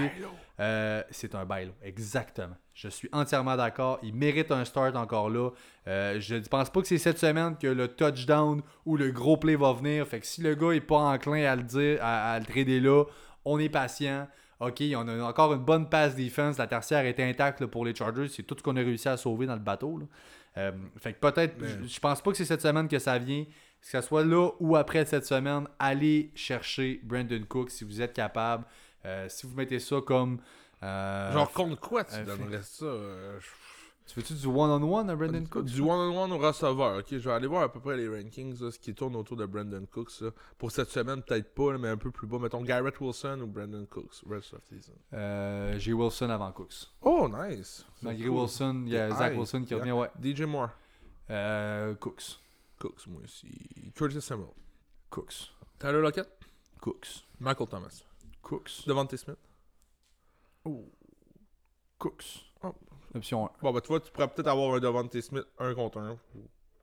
[0.60, 2.56] Euh, c'est un bail, exactement.
[2.74, 4.00] Je suis entièrement d'accord.
[4.04, 5.52] Il mérite un start encore là.
[5.88, 9.38] Euh, je ne pense pas que c'est cette semaine que le touchdown ou le gros
[9.38, 10.06] play va venir.
[10.08, 12.80] Fait que si le gars est pas enclin à le dire, à, à le trader
[12.80, 13.04] là,
[13.46, 14.28] on est patient.
[14.60, 16.58] OK, on a encore une bonne passe defense.
[16.58, 18.28] La tertiaire est intacte là, pour les Chargers.
[18.28, 19.98] C'est tout ce qu'on a réussi à sauver dans le bateau.
[19.98, 20.06] là.
[20.58, 23.18] Euh, fait que peut-être, Mais- je, je pense pas que c'est cette semaine que ça
[23.18, 23.46] vient.
[23.46, 28.12] Que ce soit là ou après cette semaine, allez chercher Brandon Cook si vous êtes
[28.12, 28.66] capable.
[29.06, 30.40] Euh, si vous mettez ça comme.
[30.84, 32.86] euh, Genre, contre quoi tu euh, donnerais ça
[34.08, 36.98] tu veux-tu du one-on-one à Brandon Cook Du one-on-one au receveur.
[36.98, 39.46] Ok, je vais aller voir à peu près les rankings, ce qui tourne autour de
[39.46, 40.24] Brandon Cooks.
[40.58, 42.40] Pour cette semaine, peut-être pas, mais un peu plus bas.
[42.40, 44.24] Mettons Garrett Wilson ou Brandon Cooks.
[44.28, 44.94] Rest of season.
[45.78, 46.88] J'ai Wilson avant Cooks.
[47.04, 47.86] Oh, nice.
[48.02, 48.30] Malgré.
[48.30, 49.92] Wilson, il y a Zach Wilson qui revient.
[49.92, 50.10] Ouais.
[50.20, 50.72] DJ Moore.
[52.00, 52.40] Cooks.
[52.80, 53.92] Cooks, moi aussi.
[53.94, 54.48] Curtis Samuel.
[55.12, 55.52] Cooks.
[55.78, 56.28] Tyler Lockett.
[56.82, 57.26] Cooks.
[57.40, 58.02] Michael Thomas.
[58.50, 58.88] Cooks.
[58.88, 59.38] Devante Smith.
[62.00, 62.52] Cooks.
[62.64, 62.74] Oh.
[63.14, 63.52] Option 1.
[63.62, 66.42] Bon, bah, tu vois, tu pourrais peut-être avoir un Devante Smith un contre un pour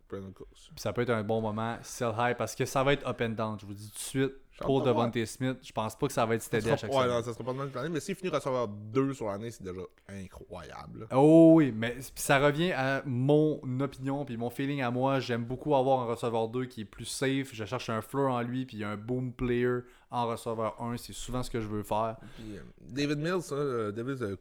[0.08, 0.70] Brandon Cooks.
[0.70, 3.20] Puis ça peut être un bon moment, sell high, parce que ça va être up
[3.20, 3.58] and down.
[3.60, 5.10] Je vous dis tout de suite, pour hâte de voir.
[5.10, 7.16] Devontae Smith, je pense pas que ça va être steady à chaque ouais, semaine.
[7.16, 9.64] non, ça sera pas de même l'année, mais s'il finit recevoir deux sur l'année, c'est
[9.64, 11.08] déjà incroyable.
[11.12, 15.18] Oh oui, mais puis ça revient à mon opinion puis mon feeling à moi.
[15.18, 17.52] J'aime beaucoup avoir un receveur 2 qui est plus safe.
[17.52, 19.80] Je cherche un floor en lui puis un boom player
[20.10, 20.96] en receveur 1.
[20.96, 22.16] C'est souvent ce que je veux faire.
[22.36, 24.36] Puis, euh, David Mills, ça, euh, David euh,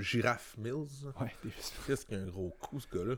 [0.00, 0.88] Giraffe Mills,
[1.20, 1.72] Ouais, Davis.
[1.86, 3.14] qu'est-ce qu'il a un gros coup ce gars-là?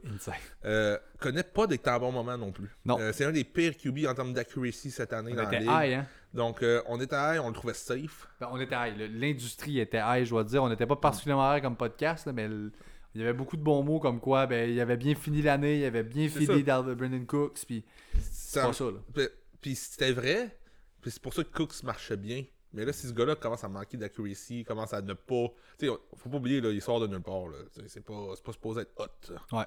[0.65, 2.69] Euh, connaît pas des temps bons moments non plus.
[2.85, 2.99] Non.
[3.01, 5.61] Euh, c'est un des pires QB en termes d'accuracy cette année On dans la était
[5.61, 5.71] ligue.
[5.71, 6.07] high, hein?
[6.33, 8.29] Donc on était high, on le trouvait safe.
[8.41, 8.97] Ben, on était high.
[9.13, 10.63] L'industrie était high, je dois dire.
[10.65, 12.73] On n'était pas particulièrement high comme podcast, là, mais le-
[13.15, 15.79] il y avait beaucoup de bons mots comme quoi ben, il avait bien fini l'année,
[15.79, 17.61] il avait bien fini Brandon Cooks.
[17.65, 17.85] Puis
[18.21, 18.87] c'est pas ça.
[18.87, 19.27] Là.
[19.61, 20.59] Puis c'était vrai.
[21.05, 22.47] Puis c'est pour ça que Cooks marchait bien.
[22.73, 25.49] Mais là, si ce gars-là commence à manquer d'accuracy, commence à ne pas.
[25.79, 27.45] Tu sais, faut pas oublier, là, il sort de nulle part.
[27.89, 29.35] C'est pas, pas supposé être hot.
[29.55, 29.67] Ouais.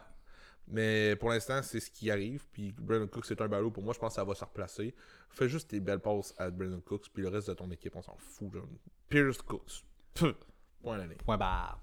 [0.68, 2.44] Mais pour l'instant, c'est ce qui arrive.
[2.52, 3.70] Puis Brandon Cooks, c'est un ballot.
[3.70, 4.96] Pour moi, je pense que ça va se replacer.
[5.30, 7.06] Fais juste tes belles passes à Brandon Cooks.
[7.14, 8.52] Puis le reste de ton équipe, on s'en fout.
[8.52, 8.66] Genre.
[9.08, 9.84] Pierce Cooks.
[10.16, 10.34] Pff,
[10.82, 11.18] Point l'année.
[11.24, 11.80] Point barre.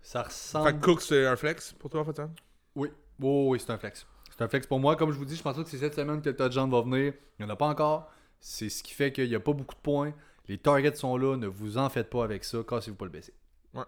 [0.00, 0.78] Ça Fait ressemble.
[0.80, 2.30] que Cooks, c'est un flex pour toi, fait, hein?
[2.76, 2.90] Oui.
[3.20, 4.06] Oh, oui, c'est un flex.
[4.30, 4.94] C'est un flex pour moi.
[4.94, 6.80] Comme je vous dis, je pense pas que c'est cette semaine que le touchdown va
[6.80, 7.12] venir.
[7.38, 8.10] Il n'y en a pas encore.
[8.44, 10.12] C'est ce qui fait qu'il n'y a pas beaucoup de points.
[10.48, 11.36] Les targets sont là.
[11.36, 12.58] Ne vous en faites pas avec ça.
[12.68, 13.32] Cassez-vous pas le baisser.
[13.72, 13.84] Ouais.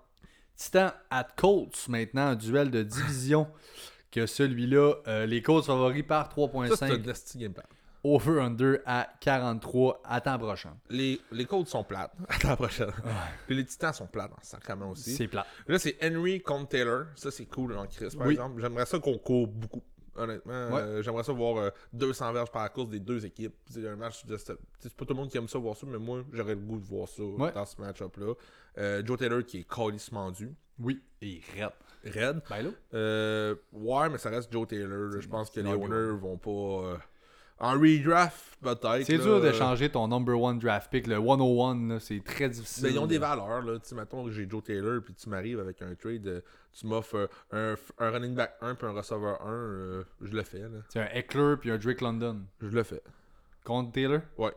[0.57, 2.29] Titan at Colts maintenant.
[2.29, 3.47] Un duel de division.
[4.13, 7.05] Que celui-là, euh, les Colts favoris par Ça, c'est un 3.5.
[7.05, 7.65] nasty game plan.
[8.05, 10.77] Over-under à 43 à temps prochain.
[10.89, 12.13] Les, les Colts sont plates.
[12.29, 12.93] Attends la prochaine.
[13.49, 15.17] Puis les Titans sont plates en sacrament aussi.
[15.17, 15.45] C'est plat.
[15.67, 17.07] Là, c'est Henry contre Taylor.
[17.17, 18.35] Ça, c'est cool en Chris, par Oui.
[18.35, 18.61] exemple.
[18.63, 19.83] J'aimerais ça qu'on court beaucoup.
[20.17, 23.55] Honnêtement, euh, j'aimerais ça voir euh, 200 verges par course des deux équipes.
[23.69, 24.37] C'est un match de.
[24.37, 24.55] C'est
[24.95, 26.85] pas tout le monde qui aime ça voir ça, mais moi, j'aurais le goût de
[26.85, 27.53] voir ça Ouais.
[27.53, 28.35] dans ce match-up-là.
[28.79, 30.55] Euh, Joe Taylor qui est calissement dû.
[30.79, 31.03] Oui.
[31.23, 31.71] Et red.
[32.05, 32.43] Red.
[32.51, 32.71] Ben là.
[32.95, 35.21] Euh, ouais, mais ça reste Joe Taylor.
[35.21, 36.99] Je pense que les owners vont pas.
[37.59, 39.05] En redraft, peut-être.
[39.05, 41.07] C'est dur euh, d'échanger ton number one draft pick.
[41.07, 42.83] Le 101, là, c'est très difficile.
[42.85, 43.79] Mais Ben, ils ont des valeurs, là.
[43.79, 46.41] Tu sais, mettons que j'ai Joe Taylor, puis tu m'arrives avec un trade, euh,
[46.73, 50.43] tu m'offres euh, un, un running back 1 puis un receveur 1, euh, je le
[50.43, 50.81] fais, là.
[50.89, 52.43] C'est un Eckler puis un Drake London.
[52.61, 53.03] Je le fais.
[53.63, 54.21] Contre Taylor?
[54.37, 54.53] Ouais.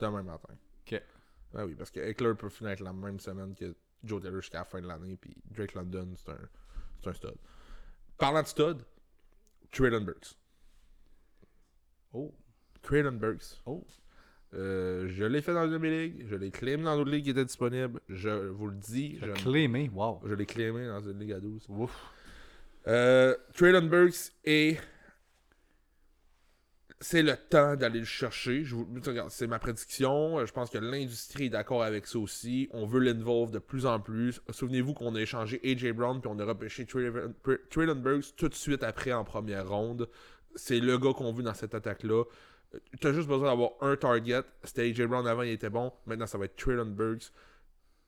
[0.00, 0.52] Demain matin.
[0.86, 1.00] Ok.
[1.54, 4.58] Ah oui, parce que Eckler peut finir avec la même semaine que Joe Taylor jusqu'à
[4.58, 6.38] la fin de l'année, puis Drake London, c'est un,
[7.02, 7.34] c'est un stud.
[8.18, 8.78] Parlant de stud,
[9.70, 10.36] Traylon Burks.
[12.12, 12.32] Oh.
[12.82, 13.60] Traylon Burks.
[13.66, 13.84] Oh.
[14.54, 17.24] Euh, je l'ai fait dans une de mes ligues, je l'ai claimé dans d'autres ligues
[17.24, 18.00] qui étaient disponibles.
[18.08, 19.90] Je vous le dis, Je clémé.
[19.94, 20.20] Wow.
[20.26, 21.66] je l'ai claimé dans une ligue à 12.
[21.70, 22.12] Ouf.
[22.86, 24.78] Euh, Traylon Burks est.
[27.00, 28.62] C'est le temps d'aller le chercher.
[28.62, 28.86] Je vous...
[29.04, 30.38] regarde, C'est ma prédiction.
[30.38, 32.68] Euh, Je pense que l'industrie est d'accord avec ça aussi.
[32.72, 34.40] On veut l'involve de plus en plus.
[34.50, 38.84] Souvenez-vous qu'on a échangé AJ Brown puis on a repêché Traylon Burks tout de suite
[38.84, 40.08] après en première ronde.
[40.54, 42.24] C'est le gars qu'on veut dans cette attaque-là.
[43.00, 44.42] T'as juste besoin d'avoir un target.
[44.64, 45.92] C'était AJ Brown avant, il était bon.
[46.06, 47.30] Maintenant, ça va être Traylon Burks.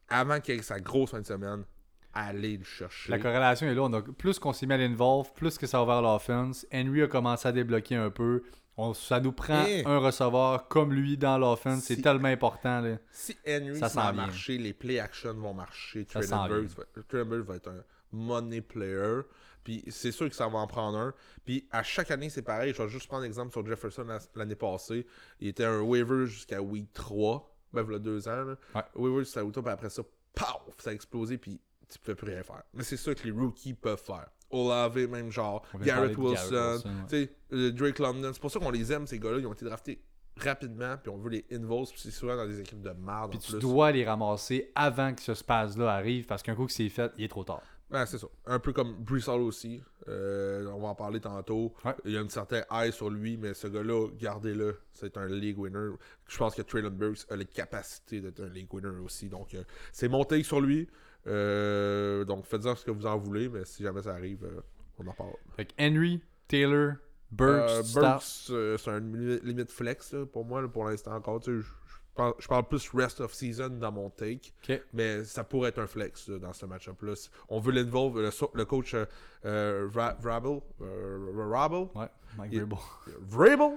[0.09, 1.64] Avant qu'il ait sa grosse fin de semaine,
[2.12, 3.11] allez le chercher.
[3.11, 3.82] La corrélation est là.
[3.82, 6.66] On a, plus qu'on s'est mis à l'involve, plus que ça va vers l'offense.
[6.72, 8.42] Henry a commencé à débloquer un peu.
[8.76, 11.84] On- ça nous prend Et- un receveur comme lui dans l'offense.
[11.84, 12.80] C'est tellement important.
[12.80, 12.97] Là.
[13.11, 16.05] Si Henry Ça va marcher, les play action vont marcher.
[16.07, 16.70] Traylon Burks,
[17.12, 17.84] va, va être un
[18.14, 19.22] money player.
[19.64, 21.14] Puis c'est sûr que ça va en prendre un.
[21.44, 22.72] Puis à chaque année, c'est pareil.
[22.74, 25.06] Je vais juste prendre l'exemple sur Jefferson la- l'année passée.
[25.40, 27.50] Il était un waiver jusqu'à week 3.
[27.72, 28.44] Ben, a deux ans.
[28.44, 28.56] Là.
[28.74, 28.82] Ouais.
[28.94, 30.02] Waiver jusqu'à week 3, puis après ça,
[30.34, 31.38] paf, ça a explosé.
[31.38, 31.58] Puis
[31.88, 32.62] tu peux plus rien faire.
[32.74, 34.28] Mais c'est ça que les rookies peuvent faire.
[34.50, 35.66] Olave, même genre.
[35.82, 36.50] Garrett Wilson.
[36.50, 37.04] Garrett Wilson, ouais.
[37.08, 38.30] Tu sais, euh, Drake London.
[38.32, 39.38] C'est pour ça qu'on les aime, ces gars-là.
[39.38, 40.00] Ils ont été draftés
[40.36, 40.96] rapidement.
[40.98, 41.90] Puis on veut les involves.
[41.90, 43.30] Puis c'est souvent dans des équipes de merde.
[43.30, 43.60] Puis tu plus.
[43.60, 47.24] dois les ramasser avant que ce space-là arrive parce qu'un coup que c'est fait, il
[47.24, 47.62] est trop tard.
[47.91, 48.26] Ouais, c'est ça.
[48.47, 49.82] Un peu comme Bruce Hall aussi.
[50.09, 51.74] Euh, on va en parler tantôt.
[51.85, 51.95] Ouais.
[52.05, 54.78] Il y a une certaine high sur lui, mais ce gars-là, gardez-le.
[54.93, 55.91] C'est un league winner.
[56.26, 59.28] Je pense que Traylon Burks a les capacités d'être un league winner aussi.
[59.28, 59.62] Donc, euh,
[59.93, 60.89] c'est mon take sur lui.
[61.26, 64.61] Euh, donc, faites-en ce que vous en voulez, mais si jamais ça arrive, euh,
[64.99, 65.32] on en parle.
[65.57, 66.95] Fait que Henry, Taylor,
[67.30, 67.95] Burks.
[67.95, 71.41] Burks, c'est un limi- limite flex là, pour moi, là, pour l'instant encore.
[71.41, 71.68] Tu sais,
[72.14, 74.52] parle- je parle plus rest of season dans mon take.
[74.92, 77.14] Mais ça pourrait être un flex dans ce match-up-là.
[77.48, 78.20] On veut l'involve.
[78.20, 79.04] Le, coach euh,
[79.44, 82.06] euh, Ra- Vrabel, euh, Rabel, Ouais,
[82.38, 82.66] Mike Il-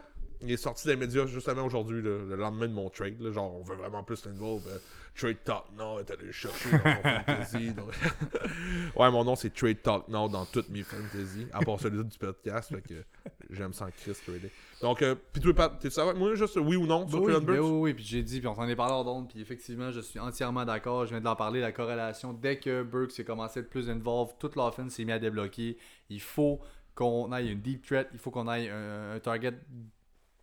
[0.41, 3.19] il est sorti des médias justement aujourd'hui, le lendemain de mon trade.
[3.21, 4.63] là, genre, on veut vraiment plus l'involve.
[4.69, 4.77] euh,
[5.15, 7.73] trade Talk Now est allé chercher dans son fantasy.
[7.73, 7.91] donc-
[8.95, 12.17] ouais, mon nom c'est Trade Talk Now dans toutes mes fantasy, à part celui du
[12.19, 12.69] podcast.
[12.69, 13.03] Fait que
[13.49, 14.51] j'aime ça en Chris trader.
[14.81, 17.39] Donc, euh, toi, Pat, t'es ça avec moi, juste oui ou non sur oui, Traylon
[17.39, 17.65] ben Burks?
[17.65, 20.01] oui, oui, puis j'ai dit, puis on s'en est parlé hors d'onde, puis effectivement, je
[20.01, 21.05] suis entièrement d'accord.
[21.05, 22.31] Je viens de l'en parler, la corrélation.
[22.33, 25.77] Dès que Burks s'est commencé à être plus involved, toute l'offense s'est mis à débloquer.
[26.09, 26.59] Il faut
[26.93, 29.53] qu'on aille une deep threat, il faut qu'on aille un, un target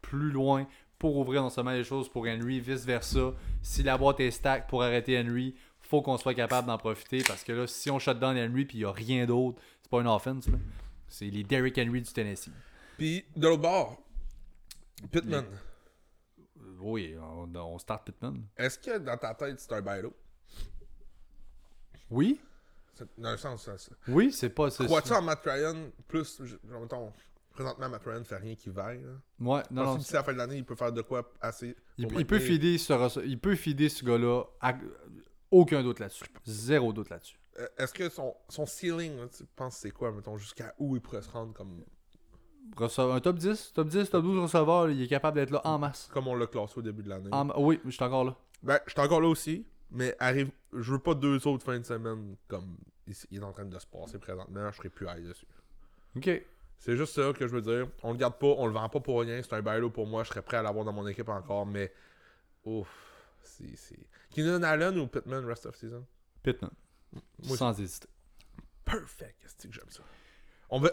[0.02, 0.66] plus loin
[0.98, 3.32] pour ouvrir non seulement les choses pour Henry, vice-versa.
[3.62, 7.44] Si la boîte est stack pour arrêter Henry, faut qu'on soit capable d'en profiter parce
[7.44, 10.00] que là, si on shut down Henry puis il n'y a rien d'autre, c'est pas
[10.00, 10.46] une offense.
[11.08, 12.50] C'est les Derrick Henry du Tennessee.
[12.96, 14.02] Puis de l'autre bord,
[15.10, 15.46] Pittman.
[16.80, 18.42] Oui, on, on start Pittman.
[18.56, 20.12] Est-ce que dans ta tête c'est un bailo?
[22.10, 22.40] Oui,
[23.18, 23.92] Dans un sens, ça.
[24.08, 24.70] oui, c'est pas.
[24.70, 26.40] Crois-tu en Matt Ryan plus.
[26.44, 27.12] genre, mettons,
[27.50, 29.02] présentement, Matt Ryan fait rien qui vaille.
[29.02, 29.12] là?
[29.40, 29.96] Ouais, non, non.
[29.96, 31.74] D'ici la fin de l'année, il peut faire de quoi assez.
[31.98, 34.44] Il, peut fider ce, il peut fider ce gars-là.
[34.60, 34.74] à-
[35.50, 36.24] Aucun doute là-dessus.
[36.44, 37.38] Zéro doute là-dessus.
[37.60, 41.00] Euh, Est-ce que son, son ceiling, là, tu penses c'est quoi, mettons, jusqu'à où il
[41.02, 41.84] pourrait se rendre comme,
[42.76, 46.08] Un top 10, top 10, top 12 receveurs, il est capable d'être là en masse.
[46.12, 47.28] comme on l'a classé au début de l'année?
[47.32, 48.36] En oui, je suis encore là.
[48.62, 50.50] Ben, je suis encore là aussi, mais arrive.
[50.72, 53.86] Je veux pas deux autres fins de semaine comme il, est en train de se
[53.86, 55.46] passer présentement, je serais plus high dessus.
[56.16, 56.42] Ok.
[56.78, 57.88] C'est juste ça que je veux dire.
[58.02, 59.40] On le garde pas, on le vend pas pour rien.
[59.42, 60.22] C'est un bailo pour moi.
[60.22, 61.92] Je serais prêt à l'avoir dans mon équipe encore, mais.
[62.64, 62.88] Ouf.
[63.42, 63.76] C'est.
[63.76, 66.04] c'est- Keenan Allen ou Pittman rest of season?
[66.42, 66.72] Pittman.
[67.44, 68.08] Moi, Sans hésiter.
[68.84, 69.36] Perfect.
[69.40, 70.02] Qu'est-ce que j'aime ça.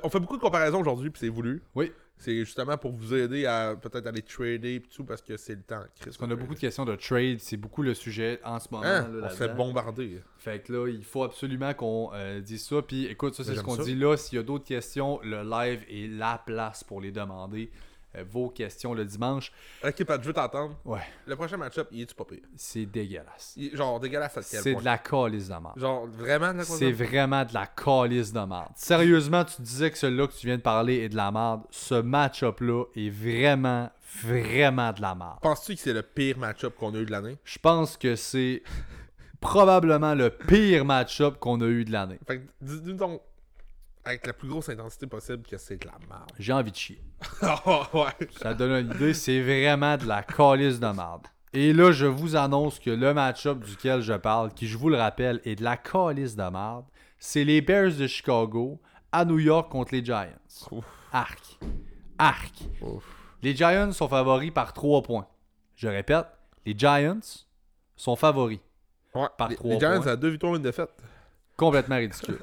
[0.04, 1.64] On, fait beaucoup de comparaisons aujourd'hui, puis c'est voulu.
[1.74, 1.92] Oui.
[2.18, 5.64] C'est justement pour vous aider à peut-être aller trader et tout, parce que c'est le
[5.64, 5.82] temps.
[5.96, 8.68] Chris, Parce qu'on a beaucoup de questions de trade, c'est beaucoup le sujet en ce
[8.70, 8.86] moment.
[8.86, 9.08] Hein?
[9.12, 10.22] là, On se fait bombarder.
[10.38, 12.84] Fait que là, il faut absolument qu'on euh, dise ça.
[12.84, 14.18] Puis écoute, ça c'est ce qu'on dit là.
[14.18, 17.72] S'il y a d'autres questions, le live est la place pour les demander.
[18.16, 19.52] Euh, vos questions le dimanche.
[19.86, 20.76] Ok, Pat, je veux t'entendre.
[20.84, 22.40] Ouais, Le prochain match-up, il est-tu pas pire?
[22.58, 23.54] c'est dégueulasse.
[23.56, 25.78] Il- genre, dégueulasse à quel C'est de la calice de merde.
[25.80, 28.72] Genre, vraiment de la C'est vraiment de la calice de merde.
[28.76, 31.62] Sérieusement, tu disais que celui-là que tu viens de parler est de la merde.
[31.72, 33.90] Ce match-up-là est vraiment,
[34.24, 35.40] vraiment de la merde.
[35.42, 37.38] Penses-tu que c'est le pire match-up qu'on a eu de l'année?
[37.46, 38.62] Je pense que c'est
[39.40, 42.20] probablement le pire match-up qu'on a eu de l'année.
[42.28, 43.22] Fait que, dis-nous donc,
[44.06, 46.32] avec la plus grosse intensité possible, que c'est de la merde.
[46.40, 47.02] J'ai envie de chier.
[47.42, 48.28] Ah ouais.
[48.42, 51.28] Ça donne une idée, c'est vraiment de la calice de merde.
[51.54, 54.98] Et là, je vous annonce que le match-up duquel je parle, qui je vous le
[54.98, 56.86] rappelle, est de la calice de merde,
[57.20, 58.80] c'est les Bears de Chicago
[59.12, 60.28] à New York contre les Giants.
[60.72, 60.86] Ouf.
[61.12, 61.60] Arc.
[62.18, 62.54] Arc.
[62.82, 63.04] Ouf.
[63.44, 65.28] Les Giants sont favoris par 3 points.
[65.76, 66.28] Je répète,
[66.66, 67.20] les Giants
[67.96, 68.60] sont favoris.
[69.14, 69.28] Ouais.
[69.38, 70.12] Par les, trois les Giants points.
[70.12, 70.90] à deux victoires, une défaite.
[71.66, 72.40] Complètement ridicule.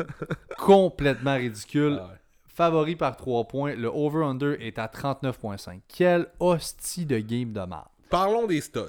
[0.58, 1.98] Complètement ridicule.
[2.00, 2.14] Ah ouais.
[2.46, 3.74] Favori par 3 points.
[3.74, 5.80] Le over-under est à 39.5.
[5.88, 7.84] Quel hostie de game de merde.
[8.10, 8.80] Parlons des studs.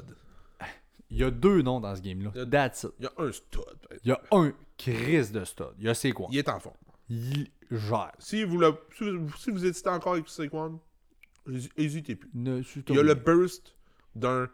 [1.11, 2.31] Il y a deux noms dans ce game-là.
[2.35, 2.91] Il y a- That's it.
[2.99, 3.61] Il y a un stud.
[4.03, 5.65] Il y a un Chris de stud.
[5.79, 6.27] Il y a Saquon.
[6.31, 6.75] Il est en forme.
[7.09, 8.11] Il gère.
[8.19, 12.29] Si vous, le, si, vous- si vous hésitez encore avec hési- hésitez plus.
[12.33, 13.75] Ne- Il y a le burst
[14.15, 14.47] d'un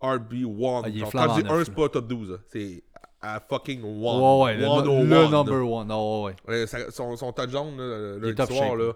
[0.00, 0.82] RB1.
[0.84, 1.64] Ah, il est quand je dis neuf, 1, là.
[1.66, 2.30] c'est pas top 12.
[2.30, 2.36] là.
[2.48, 2.82] C'est
[3.22, 3.84] à fucking 1.
[3.84, 5.86] Ouais, ouais, le, number one.
[5.88, 6.60] Non, ouais, ouais.
[6.60, 8.92] Ouais, ça- son, son touchdown, là, le top soir, shape, là,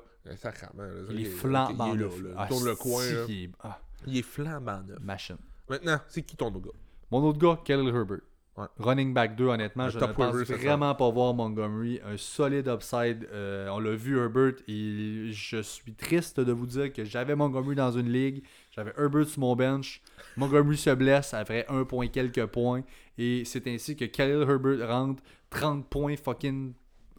[1.10, 2.10] Il est flambant il est là.
[2.18, 3.24] Il Ah, tourne le coin, si là.
[3.26, 3.78] qu'il est- ah.
[4.06, 4.98] Il est flambant neuf.
[5.00, 5.36] Machine.
[5.68, 6.70] Maintenant, c'est qui ton gars?
[7.10, 8.18] Mon autre gars, Khalil Herbert.
[8.56, 8.66] Ouais.
[8.78, 10.56] Running back 2, honnêtement, Un je ne pense ça.
[10.56, 12.00] vraiment pas voir Montgomery.
[12.04, 13.26] Un solide upside.
[13.32, 14.54] Euh, on l'a vu, Herbert.
[14.68, 18.44] Et je suis triste de vous dire que j'avais Montgomery dans une ligue.
[18.70, 20.00] J'avais Herbert sur mon bench.
[20.36, 22.82] Montgomery se blesse après 1 point quelques points.
[23.18, 26.74] Et c'est ainsi que Khalil Herbert rentre 30 points fucking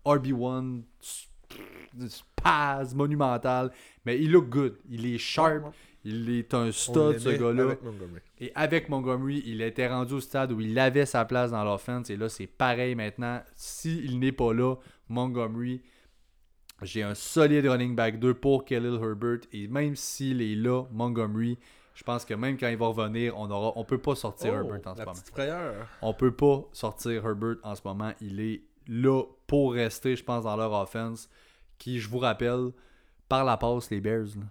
[0.05, 0.83] RB1.
[2.41, 3.71] Pass monumental.
[4.05, 4.77] Mais il look good.
[4.89, 5.63] Il est sharp.
[5.63, 5.71] Ouais, ouais.
[6.05, 7.75] Il est un stud, ce gars-là.
[8.39, 12.09] Et avec Montgomery, il était rendu au stade où il avait sa place dans l'offense.
[12.11, 13.41] Et là, c'est pareil maintenant.
[13.55, 14.75] S'il n'est pas là,
[15.09, 15.81] Montgomery,
[16.83, 19.39] j'ai un solide running back 2 pour Khalil Herbert.
[19.51, 21.57] Et même s'il est là, Montgomery,
[21.95, 24.57] je pense que même quand il va revenir, on aura, on peut pas sortir Oh,
[24.57, 25.13] Herbert en ce moment.
[25.33, 25.87] frayeur.
[26.03, 28.11] On peut pas sortir Herbert en ce moment.
[28.21, 31.29] Il est là pour rester, je pense, dans leur offense.
[31.79, 32.71] Qui, je vous rappelle,
[33.27, 34.45] par la passe, les Bears, là,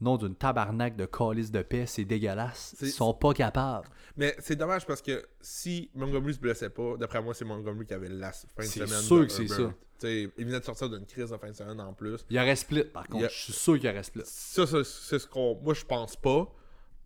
[0.00, 2.74] nom d'une tabarnak de calice de paix, c'est dégueulasse.
[2.76, 3.88] C'est- Ils sont pas capables.
[4.16, 7.94] Mais c'est dommage parce que si Montgomery se blessait pas, d'après moi, c'est Montgomery qui
[7.94, 9.00] avait la fin de C'est semaine.
[9.02, 9.72] sûr de que c'est ça.
[10.02, 12.24] Il venait de sortir d'une crise de fin de semaine en plus.
[12.28, 13.24] Il y aurait split, par contre.
[13.24, 14.22] A- Je suis sûr qu'il y aurait split.
[14.26, 15.58] Ça, ça, c'est ce qu'on.
[15.62, 16.52] Moi, je pense pas.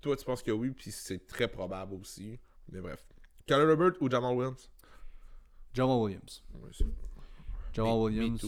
[0.00, 2.38] Toi, tu penses que oui, puis c'est très probable aussi.
[2.72, 3.04] Mais bref.
[3.46, 4.68] Khalil Herbert ou Jamal Williams?
[5.74, 6.42] Jamal Williams.
[6.72, 6.84] C'est-
[7.72, 8.46] Jamal Me- Williams.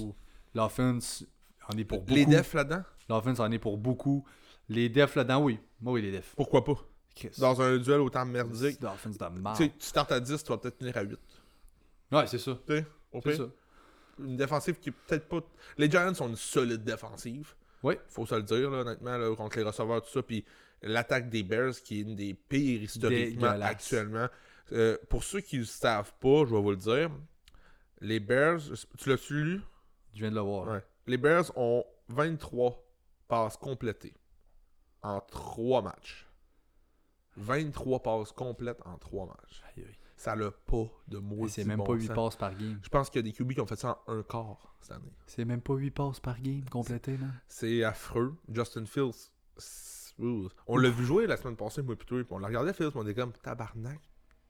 [0.54, 1.24] L'offense
[1.68, 2.14] en est pour beaucoup.
[2.14, 2.82] Les defs là-dedans?
[3.10, 4.24] L'offense en est pour beaucoup.
[4.68, 5.58] Les defs là-dedans, oui.
[5.80, 6.32] Moi, oui, les defs.
[6.36, 6.76] Pourquoi pas?
[7.14, 7.30] Chris.
[7.38, 8.78] Dans un duel autant merdique.
[8.80, 9.56] C'est l'offense de merde.
[9.56, 11.18] Tu sais, tu startes à 10, tu vas peut-être finir à 8.
[12.12, 12.58] Ouais, c'est ça.
[12.66, 12.86] Tu sais,
[13.22, 13.36] pire.
[13.36, 13.44] ça.
[14.18, 15.40] Une défensive qui est peut-être pas.
[15.76, 17.54] Les Giants ont une solide défensive.
[17.82, 17.94] Oui.
[18.08, 20.22] Faut se le dire, là, honnêtement, là, contre les receveurs, tout ça.
[20.22, 20.44] Puis
[20.82, 24.28] l'attaque des Bears, qui est une des pires historiquement actuellement.
[24.72, 27.10] Euh, pour ceux qui ne savent pas, je vais vous le dire.
[28.00, 28.60] Les Bears,
[28.98, 29.60] tu l'as-tu lu?
[30.14, 30.68] Je viens de le voir.
[30.68, 30.84] Ouais.
[31.06, 32.80] Les Bears ont 23
[33.30, 34.14] passes complétées
[35.02, 36.28] en 3 matchs.
[37.36, 39.62] 23 passes complètes en 3 matchs.
[39.68, 39.96] Aïe, aïe.
[40.16, 41.48] Ça n'a pas de mots.
[41.48, 42.78] C'est même pas 8 passes par game.
[42.82, 44.96] Je pense qu'il y a des QB qui ont fait ça en un quart cette
[44.96, 45.14] année.
[45.26, 47.40] C'est même pas 8 passes par game complété, man.
[47.48, 48.36] C'est affreux.
[48.52, 49.30] Justin Fields.
[50.66, 52.20] On l'a vu jouer la semaine passée, moi plutôt.
[52.34, 54.00] On l'a regardé Fields, on était comme tabarnak.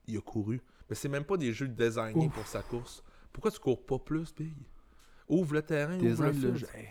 [0.09, 0.61] Il a couru.
[0.89, 2.35] Mais c'est même pas des jeux designés Ouf.
[2.35, 3.05] pour sa course.
[3.33, 4.57] Pourquoi tu cours pas plus, Big?
[5.31, 6.69] Ouvre le terrain, Des ouvre le field.
[6.75, 6.89] Hey.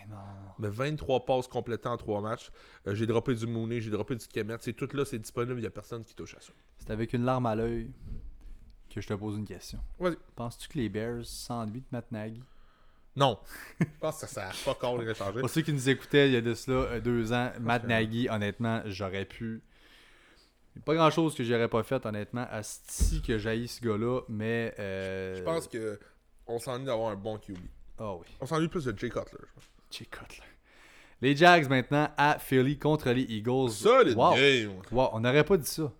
[0.58, 2.50] Mais 23 passes complétées en 3 matchs.
[2.86, 4.56] Euh, j'ai droppé du Mooney, j'ai droppé du Kemet.
[4.60, 6.52] C'est tout là, c'est disponible, il n'y a personne qui touche à ça.
[6.78, 7.90] C'est avec une larme à l'œil
[8.92, 9.78] que je te pose une question.
[9.98, 10.16] Vas-y.
[10.36, 12.42] Penses-tu que les Bears s'ennuient de Matt Nagy?
[13.16, 13.38] Non.
[13.80, 15.40] Je pense que ça sert pas encore de changer.
[15.40, 18.28] Pour ceux qui nous écoutaient il y a de cela euh, deux ans, Matt Nagy,
[18.30, 19.62] honnêtement, j'aurais pu.
[20.74, 23.66] Il y a Pas grand chose que j'aurais pas fait, honnêtement, à si que j'haïs
[23.68, 24.74] ce gars-là, mais.
[24.78, 25.98] euh, Je pense que
[26.46, 27.58] on s'ennuie d'avoir un bon QB.
[28.02, 29.44] Ah oui, On s'ennuie plus de Jay Cutler.
[29.90, 30.42] Jay Cutler.
[31.20, 33.70] Les Jags maintenant à Philly contre les Eagles.
[33.70, 34.34] Solid Wow.
[34.34, 34.72] game.
[34.90, 35.92] Wow, on n'aurait pas dit ça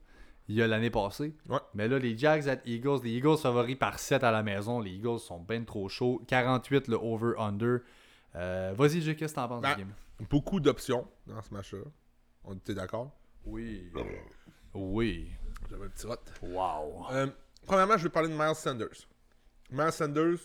[0.49, 1.33] il y a l'année passée.
[1.49, 1.59] Ouais.
[1.75, 4.81] Mais là, les Jags at Eagles, les Eagles favoris par 7 à la maison.
[4.81, 6.21] Les Eagles sont bien trop chauds.
[6.27, 7.79] 48 le over-under.
[8.35, 9.93] Euh, Vas-y, Jay, qu'est-ce que t'en penses Ben, du game?
[10.29, 11.85] Beaucoup d'options dans ce match-là.
[12.43, 13.13] On était d'accord?
[13.45, 13.91] Oui.
[14.75, 15.29] Oui.
[15.69, 16.15] J'avais un petit rot.
[16.43, 17.07] Wow.
[17.13, 17.27] Euh,
[17.67, 19.07] premièrement, je vais parler de Miles Sanders.
[19.71, 20.39] Miles Sanders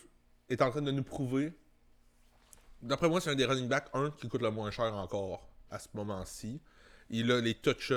[0.48, 1.52] est en train de nous prouver.
[2.82, 5.78] D'après moi, c'est un des running backs, un, qui coûte le moins cher encore à
[5.78, 6.60] ce moment-ci.
[7.10, 7.92] Il a les touches.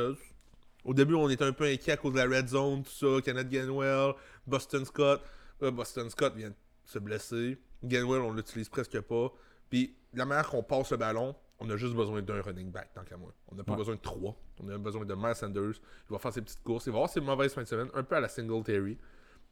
[0.86, 3.22] Au début, on était un peu inquiet à cause de la red zone, tout ça.
[3.24, 4.14] Kenneth Gainwell,
[4.48, 5.22] Boston Scott.
[5.60, 6.56] Là, Boston Scott vient de
[6.86, 7.58] se blesser.
[7.84, 9.32] Gainwell, on l'utilise presque pas.
[9.70, 13.04] Puis, la manière qu'on passe le ballon, on a juste besoin d'un running back, tant
[13.04, 13.34] qu'à moi.
[13.50, 13.78] On n'a pas Ouais.
[13.78, 14.36] besoin de trois.
[14.64, 15.74] On a besoin de Miles Sanders.
[16.10, 16.86] Il va faire ses petites courses.
[16.86, 18.98] Il va avoir ses mauvaises fins de semaine, un peu à la Singletary.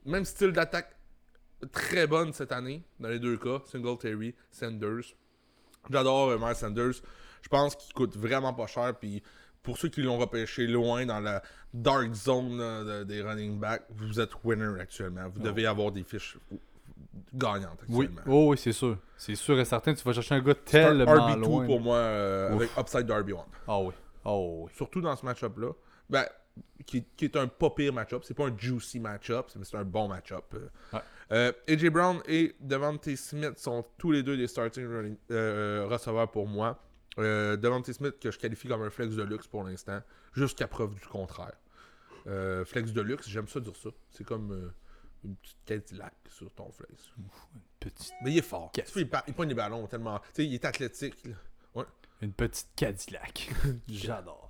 [0.06, 0.96] Même style d'attaque
[1.72, 3.62] très bonne cette année, dans les deux cas.
[3.66, 5.16] Singletary, Sanders.
[5.90, 7.02] J'adore euh, Miles Sanders.
[7.42, 8.94] Je pense qu'il coûte vraiment pas cher.
[9.00, 9.24] Puis
[9.64, 11.42] pour ceux qui l'ont repêché loin dans la
[11.74, 15.28] dark zone de- des running backs, vous êtes winner actuellement.
[15.30, 16.38] Vous devez avoir des fiches
[17.34, 18.22] gagnantes Oui, actuellement.
[18.36, 18.98] oh, oui, c'est sûr.
[19.18, 19.94] C'est sûr et certain.
[19.94, 21.66] Tu vas chercher un gars tellement RB2 loin.
[21.66, 23.44] pour moi euh, avec upside de RB1.
[23.68, 23.94] Ah oui.
[24.26, 24.72] Oh oui.
[24.76, 25.72] Surtout dans ce match-up-là.
[26.10, 26.26] Ben,
[26.86, 28.24] qui, qui est un pas pire match-up.
[28.26, 30.46] C'est pas un juicy match-up, mais c'est un bon match-up.
[30.54, 31.02] Euh, Ouais.
[31.32, 36.32] Euh, AJ Brown et Devontae Smith sont tous les deux des starting running- euh, receveurs
[36.32, 36.82] pour moi.
[37.20, 40.02] Euh, Devontae Smith que je qualifie comme un flex de luxe pour l'instant,
[40.34, 41.54] jusqu'à preuve du contraire.
[42.28, 43.90] Euh, flex de luxe, j'aime ça dire ça.
[44.12, 44.72] C'est comme
[45.24, 47.12] une petite Cadillac sur ton flex.
[47.80, 48.72] Petite, Mais il est fort.
[48.74, 50.20] Tu sais, il, il pogne des ballons tellement.
[50.20, 51.26] Tu sais, il est athlétique.
[51.26, 51.86] là.
[52.22, 53.50] une petite Cadillac.
[53.88, 54.47] J'adore.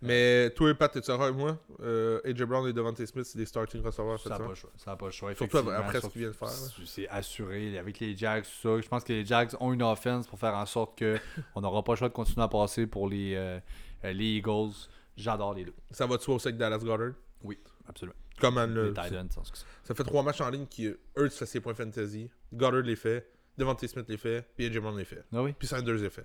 [0.00, 1.58] Mais toi et Pat, tu avec moi?
[1.80, 4.70] Euh, AJ Brown et Devontae Smith, c'est des starting receveurs Ça n'a pas le choix.
[4.76, 5.34] Ça n'a pas le choix.
[5.34, 6.48] Surtout après ce Surtout- qu'il vient de faire.
[6.86, 7.76] C'est assuré.
[7.78, 8.80] Avec les Jags, tout ça.
[8.80, 11.18] Je pense que les Jags ont une offense pour faire en sorte que
[11.54, 13.58] on n'aura pas le choix de continuer à passer pour les, euh,
[14.04, 14.70] euh, les Eagles.
[15.16, 15.74] J'adore les deux.
[15.90, 17.14] Ça va de soi aussi avec Dallas Goddard?
[17.42, 17.58] Oui,
[17.88, 18.14] absolument.
[18.40, 18.94] Comment Les le.
[18.94, 19.42] Titans, ça.
[19.82, 20.84] Ça fait trois matchs en ligne qui.
[21.16, 22.30] Hurts fait ses points fantasy.
[22.52, 23.28] Goddard les fait.
[23.56, 24.46] Devante Smith les fait.
[24.56, 25.24] Puis AJ Brown les fait.
[25.34, 26.24] Ah oui, Puis Sanders les fait.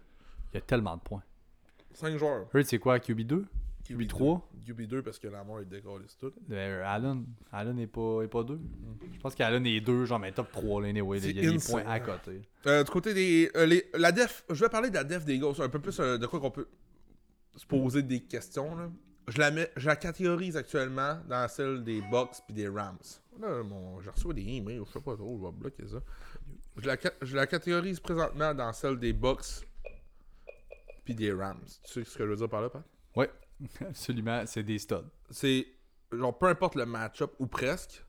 [0.54, 1.24] il y a tellement de points.
[1.94, 2.48] 5 joueurs.
[2.54, 3.44] Hurt, c'est quoi, QB2
[3.90, 6.32] QB3 QB2 parce que la mort est décollée, c'est tout.
[6.52, 8.58] Euh, Allen, Allen n'est pas, est pas 2.
[9.14, 11.20] Je pense qu'Allen est 2, genre, mais top 3, là, anyway.
[11.20, 12.42] Il y a des points à côté.
[12.66, 13.52] Euh, du côté des.
[13.58, 14.46] euh, les- la def.
[14.50, 15.62] Je vais parler de la def des Eagles.
[15.62, 16.68] Un peu plus euh, de quoi qu'on peut
[17.58, 18.74] se poser des questions.
[18.74, 18.90] Là.
[19.28, 22.98] Je, la mets, je la catégorise actuellement dans celle des Bucks puis des Rams.
[23.42, 25.98] Là, mon, je reçois des emails, je sais pas trop, je vais bloquer ça.
[26.78, 29.66] Je la, je la catégorise présentement dans celle des Bucks
[31.04, 31.64] puis des Rams.
[31.84, 32.84] Tu sais ce que je veux dire par là, Pat?
[33.16, 33.32] Ouais,
[33.82, 35.10] absolument, c'est des studs.
[35.30, 35.68] C'est.
[36.12, 38.06] Genre, peu importe le match-up ou presque,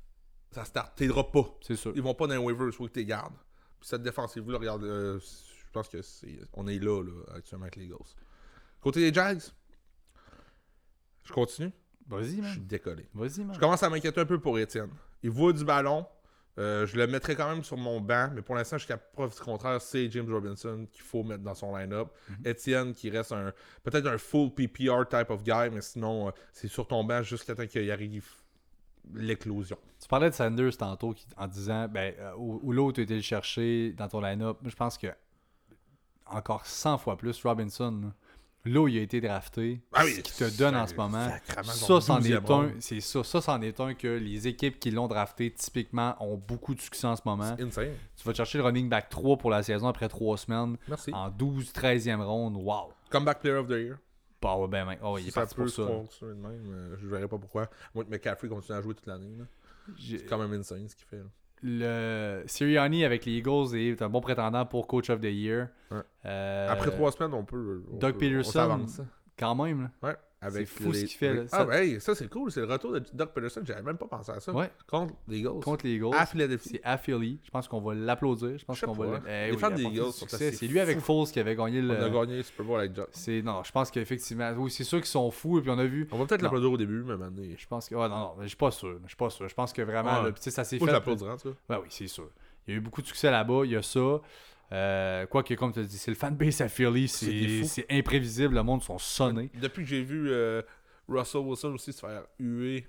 [0.51, 0.95] ça start.
[0.97, 1.57] T'aideras pas.
[1.63, 1.93] C'est sûr.
[1.95, 3.35] Ils vont pas dans les waivers, faut que tu les gardes.
[3.81, 6.39] Puis cette défensive là regarde, euh, je pense que c'est.
[6.53, 7.97] On est là, là, actuellement avec les Eagles.
[8.81, 9.41] Côté des Jags,
[11.25, 11.73] je continue.
[12.07, 12.51] Vas-y, Je man.
[12.53, 13.09] suis décollé.
[13.15, 13.55] Vas-y, man.
[13.55, 14.91] Je commence à m'inquiéter un peu pour Étienne.
[15.23, 16.07] Il voit du ballon.
[16.57, 19.41] Euh, je le mettrai quand même sur mon banc, mais pour l'instant, jusqu'à preuve du
[19.41, 22.09] contraire, c'est James Robinson qu'il faut mettre dans son line-up.
[22.45, 23.53] Étienne qui reste un
[23.83, 27.55] peut-être un full PPR type of guy, mais sinon, euh, c'est sur ton banc jusqu'à
[27.57, 28.29] temps qu'il arrive
[29.15, 29.77] l'éclosion.
[30.01, 33.21] Tu parlais de Sanders tantôt qui- en disant ben, euh, où, où l'autre était le
[33.21, 34.59] chercher dans ton line-up.
[34.65, 35.09] Je pense que
[36.27, 38.13] encore 100 fois plus Robinson.
[38.67, 41.29] Là, où il a été drafté, Ah oui, ce qu'il te donne en ce moment,
[41.65, 42.73] ça, c'en est 12e un.
[42.81, 43.23] C'est ça.
[43.23, 47.07] Ça, c'en est un que les équipes qui l'ont drafté, typiquement, ont beaucoup de succès
[47.07, 47.55] en ce moment.
[47.61, 47.93] Insane.
[48.17, 50.79] Tu vas te chercher le running back 3 pour la saison après 3 semaines.
[50.89, 51.13] Merci.
[51.13, 52.57] En 12, 13e ronde.
[52.57, 52.93] Wow.
[53.11, 53.99] Comeback Player of the Year.
[54.41, 55.83] Bah ouais, ben, oh, il est parti pour ça.
[56.23, 57.69] même, euh, je verrais pas pourquoi.
[57.95, 59.37] Moi, McCaffrey continue à jouer toute l'année.
[59.99, 61.17] C'est quand même insane ce qu'il fait.
[61.19, 61.25] là.
[61.67, 65.69] Le Sirianni avec les Eagles est un bon prétendant pour Coach of the Year.
[65.91, 65.97] Ouais.
[66.27, 67.83] Euh, Après trois semaines, on peut.
[67.91, 69.05] on Doug peut- Peterson, on.
[69.39, 70.09] Quand même, là.
[70.11, 70.17] Ouais.
[70.47, 71.43] Avec fou ce les- qu'il fait, là.
[71.53, 72.51] Ah, Ça- ben, hey, ça c'est cool.
[72.53, 73.61] C'est le retour de Doug Peterson.
[73.65, 74.53] J'avais même pas pensé à ça.
[74.53, 74.71] Ouais.
[74.87, 75.61] Contre les Eagles.
[75.63, 76.15] Contre les Eagles.
[76.17, 76.69] À Philadelphie.
[76.73, 77.39] C'est à Philly.
[77.45, 78.59] Je pense qu'on va l'applaudir.
[78.59, 80.67] Je pense Je qu'on va le- Eh Les oui, fans des Eagles sont assez C'est
[80.67, 80.99] lui avec.
[81.01, 82.11] Foles qui avait gagné On a le.
[82.11, 83.09] gagné le Super Bowl avec Jock.
[83.13, 85.85] C'est non, je pense qu'effectivement, oui, c'est sûr qu'ils sont fous et puis on a
[85.85, 86.09] vu.
[86.13, 87.43] On va peut-être l'applaudir au début, mais maintenant.
[87.43, 88.99] Moi, Je pense que, ouais, non, non, je suis pas sûr.
[89.03, 89.49] Je suis pas sûr.
[89.49, 90.31] Je pense que vraiment, Ouais.
[90.31, 90.93] là, ça s'est je fait.
[90.93, 91.75] l'applaudirai, en tout cas.
[91.77, 92.29] Ouais, oui, c'est sûr.
[92.67, 93.63] Il y a eu beaucoup de succès là-bas.
[93.65, 94.21] Il y a ça.
[94.75, 97.09] Euh, Quoique, comme tu as dit, c'est le fanbase à Philly.
[97.09, 98.55] C'est imprévisible.
[98.55, 99.51] Le monde sont sonnés.
[99.61, 100.63] Depuis que j'ai vu euh,
[101.09, 102.87] Russell Wilson aussi se faire huer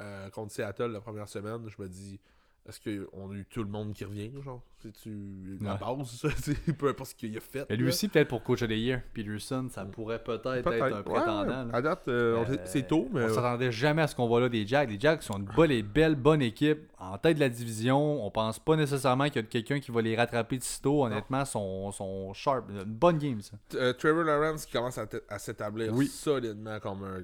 [0.00, 2.20] euh, contre Seattle la première semaine, je me dis
[2.68, 4.62] est-ce qu'on a eu tout le monde qui revient genre?
[4.82, 5.78] C'est-tu la Ouais.
[5.98, 6.28] base ça?
[6.36, 7.66] C'est- Peu importe ce qu'il a fait.
[7.68, 7.88] Mais lui là.
[7.90, 11.68] aussi, peut-être pour Coach of the Year, Peterson, ça pourrait peut-être être un Ouais, prétendant.
[11.72, 13.24] À date, euh, on- Euh, c'est tôt, mais.
[13.24, 14.88] On s'attendait jamais à ce qu'on voit là des Jags.
[14.90, 18.24] Les Jags sont une bonne, belle, bonne équipe en tête de la division.
[18.24, 21.04] On pense pas nécessairement qu'il y a quelqu'un qui va les rattraper de sitôt.
[21.04, 22.68] Honnêtement, sont, sont sharp.
[22.70, 23.56] Une bonne game, ça.
[23.74, 26.06] Euh, Trevor Lawrence qui commence à, à s'établir Oui.
[26.06, 27.20] solidement comme un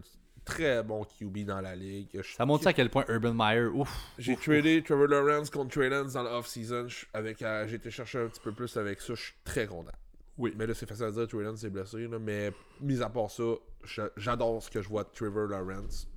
[0.46, 2.08] très bon QB dans la ligue.
[2.14, 3.90] Je- Ça montre ça à quel point Urban Meyer, ouf.
[4.16, 6.86] J'ai tradé Trevor Lawrence contre Trey Lance dans l'off-season.
[7.12, 9.14] Avec, euh, J'ai été chercher un petit peu plus avec ça.
[9.14, 9.92] Je suis très content.
[10.38, 10.54] Oui.
[10.56, 12.06] Mais là, c'est facile à dire, Trey Lance est blessé.
[12.08, 13.42] là, mais mis à part ça,
[14.16, 16.08] j'adore ce que je vois de Trevor Lawrence.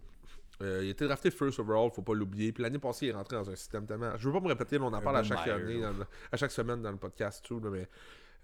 [0.62, 2.52] Euh, il a été drafté first overall, faut pas l'oublier.
[2.52, 4.12] Puis l'année passée, il est rentré dans un système tellement.
[4.18, 6.52] Je veux pas me répéter, là, on en parle à chaque, année, le- à chaque
[6.52, 7.88] semaine dans le podcast, tout, là, mais.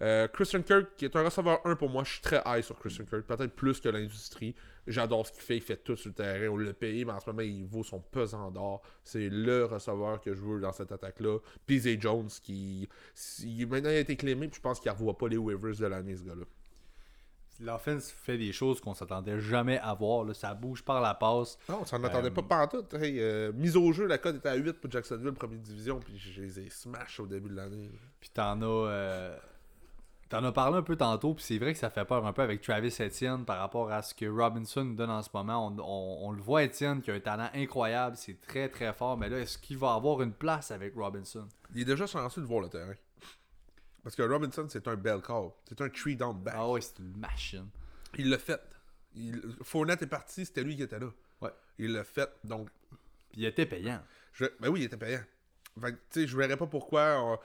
[0.02, 2.78] Euh, Christian Kirk, qui est un receveur 1 pour moi, je suis très high sur
[2.78, 4.54] Christian Kirk, peut-être plus que l'industrie.
[4.86, 6.48] J'adore ce qu'il fait, il fait tout sur le terrain.
[6.52, 8.82] On l'a payé, mais en ce moment, il vaut son pesant d'or.
[9.02, 11.38] C'est le receveur que je veux dans cette attaque-là.
[11.70, 12.88] Zay Jones, qui.
[13.68, 15.86] maintenant, il a été clémé, puis je pense qu'il ne revoit pas les waivers de
[15.86, 16.44] l'année, ce gars-là.
[17.58, 20.24] L'offense fait des choses qu'on s'attendait jamais à voir.
[20.24, 20.34] là.
[20.34, 21.56] Ça bouge par la passe.
[21.70, 22.92] Non, on s'en attendait pas pantoute.
[22.94, 26.18] Hey, euh, mise au jeu, la cote était à 8 pour Jacksonville, première division, puis
[26.18, 27.90] je les ai smash au début de l'année.
[28.20, 28.66] Puis t'en as.
[28.66, 29.36] euh,
[30.28, 32.42] T'en as parlé un peu tantôt, puis c'est vrai que ça fait peur un peu
[32.42, 35.68] avec Travis Etienne par rapport à ce que Robinson donne en ce moment.
[35.68, 39.16] On, on- on le voit, Etienne, qui a un talent incroyable, c'est très très fort,
[39.16, 41.46] mais là, est-ce qu'il va avoir une place avec Robinson?
[41.74, 42.94] Il est déjà chanceux de voir le terrain.
[44.02, 45.50] Parce que Robinson, c'est un bel call.
[45.68, 46.54] C'est un tree down back.
[46.56, 47.68] Ah ouais, c'est une machine.
[48.18, 48.60] Il l'a fait.
[49.14, 49.40] Il...
[49.62, 51.08] Fournette est parti, c'était lui qui était là.
[51.40, 51.50] Ouais.
[51.78, 52.68] Il l'a fait, donc
[53.30, 54.00] Puis il était payant.
[54.32, 54.46] Je...
[54.60, 55.22] Ben oui, il était payant.
[55.80, 57.16] Fait que, tu sais, je verrais pas pourquoi.
[57.20, 57.38] on-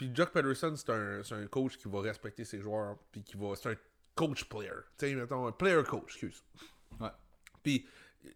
[0.00, 2.96] Puis Jock Pederson, c'est un, un coach qui va respecter ses joueurs.
[3.12, 3.54] Puis qui va.
[3.54, 3.76] C'est un
[4.14, 4.70] coach player.
[4.96, 6.42] Tu sais, mettons, un player coach, excuse.
[6.98, 7.10] Ouais.
[7.62, 7.86] Puis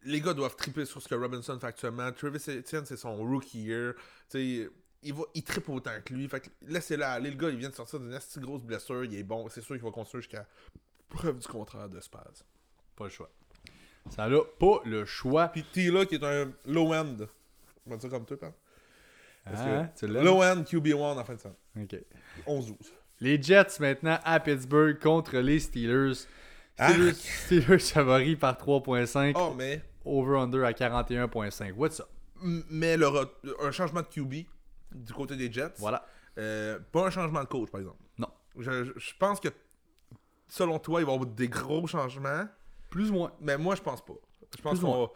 [0.03, 2.12] les gars doivent triper sur ce que Robinson fait actuellement.
[2.12, 3.95] Travis Etienne, c'est son rookie year.
[3.95, 4.70] Tu sais,
[5.05, 6.28] il, va, il tripe autant que lui.
[6.28, 7.31] Fait que laissez-le aller.
[7.31, 9.03] Le gars, il vient de sortir d'une assez grosse blessure.
[9.07, 9.49] Il est bon.
[9.49, 10.47] C'est sûr qu'il va continuer jusqu'à
[11.09, 12.45] preuve du contraire de Spaz.
[12.95, 13.31] Pas le choix.
[14.11, 15.49] Ça n'a pas le choix.
[15.49, 17.16] Puis Tila, qui est un low-end.
[17.86, 18.55] On va dire comme toi, Pat.
[19.97, 20.25] Tu l'aimes?
[20.25, 21.57] Low-end QB1 en fin de semaine.
[21.83, 21.97] Ok.
[22.47, 22.75] 11-12.
[23.21, 26.15] Les Jets maintenant à Pittsburgh contre les Steelers.
[26.79, 29.35] Steelers, Steelers favoris par 3.5.
[29.37, 31.73] Oh, mais, Over-under à 41.5.
[31.75, 32.09] What's up?
[32.43, 33.07] mais le
[33.62, 34.47] un changement de QB
[34.95, 35.75] du côté des Jets.
[35.79, 36.05] Voilà.
[36.37, 38.03] Euh, pas un changement de coach, par exemple.
[38.19, 38.29] Non.
[38.59, 39.49] Je, je- je pense que,
[40.49, 42.47] selon toi, il va y avoir des gros changements.
[42.91, 43.33] Plus ou moins.
[43.41, 44.15] Mais moi, je pense pas.
[44.57, 45.09] Je pense Plus ou qu'on va,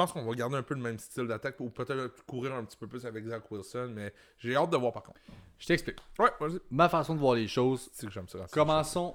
[0.00, 2.76] pense qu'on va garder un peu le même style d'attaque ou peut-être courir un petit
[2.76, 3.92] peu plus avec Zach Wilson.
[3.94, 5.20] Mais j'ai hâte de voir par contre.
[5.58, 5.98] Je t'explique.
[6.18, 6.58] Ouais, vas-y.
[6.70, 7.90] Ma façon de voir les choses.
[7.92, 8.46] C'est que j'aime ça.
[8.50, 9.14] Commençons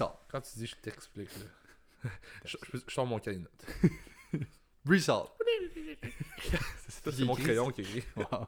[0.00, 0.10] Hall.
[0.28, 2.10] Quand tu dis je t'explique, là.
[2.44, 4.42] je, je, je sors mon cahier de notes.
[4.84, 5.28] Brees Hall.
[6.88, 8.04] Ça, c'est mon crayon qui écrit.
[8.16, 8.46] Wow.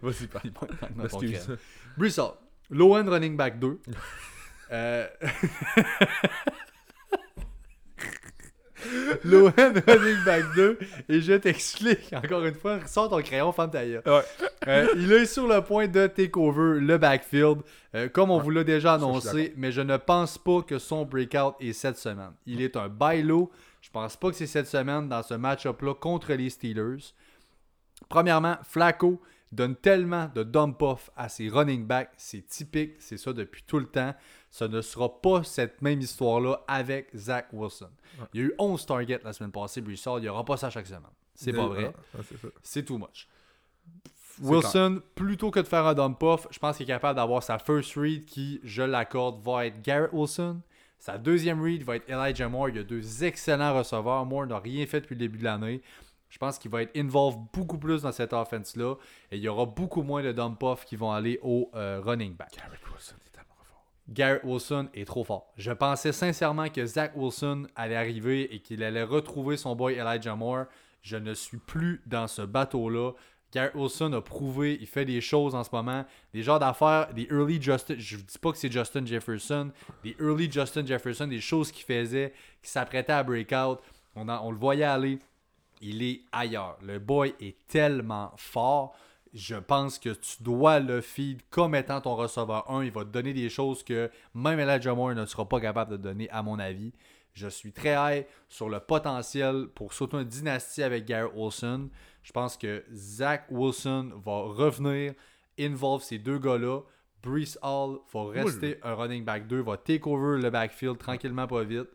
[0.00, 0.40] Vas-y, pas.
[0.44, 1.40] Dans ton Excuse.
[1.44, 1.58] crayon.
[1.96, 2.34] Brees Hall.
[2.70, 3.80] Low end running back 2.
[4.70, 5.08] euh...
[9.24, 10.78] Low end running back 2.
[11.08, 12.80] Et je t'explique encore une fois.
[12.86, 14.02] Sors ton crayon, femme ta gueule.
[14.06, 14.22] Ouais.
[14.68, 17.62] Euh, il est sur le point de take over le backfield,
[17.94, 21.54] euh, comme on vous l'a déjà annoncé, mais je ne pense pas que son breakout
[21.60, 22.32] est cette semaine.
[22.46, 23.50] Il est un buy low.
[23.80, 27.12] Je pense pas que c'est cette semaine dans ce match-up-là contre les Steelers.
[28.08, 29.20] Premièrement, Flacco
[29.54, 32.12] donne tellement de dump off à ses running backs.
[32.16, 34.14] C'est typique, c'est ça depuis tout le temps.
[34.50, 37.90] Ce ne sera pas cette même histoire-là avec Zach Wilson.
[38.32, 40.18] Il y a eu 11 targets la semaine passée, Brissard.
[40.18, 41.02] Il n'y aura pas ça chaque semaine.
[41.34, 41.92] C'est pas vrai.
[42.16, 42.20] Ah,
[42.62, 43.28] c'est too much.
[44.42, 47.58] Wilson, plutôt que de faire un dump off, je pense qu'il est capable d'avoir sa
[47.58, 50.60] first read qui, je l'accorde, va être Garrett Wilson.
[50.98, 52.70] Sa deuxième read va être Elijah Moore.
[52.70, 54.24] Il y a deux excellents receveurs.
[54.24, 55.82] Moore n'a rien fait depuis le début de l'année.
[56.30, 58.96] Je pense qu'il va être involved beaucoup plus dans cette offense-là.
[59.30, 62.34] Et il y aura beaucoup moins de dump off qui vont aller au euh, running
[62.34, 62.50] back.
[62.56, 63.84] Garrett Wilson est tellement fort.
[64.08, 65.52] Garrett Wilson est trop fort.
[65.56, 70.34] Je pensais sincèrement que Zach Wilson allait arriver et qu'il allait retrouver son boy Elijah
[70.34, 70.64] Moore.
[71.02, 73.12] Je ne suis plus dans ce bateau-là.
[73.52, 77.28] Garrett Wilson a prouvé, il fait des choses en ce moment, des genres d'affaires, des
[77.30, 79.70] early Justin, je ne dis pas que c'est Justin Jefferson,
[80.02, 83.78] des early Justin Jefferson, des choses qu'il faisait, qui s'apprêtait à breakout.
[84.16, 85.20] On, en- on le voyait aller.
[85.80, 86.78] Il est ailleurs.
[86.82, 88.94] Le boy est tellement fort.
[89.32, 92.84] Je pense que tu dois le feed comme étant ton receveur 1.
[92.84, 95.96] Il va te donner des choses que même Elijah Moore ne sera pas capable de
[95.96, 96.92] donner, à mon avis.
[97.32, 101.90] Je suis très high sur le potentiel pour surtout une dynastie avec Garrett Wilson.
[102.22, 105.14] Je pense que Zach Wilson va revenir,
[105.58, 106.82] involve ces deux gars-là.
[107.24, 111.64] Brees Hall va rester un running back 2, va take over le backfield tranquillement, pas
[111.64, 111.88] vite.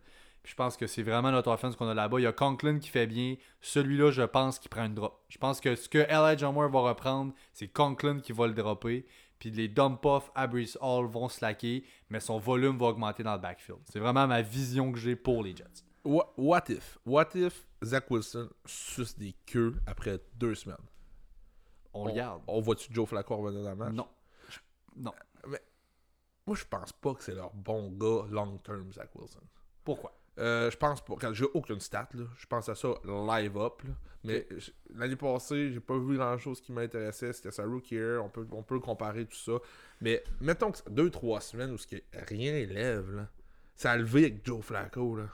[0.43, 2.19] Puis je pense que c'est vraiment notre offense qu'on a là-bas.
[2.19, 3.35] Il y a Conklin qui fait bien.
[3.61, 5.23] Celui-là, je pense qu'il prend une drop.
[5.29, 9.05] Je pense que ce que Elijah Moore va reprendre, c'est Conklin qui va le dropper.
[9.37, 13.33] Puis les dump off à Brees Hall vont slacker, mais son volume va augmenter dans
[13.33, 13.79] le backfield.
[13.89, 15.83] C'est vraiment ma vision que j'ai pour les Jets.
[16.03, 16.97] What, what if?
[17.05, 20.77] What if Zach Wilson suce des queues après deux semaines?
[21.93, 22.41] On le garde.
[22.47, 23.93] On voit-tu Joe Flacco revenir dans le match?
[23.93, 24.07] Non.
[24.95, 25.13] Non.
[26.45, 29.39] Moi, je pense pas que c'est leur bon gars long-term, Zach Wilson.
[29.83, 30.18] Pourquoi?
[30.39, 31.15] Euh, je pense pas.
[31.19, 33.81] Quand j'ai aucune stat, là, je pense à ça live up.
[33.83, 33.91] là.
[34.23, 34.47] Mais
[34.95, 37.31] l'année passée, j'ai pas vu grand chose qui m'intéressait.
[37.33, 38.23] C'était sa rookie year.
[38.23, 39.53] On peut, on peut comparer tout ça.
[40.01, 41.95] Mais mettons que c'est deux, trois semaines où ce que
[42.27, 43.15] rien lève.
[43.15, 43.27] Là.
[43.75, 45.15] Ça a levé avec Joe Flacco.
[45.15, 45.29] Là.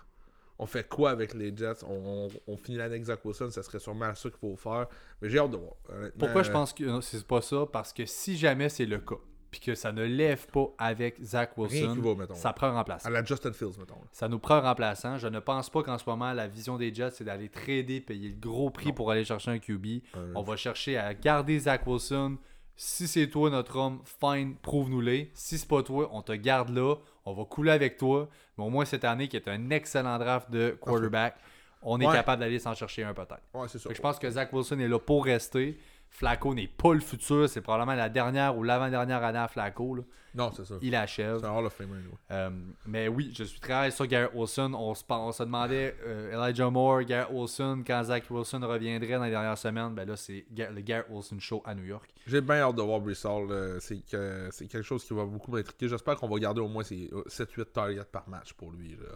[0.59, 1.83] On fait quoi avec les Jets?
[1.83, 3.49] On, on, on finit l'année avec Wilson.
[3.49, 4.87] Ça serait sûrement ça qu'il faut faire.
[5.21, 5.73] Mais j'ai hâte de voir.
[6.17, 7.65] Pourquoi je pense que c'est pas ça?
[7.71, 9.15] Parce que si jamais c'est le cas,
[9.59, 12.33] puis que ça ne lève pas avec Zach Wilson, va, mettons.
[12.35, 13.07] ça prend un remplaçant.
[13.07, 13.95] À la Justin Fields, mettons.
[14.11, 15.17] Ça nous prend un remplaçant.
[15.17, 18.29] Je ne pense pas qu'en ce moment, la vision des Jets, c'est d'aller trader, payer
[18.29, 19.85] le gros prix pour aller chercher un QB.
[20.17, 22.37] Euh, On va chercher à garder Zach Wilson.
[22.75, 25.31] Si c'est toi notre homme, fine, prouve-nous-les.
[25.33, 26.95] Si c'est pas toi, on te garde là.
[27.23, 28.27] On va couler avec toi.
[28.57, 31.37] Mais au moins cette année, qui est un excellent draft de quarterback,
[31.81, 32.13] on est Ouais.
[32.13, 33.39] capable d'aller s'en chercher un peut-être.
[33.53, 35.77] Ouais, c'est je pense que Zach Wilson est là pour rester.
[36.17, 37.49] Flacco n'est pas le futur.
[37.49, 39.95] C'est probablement la dernière ou l'avant-dernière année à Flacco.
[39.95, 40.03] là.
[40.33, 40.75] Non, c'est ça.
[40.81, 41.39] Il achève.
[41.39, 41.93] C'est un Hall of Famer.
[41.93, 42.13] anyway.
[42.31, 42.49] Euh,
[42.85, 44.73] mais oui, je suis très sur Garrett Wilson.
[44.73, 49.23] On se, on se demandait euh, Elijah Moore, Garrett Wilson, quand Zach Wilson reviendrait dans
[49.23, 49.93] les dernières semaines.
[49.93, 52.13] Ben là, c'est le Garrett Wilson Show à New York.
[52.27, 53.49] J'ai bien hâte de voir Brissol.
[53.51, 55.87] euh, C'est que- c'est quelque chose qui va beaucoup m'intriquer.
[55.87, 58.91] J'espère qu'on va garder au moins ces 7-8 targets par match pour lui.
[58.97, 59.07] là.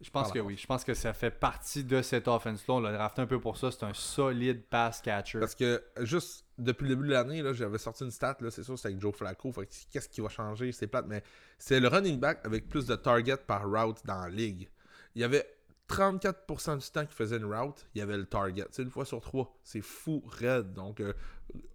[0.00, 0.56] Je pense que oui.
[0.56, 2.74] Je pense que ça fait partie de cette offense-là.
[2.74, 3.70] On l'a drafté un peu pour ça.
[3.70, 5.38] C'est un solide pass catcher.
[5.40, 8.36] Parce que juste depuis le début de l'année, j'avais sorti une stat.
[8.40, 9.52] là, C'est sûr, c'est avec Joe Flacco.
[9.90, 10.72] Qu'est-ce qui va changer?
[10.72, 11.22] C'est plate, mais
[11.58, 14.68] c'est le running back avec plus de targets par route dans la ligue.
[15.14, 15.46] Il y avait
[15.90, 18.66] 34% du temps qu'il faisait une route, il y avait le target.
[18.70, 19.52] C'est une fois sur trois.
[19.64, 20.72] C'est fou, raide.
[20.72, 21.12] Donc, euh,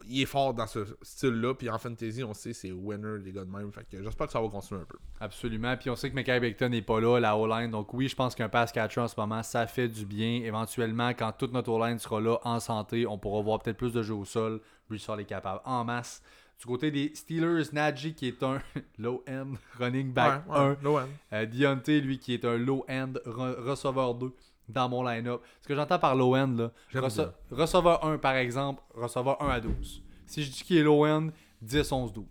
[0.07, 1.53] il est fort dans ce style-là.
[1.53, 3.71] Puis en fantasy, on sait, c'est winner, les gars de même.
[3.73, 4.97] Fait que j'espère que ça va continuer un peu.
[5.19, 5.75] Absolument.
[5.75, 7.71] Puis on sait que Mekhi Becton n'est pas là, la O-line.
[7.71, 10.41] Donc oui, je pense qu'un pass catcher en ce moment, ça fait du bien.
[10.43, 14.01] Éventuellement, quand toute notre O-line sera là en santé, on pourra voir peut-être plus de
[14.01, 14.61] jeux au sol.
[14.87, 16.21] Brissol est capable en masse
[16.59, 18.61] Du côté des Steelers, Najee qui est un
[18.97, 20.77] low-end running back Ouais, ouais, 1.
[20.83, 21.07] low end.
[21.33, 24.31] Euh, Deontay, lui, qui est un low-end re- receveur 2
[24.69, 25.41] dans mon line-up.
[25.61, 27.33] Ce que j'entends par low-end, là, rece- bien.
[27.51, 30.01] receveur 1, par exemple, receveur 1 à 12.
[30.27, 31.27] Si je dis qu'il est low-end,
[31.61, 32.25] 10, 11, 12.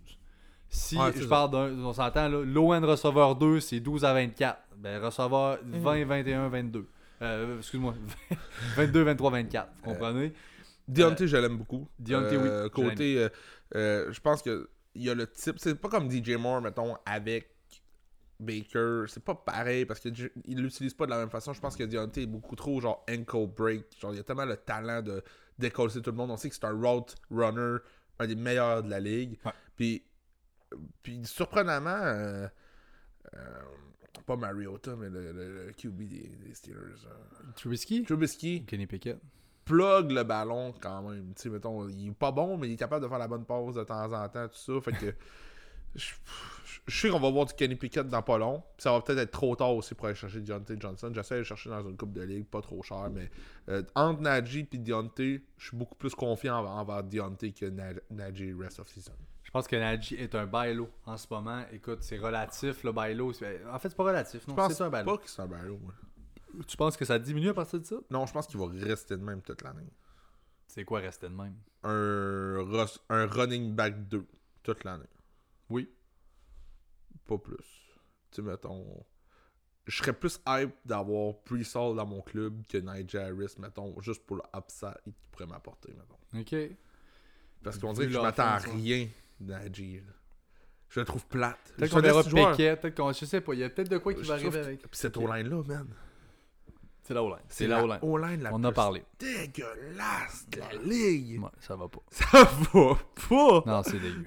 [0.67, 4.59] Si Ouais, je parle d'un, on s'entend, là, low-end receveur 2, c'est 12 à 24.
[4.77, 5.79] Ben, receveur Mhm.
[5.79, 6.87] 20, 21, 22.
[7.21, 7.93] Euh, excuse-moi,
[8.75, 9.67] 22, 23, 24.
[9.67, 10.33] Euh, Vous comprenez?
[10.87, 11.87] Deontay, je l'aime beaucoup.
[11.97, 13.27] Deontay, Euh, oui, Côté,
[13.75, 15.57] euh, je pense que il y a le type.
[15.59, 17.49] C'est pas comme DJ Moore, mettons, avec
[18.39, 19.03] Baker.
[19.07, 20.13] C'est pas pareil parce qu'il
[20.47, 21.53] l'utilise pas de la même façon.
[21.53, 23.85] Je pense que Deontay est beaucoup trop genre ankle break.
[23.99, 25.23] Genre, il a tellement le talent de
[25.57, 26.31] décoller tout le monde.
[26.31, 27.77] On sait que c'est un route runner,
[28.19, 29.37] un des meilleurs de la ligue.
[29.45, 29.51] Ouais.
[29.75, 30.05] Puis,
[31.03, 32.47] puis surprenamment, euh,
[33.35, 33.61] euh,
[34.25, 36.77] pas Mariota, mais le, le- le QB des, des Steelers.
[37.05, 38.03] euh, Trubisky?
[38.03, 39.19] Trubisky Kenny Pickett.
[39.65, 41.33] Plug le ballon quand même.
[41.35, 43.45] Tu sais, mettons, il est pas bon, mais il est capable de faire la bonne
[43.45, 44.81] pause de temps en temps, tout ça.
[44.81, 45.13] Fait que.
[45.97, 46.11] Je,
[46.87, 48.61] je sais qu'on va voir du Kenny Pickett dans pas long.
[48.77, 51.09] Ça va peut-être être trop tard aussi pour aller chercher Deontay Johnson.
[51.13, 53.31] J'essaie de le chercher dans une coupe de ligue, pas trop cher, mais
[53.69, 58.53] euh, entre Najee et Deontay, je suis beaucoup plus confiant envers, Deontay que Na- Najee
[58.59, 59.13] rest of season.
[59.43, 61.63] Je pense que Najee est un bailo en ce moment.
[61.71, 63.29] Écoute, c'est relatif, le bailo.
[63.71, 65.05] En fait, c'est pas relatif, Je non, c'est un bailo.
[65.15, 65.93] pas que c'est un bailo, moi.
[66.67, 67.95] Tu penses que ça diminue à partir de ça?
[68.09, 69.91] Non, je pense qu'il va rester de même toute l'année.
[70.67, 71.55] C'est quoi rester de même?
[71.83, 74.25] Un, un running back 2
[74.63, 75.05] toute l'année.
[75.69, 75.89] Oui.
[77.25, 77.57] Pas plus.
[78.31, 79.05] Tu sais, mettons.
[79.85, 84.37] Je serais plus hype d'avoir Pre-Sol dans mon club que Nigel Harris, mettons, juste pour
[84.37, 86.17] le upside qu'il pourrait m'apporter, mettons.
[86.39, 86.75] OK.
[87.63, 89.07] Parce qu'on dirait que je m'attends à rien
[89.41, 89.59] là.
[90.89, 91.73] Je le trouve plate.
[91.77, 93.11] Peut-être Je qu'on verra peut-être qu'on...
[93.11, 94.79] Je sais pas, il y a peut-être de quoi qui va arriver avec.
[94.81, 95.87] Puis cette O-line-là, man.
[97.07, 97.37] C'est la O-line.
[97.49, 97.99] C'est la O-line.
[98.01, 99.03] O-line la On a parlé.
[99.19, 101.39] dégueulasse de la ligue.
[101.39, 101.99] Ouais, ça va pas.
[102.11, 102.95] Ça va
[103.29, 103.63] pas.
[103.65, 104.25] Non, c'est dégueu.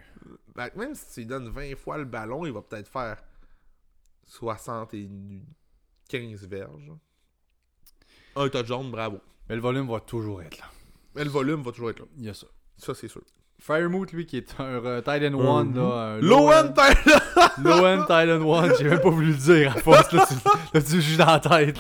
[0.77, 3.21] Même si tu lui donnes 20 fois le ballon, il va peut-être faire
[4.27, 6.93] 75 verges.
[8.37, 9.21] Un touchdown, bravo.
[9.49, 10.67] Mais le volume va toujours être là.
[11.15, 12.07] Mais le volume va toujours être là.
[12.17, 12.47] Il y a ça.
[12.77, 13.23] Ça, c'est sûr.
[13.61, 15.83] Firemoot, lui, qui est un euh, Titan 1, là.
[15.83, 17.19] un Low end Tyler!
[17.63, 20.35] Low-end Titan 1, j'ai même pas voulu le dire à force, là, tu,
[20.75, 21.77] là, tu joues dans la tête.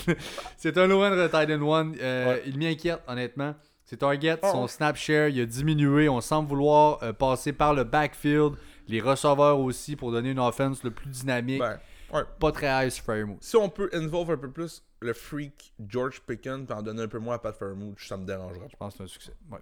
[0.57, 1.93] C'est un low-end Titan 1.
[2.01, 2.43] euh, Ouais.
[2.47, 3.55] Il m'inquiète, honnêtement.
[3.85, 4.49] C'est Target, Oh.
[4.53, 6.09] son snap share, il a diminué.
[6.09, 8.55] On semble vouloir euh, passer par le backfield,
[8.89, 11.61] les receveurs aussi, pour donner une offense le plus dynamique.
[11.61, 11.79] Ben,
[12.13, 12.23] ouais.
[12.39, 13.39] Pas très high sur Firemoot.
[13.41, 17.09] Si on peut involve un peu plus le freak George Pickens puis en donner un
[17.09, 19.33] peu moins à Pat Fairmouth, ça me dérangera Je pense que c'est un succès.
[19.51, 19.59] Ouais.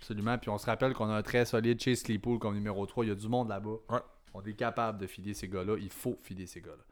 [0.00, 0.38] Absolument.
[0.38, 3.04] Puis on se rappelle qu'on a un très solide Chase Claypool comme numéro 3.
[3.04, 3.76] Il y a du monde là-bas.
[3.90, 4.00] Ouais.
[4.34, 5.76] On est capable de filer ces gars-là.
[5.78, 6.84] Il faut filer ces gars-là.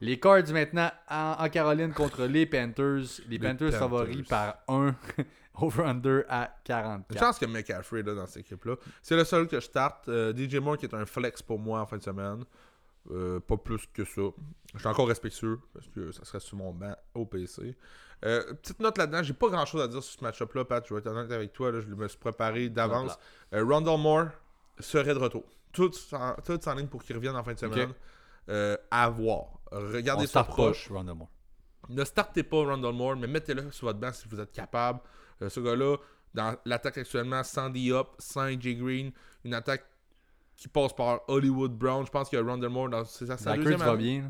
[0.00, 3.20] Les Cards maintenant en, en Caroline contre les Panthers.
[3.28, 3.78] Les, Panthers, Panthers.
[3.78, 4.94] favoris par 1
[5.60, 7.18] over-under à Une 44.
[7.18, 8.76] chance que McCaffrey là, dans cette équipe-là.
[9.02, 10.08] C'est le seul que je starte.
[10.08, 12.44] Euh, DJ Moore qui est un flex pour moi en fin de semaine.
[13.10, 14.22] Euh, pas plus que ça.
[14.74, 17.76] Je suis encore respectueux parce que ça serait sur mon banc au PC.
[18.24, 20.84] Euh, petite note là-dedans, j'ai pas grand chose à dire sur ce match-up-là, Pat.
[20.86, 21.70] Je vais être honnête avec toi.
[21.70, 23.18] Là, je me suis préparé d'avance.
[23.52, 24.28] Euh, Rondell Moore
[24.80, 25.44] serait de retour.
[25.72, 27.92] Tout en, tout en ligne pour qu'il revienne en fin de semaine.
[28.48, 29.60] Euh, à voir.
[29.70, 30.88] Regardez On ça proche.
[30.90, 31.28] Rondell Moore.
[31.90, 35.00] Ne startez pas Rondell Moore, mais mettez-le sur votre banc si vous êtes capable.
[35.42, 35.96] Euh, ce gars-là,
[36.34, 39.12] dans l'attaque actuellement, sans D-Up, sans AJ Green,
[39.44, 39.84] une attaque
[40.56, 42.04] qui passe par Hollywood Brown.
[42.04, 43.96] Je pense que Rondell Moore, dans c'est sa, deuxième année.
[43.96, 44.22] bien.
[44.22, 44.28] là?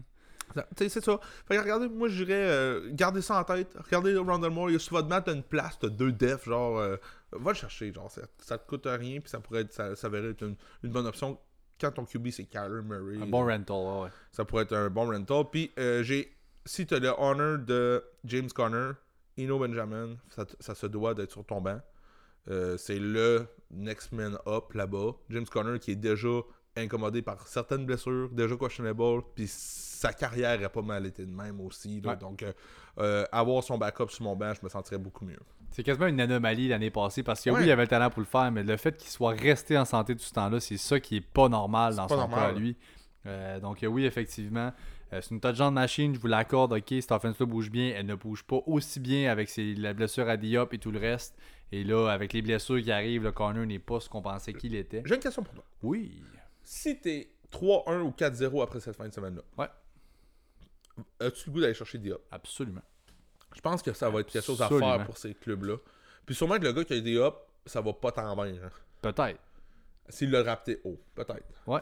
[0.55, 1.19] Ça- Tu sais, c'est ça.
[1.47, 3.75] Fait que regardez, moi, je dirais, euh, gardez ça en tête.
[3.85, 6.97] Regardez Rondell Moore, sur votre banc, t'as une place, t'as deux defs, genre, euh,
[7.33, 10.31] va le chercher, genre, ça, ça te coûte rien, puis ça pourrait être, ça, s'avérer
[10.31, 11.39] être une, une bonne option.
[11.81, 13.19] Quand ton QB, c'est Kyler Murray.
[13.23, 14.09] Un bon rental, ouais.
[14.33, 15.45] Ça pourrait être un bon rental.
[15.53, 16.35] Puis euh, j'ai.
[16.67, 18.91] Si tu as le honor de James Conner,
[19.39, 21.81] Eno Benjamin, ça, ça se doit d'être sur ton banc.
[22.51, 25.13] Euh, c'est le next man up là-bas.
[25.31, 26.29] James Conner qui est déjà
[26.79, 31.61] incommodé par certaines blessures, déjà questionable, puis sa carrière a pas mal été de même
[31.61, 32.01] aussi.
[32.01, 32.11] là.
[32.13, 32.17] Ouais.
[32.17, 32.53] Donc, euh,
[32.99, 35.39] euh, avoir son backup sur mon banc, je me sentirais beaucoup mieux.
[35.71, 37.59] C'est quasiment une anomalie l'année passée parce que Ouais.
[37.61, 39.85] oui, il avait le talent pour le faire, mais le fait qu'il soit resté en
[39.85, 42.39] santé tout ce temps-là, c'est ça qui est pas normal dans pas son normal.
[42.41, 42.77] cas à lui.
[43.27, 44.73] Euh, donc oui, effectivement,
[45.13, 48.15] euh, c'est une touchdown machine, je vous l'accorde, ok, cette offense-là bouge bien, elle ne
[48.15, 51.37] bouge pas aussi bien avec ses, la blessure à Diop et tout le reste.
[51.71, 54.75] Et là, avec les blessures qui arrivent, le corner n'est pas ce qu'on pensait qu'il
[54.75, 55.03] était.
[55.05, 55.65] J'ai une question pour toi.
[55.83, 56.23] Oui.
[56.71, 59.69] Si t'es 3-1 ou 4-0 après cette fin de semaine-là, Ouais.
[61.27, 62.83] as-tu le goût d'aller chercher Diop Absolument.
[63.57, 65.77] Je pense que ça va être quelque chose à faire pour ces clubs-là.
[66.27, 68.55] Puis sûrement que le gars qui a des up, ça va pas tant bien.
[68.63, 68.71] hein.
[69.01, 69.41] Peut-être.
[70.11, 71.43] S'il l'a rapté haut, peut-être.
[71.67, 71.81] Ouais.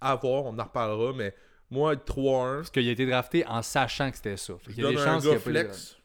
[0.00, 1.34] À voir, on en reparlera, mais
[1.70, 4.54] moi, être 3-1, Parce qu'il a été drafté en sachant que c'était ça.
[4.56, 5.98] Fait je qu'il y a des chances qu'il a flex,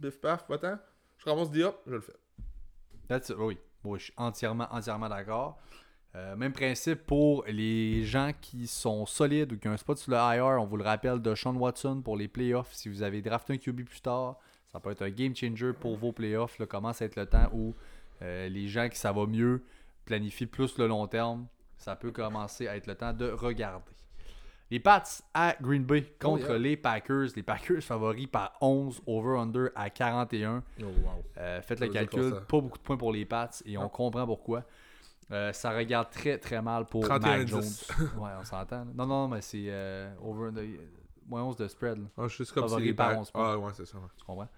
[0.00, 0.78] bif paf, va-t'en,
[1.18, 2.12] je ramasse des up, je le fais.
[3.06, 3.36] That's it.
[3.38, 3.56] Oui.
[3.84, 5.60] Oui, je suis entièrement, entièrement d'accord.
[6.16, 10.12] Euh, même principe pour les gens qui sont solides ou qui ont un spot sur
[10.12, 10.62] le IR.
[10.62, 12.72] On vous le rappelle de Sean Watson pour les playoffs.
[12.72, 14.36] Si vous avez drafté un QB plus tard,
[14.72, 16.58] ça peut être un game changer pour vos playoffs.
[16.58, 17.74] Là, commence à être le temps où
[18.22, 19.62] euh, les gens qui ça va mieux
[20.06, 21.46] planifient plus le long terme.
[21.76, 23.84] Ça peut commencer à être le temps de regarder.
[24.70, 25.02] Les Pats
[25.34, 26.58] à Green Bay contre Oh, yeah.
[26.58, 27.28] les Packers.
[27.36, 30.62] Les Packers favoris par 11, over-under à 41.
[30.80, 30.92] Oh, wow.
[31.36, 33.88] Euh, faites le calcul, pas beaucoup de points pour les Pats et on Non.
[33.90, 34.64] comprend pourquoi.
[35.32, 37.20] Euh, ça regarde très très mal pour 31-10.
[37.20, 37.62] Mac Jones.
[38.18, 38.84] ouais, on s'entend.
[38.94, 40.60] Non, non, mais c'est euh, over the,
[41.28, 41.98] moins 11 de spread.
[41.98, 42.04] là.
[42.16, 43.52] Ah, je suis comme si les par Pack- 11 points.
[43.52, 43.96] Ah, ouais, c'est ça.
[43.98, 44.04] ouais.
[44.16, 44.48] Tu comprends?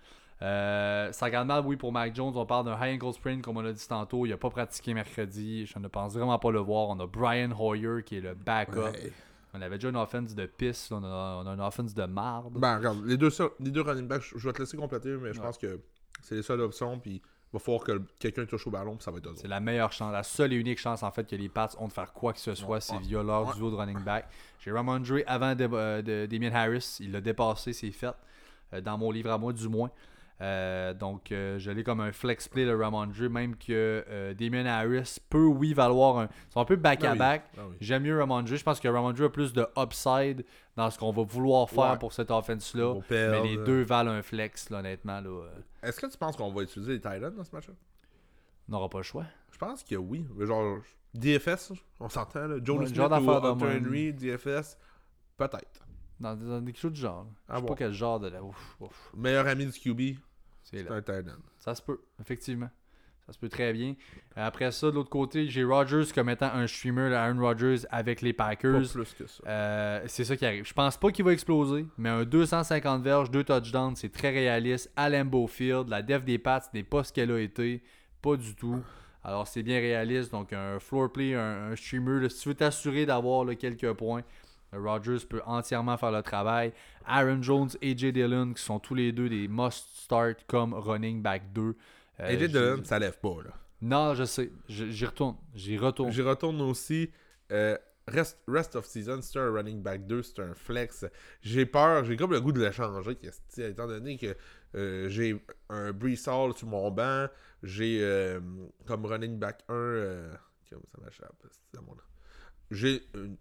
[0.42, 2.32] Euh, ça regarde mal, oui, pour Mac Jones.
[2.36, 4.26] On parle d'un high ankle sprain, comme on l'a dit tantôt.
[4.26, 5.66] Il n'a pas pratiqué mercredi.
[5.66, 6.88] Je ne pense vraiment pas le voir.
[6.90, 8.76] On a Brian Hoyer qui est le backup.
[8.78, 9.12] Ouais.
[9.54, 10.90] On avait déjà une offense de pisse.
[10.90, 10.98] là.
[10.98, 12.52] On a, on a une offense de marde.
[12.58, 15.40] Ben, regarde, les deux, les deux running backs, je vais te laisser compléter, mais je
[15.40, 15.46] Ouais.
[15.46, 15.80] pense que
[16.22, 16.98] c'est les seules options.
[17.00, 17.20] Puis
[17.52, 19.92] va falloir que quelqu'un touche au ballon, puis ça va être eux C'est la meilleure
[19.92, 22.32] chance, la seule et unique chance en fait que les Pats ont de faire quoi
[22.32, 23.00] que ce soit, Ouais, c'est ouais.
[23.00, 23.54] via leur Ouais.
[23.54, 24.28] duo de running back.
[24.60, 28.14] J'ai Ramondre avant de, euh, de- Damien Harris, il l'a dépassé, c'est fait,
[28.74, 29.90] euh, dans mon livre à moi du moins.
[30.40, 34.66] Euh, donc euh, je l'ai comme un flex play le Ramondre, même que euh, Damien
[34.66, 36.24] Harris peut oui valoir un.
[36.48, 37.18] Ils sont un peu back Ah oui.
[37.20, 37.76] Ah oui.
[37.80, 38.46] J'aime mieux Ramondre.
[38.48, 40.44] Je pense que Ramondre a plus de upside
[40.76, 41.98] dans ce qu'on va vouloir faire Ouais.
[41.98, 42.94] pour cette offense-là.
[43.10, 45.20] Mais les deux valent un flex, là, honnêtement.
[45.20, 45.48] Là, euh,
[45.82, 47.74] Est-ce que tu penses qu'on va utiliser les Titans dans ce match-là?
[48.68, 49.24] On n'aura pas le choix.
[49.50, 50.24] Je pense que oui.
[50.38, 50.78] Genre,
[51.14, 52.56] DFS, on s'entend, là.
[52.62, 53.80] Joe Ouais, Smith genre ou Hunter.
[53.84, 54.76] Henry, DFS,
[55.36, 55.84] peut-être.
[56.20, 57.26] Dans, dans quelque chose du genre.
[57.48, 58.30] À Je sais pas quel genre de.
[58.40, 59.10] Ouf, ouf.
[59.16, 60.18] Meilleur ami du QB,
[60.70, 61.36] C'est un Titan.
[61.58, 62.68] Ça se peut, effectivement.
[63.26, 63.94] Ça se peut très bien.
[64.36, 68.32] Après ça, de l'autre côté, j'ai Rodgers comme étant un streamer, Aaron Rodgers, avec les
[68.32, 68.90] Pas Packers.
[68.90, 69.42] plus que ça.
[69.46, 70.64] Euh, c'est ça qui arrive.
[70.66, 74.90] Je pense pas qu'il va exploser, mais un 250 verges, 2 touchdowns, c'est très réaliste.
[74.96, 77.82] À Lambeau Field, la def des Pats n'est pas ce qu'elle a été.
[78.22, 78.80] Pas du tout.
[79.22, 80.32] Alors, c'est bien réaliste.
[80.32, 84.22] Donc, un floor play, un, un streamer, là, si tu veux t'assurer d'avoir quelques points,
[84.72, 86.72] Rodgers peut entièrement faire le travail.
[87.06, 88.12] Aaron Jones et J.
[88.12, 91.62] Dillon, qui sont tous les deux des must-start comme running back 2.
[91.62, 91.74] Euh,
[92.18, 93.50] AJ j'ai- Dillon, ça lève pas, là.
[93.80, 94.50] Non, je sais.
[94.68, 95.36] J'y retourne.
[95.54, 96.10] J'y retourne.
[96.10, 97.10] J'y retourne aussi.
[97.52, 97.78] Euh,
[98.08, 101.06] rest, rest of season, c'est un running back 2, c'est un flex.
[101.42, 103.16] J'ai peur, j'ai comme le goût de le changer,
[103.58, 104.36] étant donné que
[104.74, 105.40] euh, j'ai
[105.70, 107.28] un Brees Hall sur mon banc,
[107.62, 108.36] j'ai
[108.86, 110.34] comme running back 1, euh,
[110.68, 111.34] comme ça m'échappe,
[111.72, 111.94] c'est mon.
[112.70, 113.36] J'ai une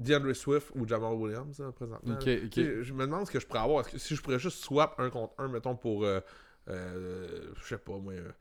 [0.00, 2.18] DeAndre Swift ou Jamal Williams là, présentement.
[2.20, 3.88] Je me demande ce que je pourrais avoir.
[3.88, 6.20] Que si je pourrais juste swap un contre un, mettons, pour, euh,
[6.68, 8.32] euh, je sais pas, moi, euh,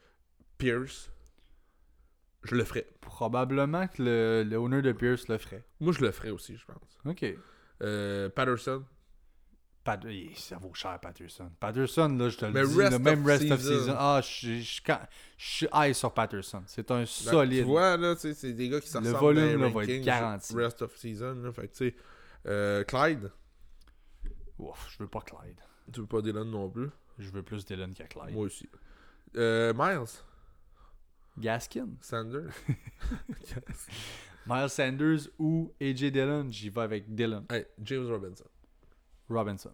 [0.58, 1.12] Pierce,
[2.44, 2.88] je le ferais.
[3.02, 5.64] Probablement que le, le owner de Pierce le ferait.
[5.80, 6.98] Moi, je le ferais aussi, je pense.
[7.06, 7.26] Ok.
[7.82, 8.84] Euh, Patterson.
[9.98, 11.50] Pat- ça vaut cher, Patterson.
[11.60, 13.96] Patterson, là, je te le dis, rest le même rest of season.
[13.98, 15.00] Ah, je je- je- quand-
[15.38, 16.62] je suis high sur Patterson.
[16.68, 17.60] C'est un Ben, solide.
[17.60, 20.56] Tu vois, là, c'est des gars qui se Le volume, là, va être garanti.
[20.56, 21.52] Rest of season, là.
[21.52, 21.96] Fait tu sais,
[22.48, 23.32] euh, Clyde,
[24.60, 25.58] Ouf, je veux pas Clyde.
[25.94, 26.90] tu veux pas Dylan non plus?
[27.18, 28.34] Je veux plus Dylan que Clyde.
[28.34, 28.68] Moi aussi.
[29.38, 30.08] Euh, Miles
[31.38, 31.88] Gaskin.
[32.02, 32.52] Sanders.
[34.46, 36.48] Miles Sanders ou AJ Dillon.
[36.52, 37.46] J'y vais avec Dylan.
[37.50, 38.46] hey, James Robinson.
[39.30, 39.72] Robinson.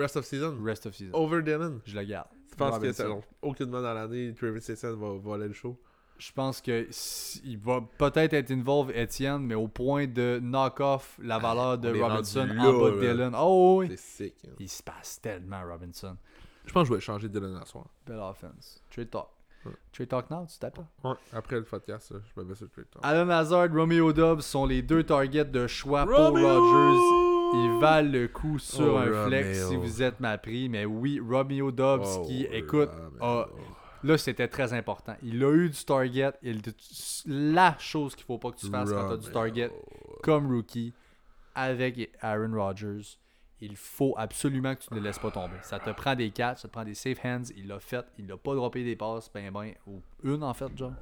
[0.00, 0.56] Rest of season?
[0.62, 1.12] Rest of season.
[1.14, 1.80] Over Dylan.
[1.84, 2.28] Je le garde.
[2.50, 3.06] Tu penses que ça,
[3.42, 5.78] aucunement dans l'année, Travis Etienne va voler le show?
[6.18, 6.86] Je pense que
[7.44, 11.94] il va peut-être être involved Etienne, mais au point de knock off la valeur de
[11.94, 13.00] on Robinson en bas de.
[13.00, 13.34] Dylan.
[13.34, 13.86] Oh oui.
[13.90, 14.34] C'est sick.
[14.46, 14.50] hein.
[14.58, 16.16] Il se passe tellement Robinson.
[16.66, 17.86] Je pense que je vais changer Dylan à soir.
[18.06, 18.82] Belle offense.
[18.90, 19.28] Trade talk.
[19.64, 19.72] Ouais.
[19.92, 20.74] Trade talk now, tu tapes?
[21.02, 21.08] Pas.
[21.10, 22.98] Ouais, après le podcast, je me mets sur le Twitter.
[23.02, 27.29] Alan Hazard, Romeo Dobbs sont les deux targets de choix pour Rodgers.
[27.52, 30.68] Ils valent le coup sur Oh, un flex si vous êtes ma prix.
[30.68, 32.90] Mais oui, Romeo Dobbs Oh, qui, écoute,
[33.20, 33.46] a-
[34.04, 35.14] là c'était très important.
[35.22, 36.32] Il a eu du target.
[36.42, 36.60] Il,
[37.26, 39.70] la chose qu'il faut pas que tu fasses quand tu as du target
[40.22, 40.92] comme rookie
[41.54, 43.16] avec Aaron Rodgers,
[43.60, 45.56] il faut absolument que tu ne le laisses pas tomber.
[45.62, 47.50] Ça te prend des catches, ça te prend des safe hands.
[47.56, 48.06] Il l'a fait.
[48.18, 50.92] Il n'a pas droppé des passes, ben ben, ou une en fait, genre.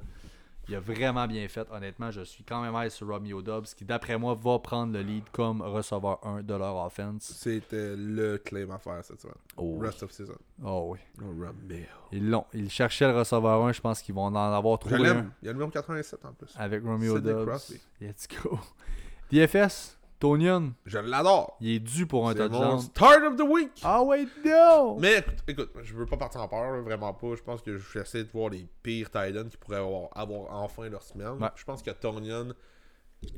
[0.69, 1.67] Il a vraiment bien fait.
[1.71, 5.01] Honnêtement, je suis quand même high sur Romeo Dobbs, qui d'après moi va prendre le
[5.01, 7.23] lead comme receveur 1 de leur offense.
[7.23, 9.35] C'était le claim à faire cette semaine.
[9.57, 9.79] Oh.
[9.79, 10.37] Rest of season.
[10.63, 10.99] Oh oui.
[11.23, 11.85] Oh, Romeo.
[12.11, 12.45] Ils l'ont.
[12.53, 13.71] Ils cherchaient le receveur 1.
[13.71, 15.33] Je pense qu'ils vont en avoir trouvé un.
[15.41, 16.53] Il y a le numéro 87 en plus.
[16.55, 17.47] avec Romeo Dobbs.
[17.47, 17.81] Crosby.
[17.99, 18.59] Let's go.
[19.31, 21.55] DFS, Tonyan, Je l'adore.
[21.61, 23.71] il est dû pour un C'est mon start of the week.
[23.83, 24.97] Ah ouais, non!
[24.99, 27.35] Mais écoute, écoute, je veux pas partir en peur, là, vraiment pas.
[27.35, 31.03] Je pense que j'essaie de voir les pires Titans qui pourraient avoir, avoir enfin leur
[31.03, 31.41] semaine.
[31.41, 31.47] Ouais.
[31.55, 32.49] Je pense que Tonyan,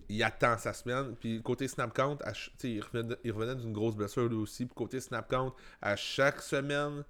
[0.10, 1.16] il attend sa semaine.
[1.20, 4.28] Puis côté snap count, à ch- tu sais, il revenait, il revenait d'une grosse blessure
[4.28, 4.66] lui aussi.
[4.66, 5.54] Puis côté snap count,
[5.84, 7.04] à chaque semaine,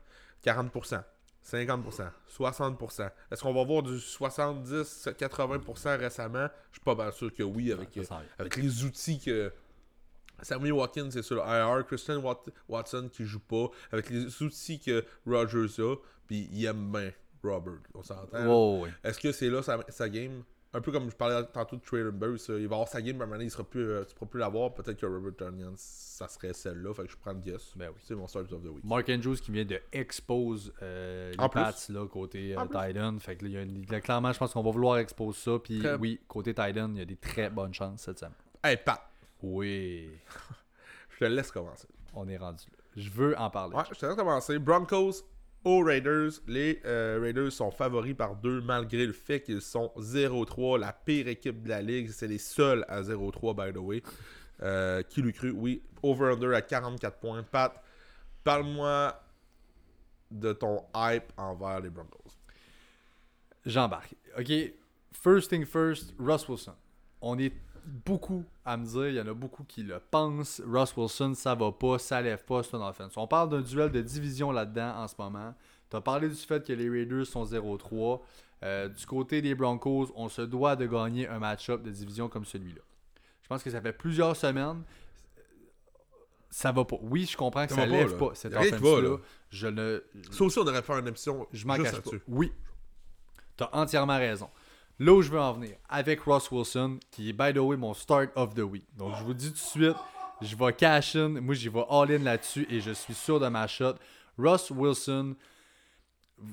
[0.46, 1.02] 40%.
[1.44, 3.10] 50%, 60%.
[3.32, 6.48] Est-ce qu'on va voir du 70-80% récemment?
[6.72, 7.98] Je suis pas bien sûr que oui, avec,
[8.38, 9.52] avec les outils que
[10.42, 14.80] Sammy Watkins c'est sur le IR, Christian Wat- Watson qui joue pas, avec les outils
[14.80, 15.96] que Rogers a,
[16.28, 17.12] puis il aime bien
[17.44, 18.46] Robert, on s'entend.
[18.46, 18.88] Wow.
[19.04, 20.44] Est-ce que c'est là sa, sa game?
[20.74, 23.22] Un peu comme je parlais tantôt de Traylon euh, il va avoir sa game, mais
[23.22, 24.74] à un moment donné, il sera plus, euh, tu pourras plus l'avoir.
[24.74, 26.94] Peut-être que Robert Tonyan, ça serait celle-là.
[26.94, 27.74] Fait que je prends le guess.
[27.76, 28.00] Ben oui.
[28.06, 28.84] C'est mon start of the week.
[28.86, 31.60] Mark Andrews qui vient de expose euh, les En plus.
[31.62, 32.64] Pats là, côté euh.
[32.68, 33.18] Titan.
[33.20, 35.36] Fait que là, il y a une- là, clairement, je pense qu'on va vouloir expose
[35.36, 35.60] ça.
[35.62, 38.32] Puis Très- oui, côté Titan, il y a des très bonnes chances cette semaine.
[38.64, 39.02] Hey, Pat,
[39.44, 40.10] Oui,
[41.10, 41.88] je te laisse commencer.
[42.14, 42.78] on est rendu là.
[42.96, 43.76] Je veux en parler.
[43.76, 44.60] Ouais, je te laisse commencer.
[44.60, 45.24] Broncos
[45.64, 46.32] aux Raiders.
[46.48, 51.28] Les euh, Raiders sont favoris par deux malgré le fait qu'ils sont 0-3, la pire
[51.28, 52.10] équipe de la ligue.
[52.12, 54.04] C'est les seuls à 0-3, by the way.
[54.62, 55.52] Euh, qui l'eût cru?
[55.52, 57.44] Oui, over-under à 44 points.
[57.44, 57.82] Pat,
[58.44, 59.22] parle-moi
[60.30, 62.20] de ton hype envers les Broncos.
[63.66, 64.16] J'embarque.
[64.38, 64.52] OK,
[65.14, 66.76] first thing first, Russ Wilson.
[67.22, 67.54] On est
[67.86, 70.62] beaucoup à me dire, il y en a beaucoup qui le pensent.
[70.66, 73.14] Russ Wilson, ça va pas, ça lève pas, c'est une offense.
[73.18, 75.54] On parle d'un duel de division là-dedans en ce moment.
[75.90, 78.22] Tu as parlé du fait que les Raiders sont 0-3.
[78.64, 82.46] Euh, du côté des Broncos, on se doit de gagner un match-up de division comme
[82.46, 82.82] celui-là.
[83.42, 84.84] Je pense que ça fait plusieurs semaines.
[86.50, 86.98] Ça va pas.
[87.02, 88.18] Oui, je comprends que Ça ça, pas, lève là.
[88.18, 89.02] pas, cette offense-là.
[89.02, 89.18] là.
[89.50, 92.12] Je ne, Ça aussi, on devrait faire une émission je m'en cache pas.
[92.28, 92.52] Oui.
[93.58, 94.50] Tu as entièrement raison.
[95.02, 97.96] Là où je veux en venir, avec Ross Wilson, qui est, by the way, mon
[97.96, 98.86] start of the week.
[98.96, 99.96] Donc, je vous dis tout de suite,
[100.42, 101.42] je vais cash in.
[101.42, 103.96] Moi, j'y vais all-in là-dessus et je suis sûr de ma shot.
[104.38, 105.36] Ross Wilson,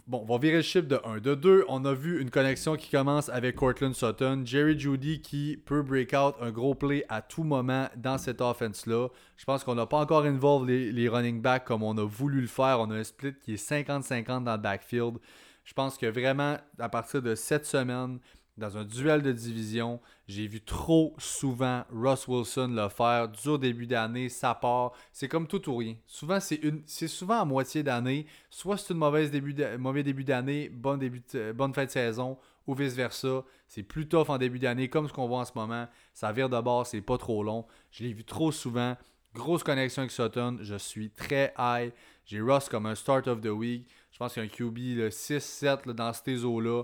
[0.07, 1.19] bon, on va virer le chiffre de 1.
[1.19, 4.41] De 2, on a vu une connexion qui commence avec Cortland Sutton.
[4.47, 9.09] Jerry Judy qui peut break out un gros play à tout moment dans cette offense-là.
[9.37, 12.47] Je pense qu'on n'a pas encore involve les running backs comme on a voulu le
[12.47, 12.81] faire.
[12.81, 15.19] On a un split qui est 50-50 dans le backfield.
[15.65, 18.21] Je pense que vraiment, à partir de cette semaine,
[18.59, 23.29] dans un duel de division, j'ai vu trop souvent Russ Wilson le faire.
[23.29, 24.93] Du au début d'année, ça part.
[25.13, 25.95] C'est comme tout ou rien.
[26.07, 28.27] Souvent, c'est c'est souvent à moitié d'année.
[28.51, 31.23] Soit c'est une mauvaise début mauvais début d'année, bon début
[31.55, 32.37] bonne fin de saison,
[32.67, 33.45] ou vice-versa.
[33.69, 35.87] C'est plus tough en début d'année, comme ce qu'on voit en ce moment.
[36.13, 37.65] Ça vire de bord, c'est pas trop long.
[37.91, 38.97] Je l'ai vu trop souvent.
[39.35, 40.59] Grosse connexion avec Sutton.
[40.63, 41.93] Je suis très high.
[42.25, 43.89] J'ai Russ comme un start of the week.
[44.11, 46.83] Je pense qu'il y a un QB là, 6-7 là, dans ces eaux-là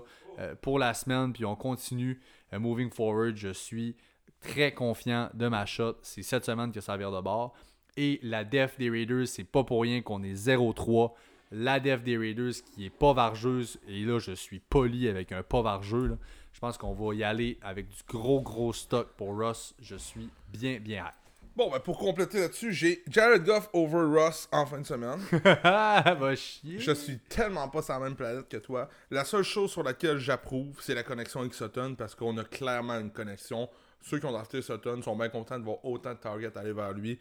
[0.61, 1.33] pour la semaine.
[1.33, 2.19] Puis on continue
[2.53, 3.35] euh, moving forward.
[3.35, 3.95] Je suis
[4.41, 5.97] très confiant de ma shot.
[6.01, 7.53] C'est cette semaine que ça vire de bord.
[7.97, 11.13] Et la def des Raiders, c'est pas pour rien qu'on est 0-3.
[11.51, 13.79] La def des Raiders qui est pas vargeuse.
[13.87, 16.17] Et là, je suis poli avec un pas vargeux.
[16.51, 19.75] Je pense qu'on va y aller avec du gros, gros stock pour Russ.
[19.79, 21.24] Je suis bien, bien hâte.
[21.55, 25.19] Bon, ben pour compléter là-dessus, j'ai Jared Goff over Russ en fin de semaine.
[25.63, 26.79] Va chier.
[26.79, 28.89] Je suis tellement pas sur la même planète que toi.
[29.09, 32.99] La seule chose sur laquelle j'approuve, c'est la connexion avec Sutton parce qu'on a clairement
[32.99, 33.69] une connexion.
[34.01, 36.91] Ceux qui ont drafté Sutton sont bien contents de voir autant de targets aller vers
[36.91, 37.19] lui.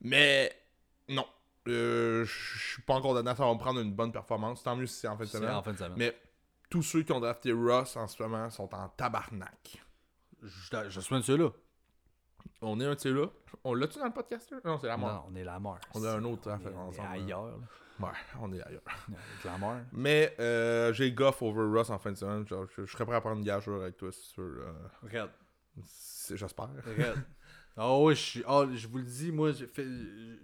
[0.00, 0.52] Mais
[1.08, 1.26] non.
[1.68, 4.62] Euh, je suis pas encore donné, me prendre une bonne performance.
[4.64, 5.50] Tant mieux si c'est en fin de semaine.
[5.50, 5.94] en fin de semaine.
[5.96, 6.16] Mais
[6.68, 9.80] tous ceux qui ont drafté Russ en ce moment sont en tabarnak.
[10.42, 11.50] Je, je suis un de ceux-là.
[12.62, 13.26] On est un de ces là.
[13.64, 14.58] On l'a-tu dans le podcast là?
[14.64, 15.12] Non, c'est la mort.
[15.12, 15.78] Non, on est la mort.
[15.94, 17.08] On a un autre hein, On est, on est ensemble.
[17.12, 17.46] ailleurs.
[17.46, 17.52] là.
[18.00, 18.82] Ouais, on est ailleurs.
[19.44, 19.76] La mort.
[19.92, 22.46] Mais euh, j'ai Goff over Russ en fin de semaine.
[22.46, 24.60] Genre, je, je serais prêt à prendre une gageure avec toi si tu veux.
[24.62, 24.72] euh,
[25.02, 25.30] Regarde.
[25.84, 26.68] c'est- J'espère.
[26.86, 27.18] Regarde.
[27.80, 29.86] Ah ouais, je ah, je vous le dis, moi, fait-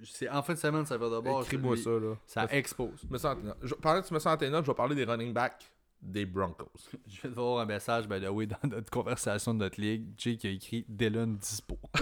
[0.04, 1.42] c'est en fin de semaine, ça va d'abord.
[1.42, 2.14] Écris-moi ça, là.
[2.28, 3.00] Ça expose.
[3.04, 3.36] Je me sens
[3.82, 5.68] Pendant que tu me sens en tes notes, je vais parler des running backs
[6.04, 6.70] des Broncos.
[7.06, 10.36] Je viens de voir un message, ben oui, dans notre conversation de notre ligue, Jay
[10.36, 11.78] qui a écrit Dylan dispo.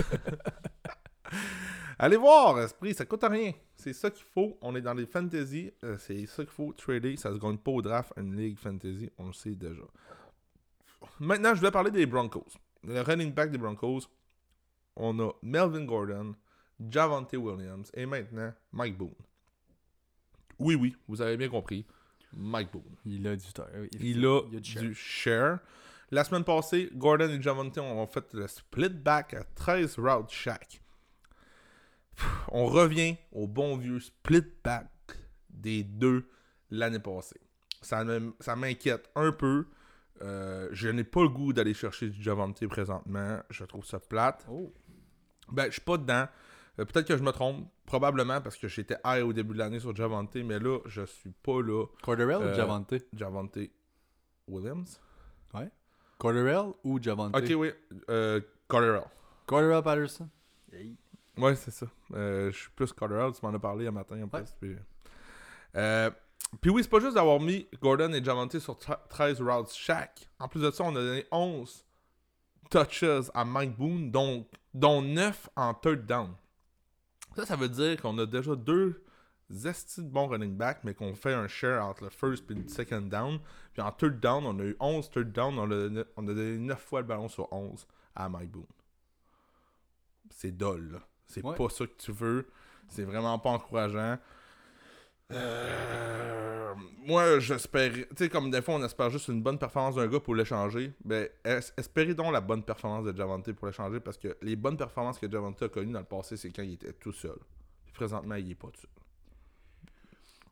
[1.99, 3.53] Allez voir, Esprit, ça coûte rien.
[3.77, 4.59] C'est ça qu'il faut.
[4.61, 5.71] On est dans les fantasy.
[5.85, 7.17] euh, c'est ça qu'il faut trader.
[7.17, 9.09] Ça se gagne pas au draft, une ligue fantasy.
[9.19, 9.83] On le sait déjà.
[11.21, 12.49] Maintenant, je vais parler des Broncos.
[12.83, 14.01] Le running back des Broncos,
[14.97, 16.35] on a Melvin Gordon,
[16.91, 19.15] Javante Williams et maintenant Mike Boone.
[20.59, 21.87] Oui, oui, vous avez bien compris.
[22.37, 22.97] Mike Boone.
[23.05, 23.67] Il a du temps.
[24.01, 25.59] Il a du du share.
[26.11, 30.83] La semaine passée, Gordon et Javante ont fait le split back à 13 routes chaque.
[32.49, 34.89] On revient au bon vieux split back
[35.49, 36.29] des deux
[36.71, 37.41] l'année passée.
[37.81, 38.05] Ça
[38.57, 39.67] m'inquiète un peu.
[40.21, 43.41] Euh, je n'ai pas le goût d'aller chercher du Javante présentement.
[43.51, 44.47] Je trouve ça plate.
[44.51, 44.73] Oh.
[45.51, 46.29] Ben, je suis pas dedans.
[46.79, 47.69] Euh, Peut-être que je me trompe.
[47.87, 50.35] Probablement parce que j'étais high au début de l'année sur Javante.
[50.37, 51.85] Mais là, je suis pas là.
[52.03, 52.95] Corderell Euh, ou Javante?
[53.15, 53.59] Javante
[54.49, 55.01] Williams.
[56.19, 57.37] Corderell ou Javante?
[57.37, 57.73] Ok, oui.
[58.09, 59.03] Euh, Cotterell.
[59.47, 60.29] Corderell Patterson
[61.37, 61.87] Ouais, c'est ça.
[62.15, 63.33] Euh, je suis plus Cotterell.
[63.33, 64.55] Tu m'en as parlé un matin en plus.
[64.61, 64.77] puis-
[65.77, 66.11] Euh,
[66.61, 70.29] Puis oui, c'est pas juste d'avoir mis Gordon et Javante sur tra- 13 routes chaque.
[70.39, 71.85] En plus de ça, on a donné 11
[72.71, 73.05] touches
[73.35, 76.35] à Mike Boone, donc, dont 9 en third down.
[77.37, 79.03] Ça, ça veut dire qu'on a déjà deux
[79.67, 82.67] estis de bons running back, mais qu'on fait un share entre le first et le
[82.69, 83.39] second down.
[83.73, 86.59] Puis en third down, on a eu 11 third down, on a, on a donné
[86.59, 88.65] 9 fois le ballon sur 11 à Mike Boone.
[90.31, 90.99] C'est dole, là.
[91.27, 91.55] C'est Ouais.
[91.55, 92.47] pas ça que tu veux.
[92.89, 94.19] C'est vraiment pas encourageant.
[95.35, 97.93] Euh, moi, j'espère.
[97.93, 100.93] Tu sais, comme des fois, on espère juste une bonne performance d'un gars pour l'échanger.
[101.05, 104.77] Ben, es- espérez donc la bonne performance de Javante pour l'échanger parce que les bonnes
[104.77, 107.37] performances que Javante a connues dans le passé, c'est quand il était tout seul.
[107.85, 108.91] Puis présentement, il est pas tout seul.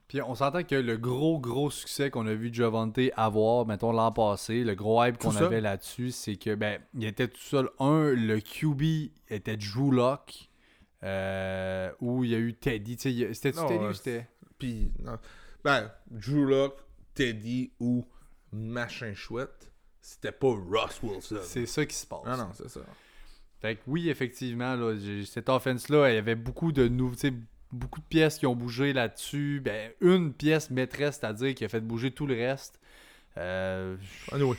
[0.08, 4.10] Puis on s'entend que le gros, gros succès qu'on a vu Javante avoir, mettons l'an
[4.10, 7.70] passé, le gros hype qu'on avait là-dessus, c'est que, ben, il était tout seul.
[7.78, 10.48] Un, le QB était Drew Lock,
[11.04, 12.96] euh, où il y a eu Teddy.
[12.98, 14.26] C'était-tu Teddy ou c'était.
[14.60, 14.92] Puis,
[15.64, 16.78] ben, Drew Lock,
[17.14, 18.06] Teddy ou
[18.52, 21.40] machin chouette, c'était pas Ross Wilson.
[21.42, 22.24] C'est ça qui se passe.
[22.24, 22.80] Non, non, c'est ça.
[23.60, 24.94] Fait que oui, effectivement, là,
[25.26, 27.16] cette offense-là, il y avait beaucoup de nouveaux.
[27.72, 29.60] Beaucoup de pièces qui ont bougé là-dessus.
[29.64, 32.80] Ben, une pièce maîtresse, c'est-à-dire qui a fait bouger tout le reste.
[33.36, 33.96] Euh,
[34.32, 34.56] Anyway.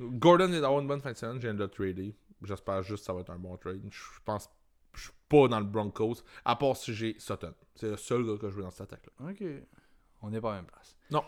[0.00, 2.14] Gordon est d'avoir une bonne fin de semaine, je viens de le trader.
[2.44, 3.80] J'espère juste que ça va être un bon trade.
[3.90, 4.50] Je pense
[4.94, 7.54] je suis pas dans le Broncos, à part si j'ai Sutton.
[7.74, 9.30] C'est le seul gars que je veux dans cette attaque-là.
[9.30, 9.42] Ok.
[10.22, 10.96] On n'est pas à la même place.
[11.10, 11.24] Non.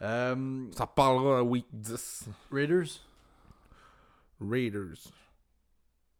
[0.00, 2.28] Euh, Ça parlera en week 10.
[2.50, 2.88] Raiders?
[4.40, 5.12] Raiders.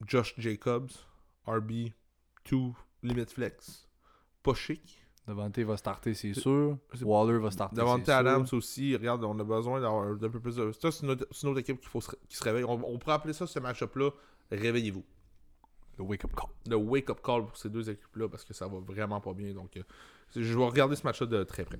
[0.06, 0.90] Josh Jacobs.
[1.46, 1.90] RB.
[2.50, 2.58] 2.
[3.02, 3.88] Limit flex.
[4.42, 4.98] Pas chic.
[5.26, 6.78] Devante va starter, c'est sûr.
[7.02, 7.76] Waller va starter.
[7.76, 8.14] Sûr.
[8.14, 8.96] Adams aussi.
[8.96, 10.72] Regarde, on a besoin d'avoir d'un peu plus de.
[10.72, 12.64] Ça, c'est une autre équipe qu'il faut se- qui se réveille.
[12.64, 14.10] On, on pourrait appeler ça, ce match-up-là,
[14.50, 15.04] réveillez-vous.
[16.02, 16.48] Le wake-up call.
[16.68, 19.52] le wake-up call pour ces deux équipes-là parce que ça va vraiment pas bien.
[19.52, 19.82] Donc, euh,
[20.34, 21.78] je vais regarder ce match-là de très près.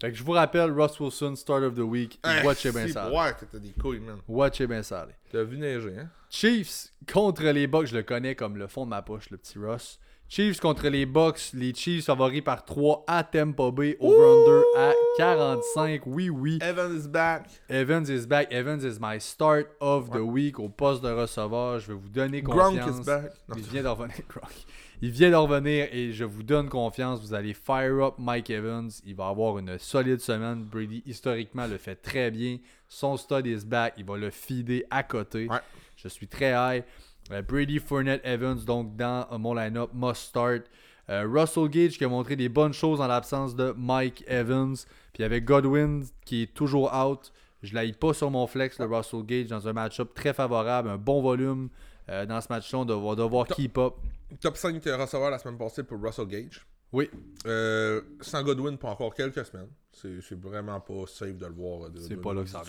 [0.00, 2.18] Fait que je vous rappelle, Russ Wilson, start of the week.
[2.44, 3.10] Watchez bien ça.
[3.10, 4.18] Ouais, t'as des couilles, man.
[4.28, 5.06] Watchez bien ça.
[5.30, 6.08] T'as vu neiger, hein?
[6.30, 9.58] Chiefs contre les Bucks, je le connais comme le fond de ma poche, le petit
[9.58, 9.98] Russ.
[10.30, 16.02] Chiefs contre les Bucks, les Chiefs favoris par 3 à Tampa Bay, over-under à 45.
[16.06, 16.60] Oui, oui.
[16.62, 17.48] Evan is back.
[17.68, 18.46] Evans is back.
[18.52, 21.80] Evans is my start of the week au poste de receveur.
[21.80, 22.76] Je vais vous donner confiance.
[22.76, 23.32] Gronk is back.
[23.48, 24.16] Non, Il vient de revenir.
[25.02, 27.20] Il vient de revenir et je vous donne confiance.
[27.20, 28.88] Vous allez fire up Mike Evans.
[29.04, 30.62] Il va avoir une solide semaine.
[30.62, 32.58] Brady, historiquement, le fait très bien.
[32.86, 33.94] Son stud is back.
[33.96, 35.48] Il va le feeder à côté.
[35.48, 35.58] Ouais.
[35.96, 36.84] Je suis très high.
[37.30, 40.62] Euh, Brady, Fournette, Evans, donc dans euh, mon line-up, must start.
[41.08, 44.76] Euh, Russell Gage qui a montré des bonnes choses en l'absence de Mike Evans.
[44.76, 47.32] Puis il y avait Godwin qui est toujours out.
[47.62, 50.96] Je l'aille pas sur mon flex, le Russell Gage, dans un match-up très favorable, un
[50.98, 51.68] bon volume.
[52.08, 53.94] Euh, dans ce match-là, on va devoir keep up.
[54.40, 56.66] Top 5 receveurs la semaine passée pour Russell Gage.
[56.92, 57.08] Oui,
[57.46, 59.68] Euh, sans Godwin pour encore quelques semaines.
[59.92, 61.88] C'est c'est vraiment pas safe de le voir.
[61.96, 62.62] c'est pas là que ça.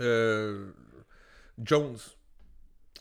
[0.00, 0.70] Euh,
[1.62, 1.96] Jones.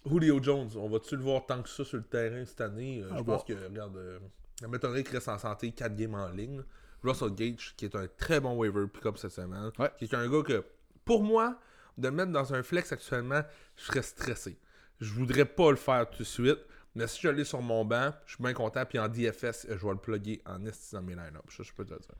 [0.05, 3.01] Julio Jones, on va-tu le voir tant que ça sur le terrain cette année?
[3.03, 4.19] Euh, À je pense que, regarde, euh,
[4.59, 6.61] ça m'étonnerait qu'il reste en santé 4 games en ligne.
[7.03, 9.71] Russell Gage, qui est un très bon waiver pick-up cette semaine.
[9.79, 9.91] Ouais.
[9.97, 10.63] Qui est un gars que,
[11.05, 11.59] pour moi,
[11.97, 13.41] de le mettre dans un flex actuellement,
[13.75, 14.57] je serais stressé.
[14.99, 16.59] Je voudrais pas le faire tout de suite.
[16.93, 18.85] Mais si je l'ai sur mon banc, je suis bien content.
[18.85, 21.43] Puis en DFS, je vais le plugger en esti dans mes line-up.
[21.49, 22.15] Ça, je peux te le dire.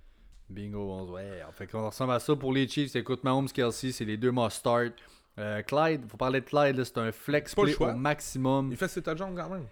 [0.49, 1.41] Bingo, 11, ouais.
[1.53, 2.95] Fait qu'on ressemble à ça pour les Chiefs.
[2.95, 4.93] Écoute, Mahomes, Kelsey, c'est les deux must start.
[5.39, 8.69] Euh, Clyde, faut parler de Clyde, c'est un flex play au maximum.
[8.71, 9.65] Il fait ses touchdowns quand même.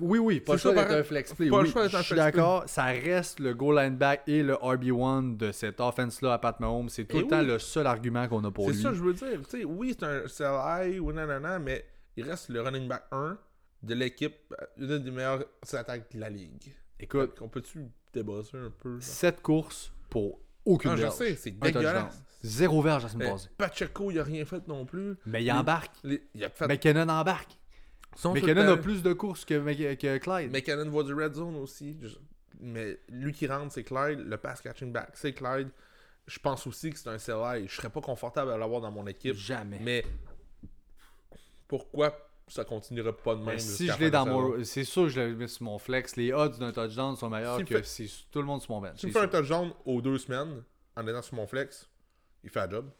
[0.00, 1.50] Oui, oui, pas le C'est choix ça, d'être un flex play.
[1.50, 2.64] Pas le oui, choix d'être un je suis d'accord.
[2.66, 6.88] Ça reste le goal line back et le RB1 de cette offense-là à Pat Mahomes.
[6.88, 7.46] C'est tout Et le temps oui.
[7.46, 8.82] le seul argument qu'on a pour C'est lui.
[8.82, 9.40] ça que je veux dire.
[9.66, 10.22] Oui, c'est un
[10.80, 11.84] CLI ou nanana, mais
[12.16, 13.36] il reste le running back 1
[13.82, 16.74] de l'équipe, euh, une des meilleures attaques de la ligue.
[16.98, 18.92] Écoute, On peut-tu débosser un peu?
[19.00, 19.02] genre?
[19.02, 22.22] 7 courses pour aucune Non, je sais, c'est dégueulasse.
[22.42, 23.48] Zéro verge la semaine Eh, passée.
[23.56, 25.16] Pacheco, il a rien fait non plus.
[25.26, 25.92] Mais il les- embarque.
[26.04, 26.66] Les- il a fait.
[26.68, 27.58] McKinnon embarque.
[28.16, 29.54] son McKinnon a plus de courses que,
[29.94, 30.50] que Clyde.
[30.52, 31.96] McKinnon va du red zone aussi.
[32.60, 34.20] Mais lui qui rentre, c'est Clyde.
[34.20, 35.68] Le pass catching back, c'est Clyde.
[36.26, 37.66] Je pense aussi que c'est un CLI.
[37.68, 39.34] Je serais pas confortable à l'avoir dans mon équipe.
[39.34, 39.78] Jamais.
[39.80, 40.04] Mais
[41.66, 42.16] pourquoi
[42.48, 44.64] ça continuerait pas de même Mais si je la l'ai dans mon.
[44.64, 46.16] C'est sûr que je l'ai mis sur mon flex.
[46.16, 48.96] Les odds d'un touchdown sont meilleurs que fait- c'est tout le monde sur mon bench.
[48.96, 50.62] Si tu me fais un touchdown aux deux semaines
[50.96, 51.87] en étant sur mon flex,
[52.44, 52.90] il fait la job.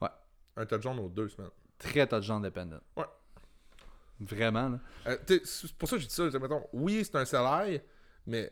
[0.00, 0.08] Ouais.
[0.56, 1.50] Un touchdown aux deux semaines.
[1.78, 2.80] Très touchdown dependent.
[2.96, 3.04] Ouais.
[4.20, 4.80] Vraiment, là.
[5.06, 6.24] Euh, c'est pour ça que je dis ça.
[6.38, 7.80] mettons, oui, c'est un salaire,
[8.26, 8.50] mais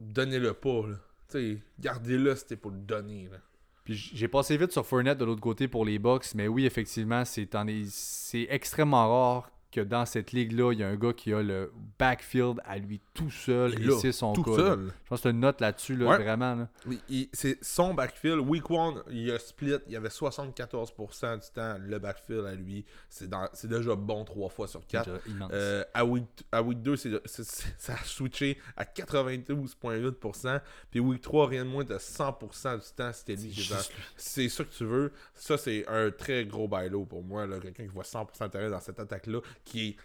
[0.00, 0.86] donnez-le pas.
[0.88, 0.96] Là.
[1.28, 3.28] T'sais, Gardez-le, c'était pour le donner.
[3.28, 3.38] Là.
[3.84, 7.24] Puis j'ai passé vite sur Fournette de l'autre côté pour les Bucks, mais oui, effectivement,
[7.24, 11.12] c'est en est- c'est extrêmement rare que dans cette ligue-là, il y a un gars
[11.12, 14.50] qui a le backfield à lui tout seul Il et c'est son tout cas.
[14.52, 14.56] là.
[14.56, 14.86] seul.
[15.04, 16.16] Je pense que c'est une note là-dessus, là, Ouais.
[16.18, 16.54] vraiment.
[16.54, 16.68] là.
[16.86, 18.38] Oui, c'est son backfield.
[18.40, 19.74] Week 1, il a split.
[19.86, 22.84] Il y avait 74% du temps le backfield à lui.
[23.10, 23.28] C'est
[23.68, 25.04] déjà bon 3 fois sur 4.
[25.10, 25.50] Déjà immense.
[25.52, 30.60] Euh, à, week, à week 2, c'est, c'est- c'est- ça a switché à 92,8%.
[30.90, 33.70] Puis week 3, rien de moins de 100% du temps, c'était lui qui
[34.16, 35.12] C'est ça que tu veux.
[35.34, 37.46] Ça, c'est un très gros bailo pour moi.
[37.60, 39.96] Quelqu'un qui voit 100% de terrain dans cette attaque-là, qui est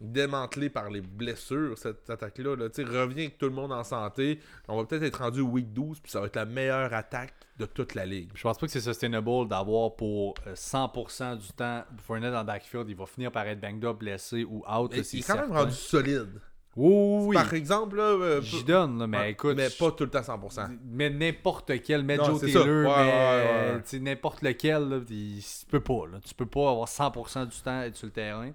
[0.00, 2.54] démantelé par les blessures, cette attaque-là.
[2.56, 2.66] Là.
[2.66, 4.38] Revient avec tout le monde en santé.
[4.68, 7.66] On va peut-être être rendu week 12, puis ça va être la meilleure attaque de
[7.66, 8.30] toute la ligue.
[8.34, 12.46] Je pense pas que c'est sustainable d'avoir pour euh, 100% du temps Fournette dans le
[12.46, 12.88] backfield.
[12.88, 14.92] Il va finir par être banged up, blessé ou out.
[14.92, 16.40] Mais il est quand même rendu solide.
[16.76, 17.34] Oui, oui, oui.
[17.34, 19.56] Par exemple, là, euh, J'y donne, là, mais Ouais, écoute.
[19.56, 20.68] mais pas tout le temps 100%.
[20.84, 22.40] Mais n'importe quel, mais Non, Joe.
[22.42, 22.66] Taylor,
[22.96, 26.06] Ouais, mais n'importe lequel, là, il- tu peux pas.
[26.12, 26.20] Là.
[26.24, 28.52] Tu peux pas avoir 100% du temps être sur le terrain.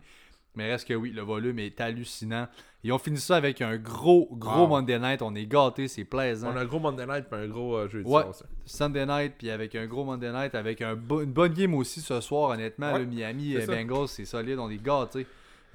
[0.55, 2.47] Mais reste que oui, le volume est hallucinant.
[2.83, 4.67] Et on finit ça avec un gros, gros Wow.
[4.67, 5.21] Monday Night.
[5.21, 6.51] On est gâtés, c'est plaisant.
[6.53, 8.21] On a un gros Monday Night puis un gros euh, jeudi Ouais.
[8.21, 8.33] soir.
[8.65, 12.01] Sunday Night, puis avec un gros Monday Night, avec un bo- une bonne game aussi
[12.01, 12.93] ce soir, honnêtement.
[12.93, 13.67] Ouais, le Miami ça.
[13.67, 14.59] Bengals, c'est solide.
[14.59, 15.25] On est gâtés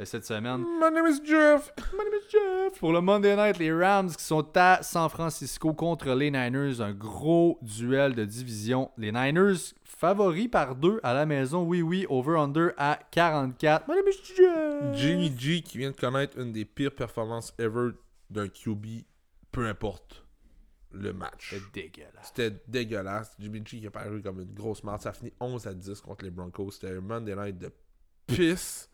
[0.05, 0.65] cette semaine.
[0.81, 1.73] My name is Jeff.
[1.93, 2.79] My name is Jeff.
[2.79, 6.81] Pour le Monday Night, les Rams qui sont à San Francisco contre les Niners.
[6.81, 8.91] Un gros duel de division.
[8.97, 11.65] Les Niners favoris par deux à la maison.
[11.65, 12.07] Oui, oui.
[12.09, 13.89] Over-under à 44.
[13.89, 14.95] My name is Jeff.
[14.95, 17.91] Jimmy G qui vient de connaître une des pires performances ever
[18.31, 18.87] d'un QB,
[19.51, 20.25] peu importe
[20.93, 21.49] le match.
[21.51, 22.33] C'est dégueulasse.
[22.35, 23.35] C'était dégueulasse.
[23.39, 25.03] Jimmy G qui a paru comme une grosse marde.
[25.03, 26.73] Ça a fini 11 à 10 contre les Broncos.
[26.73, 27.71] C'était un Monday Night de
[28.27, 28.89] pisse.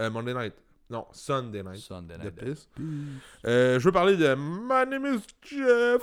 [0.00, 0.54] Euh, Monday Night.
[0.88, 1.76] Non, Sunday Night.
[1.76, 2.68] Sunday de Night.
[3.44, 6.00] Euh, je veux parler de My name is Jeff.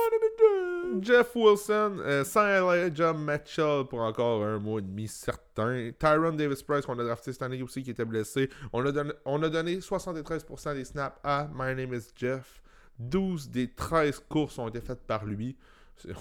[1.02, 5.92] Jeff Wilson, euh, sans Elijah Mitchell pour encore un mois et demi certain.
[6.00, 8.50] Tyron Davis Price qu'on a drafté cette année aussi qui était blessé.
[8.72, 12.62] On a donné, on a donné 73% des snaps à My name is Jeff.
[13.00, 15.58] 12 des 13 courses ont été faites par lui.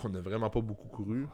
[0.03, 1.27] On n'a vraiment pas beaucoup couru.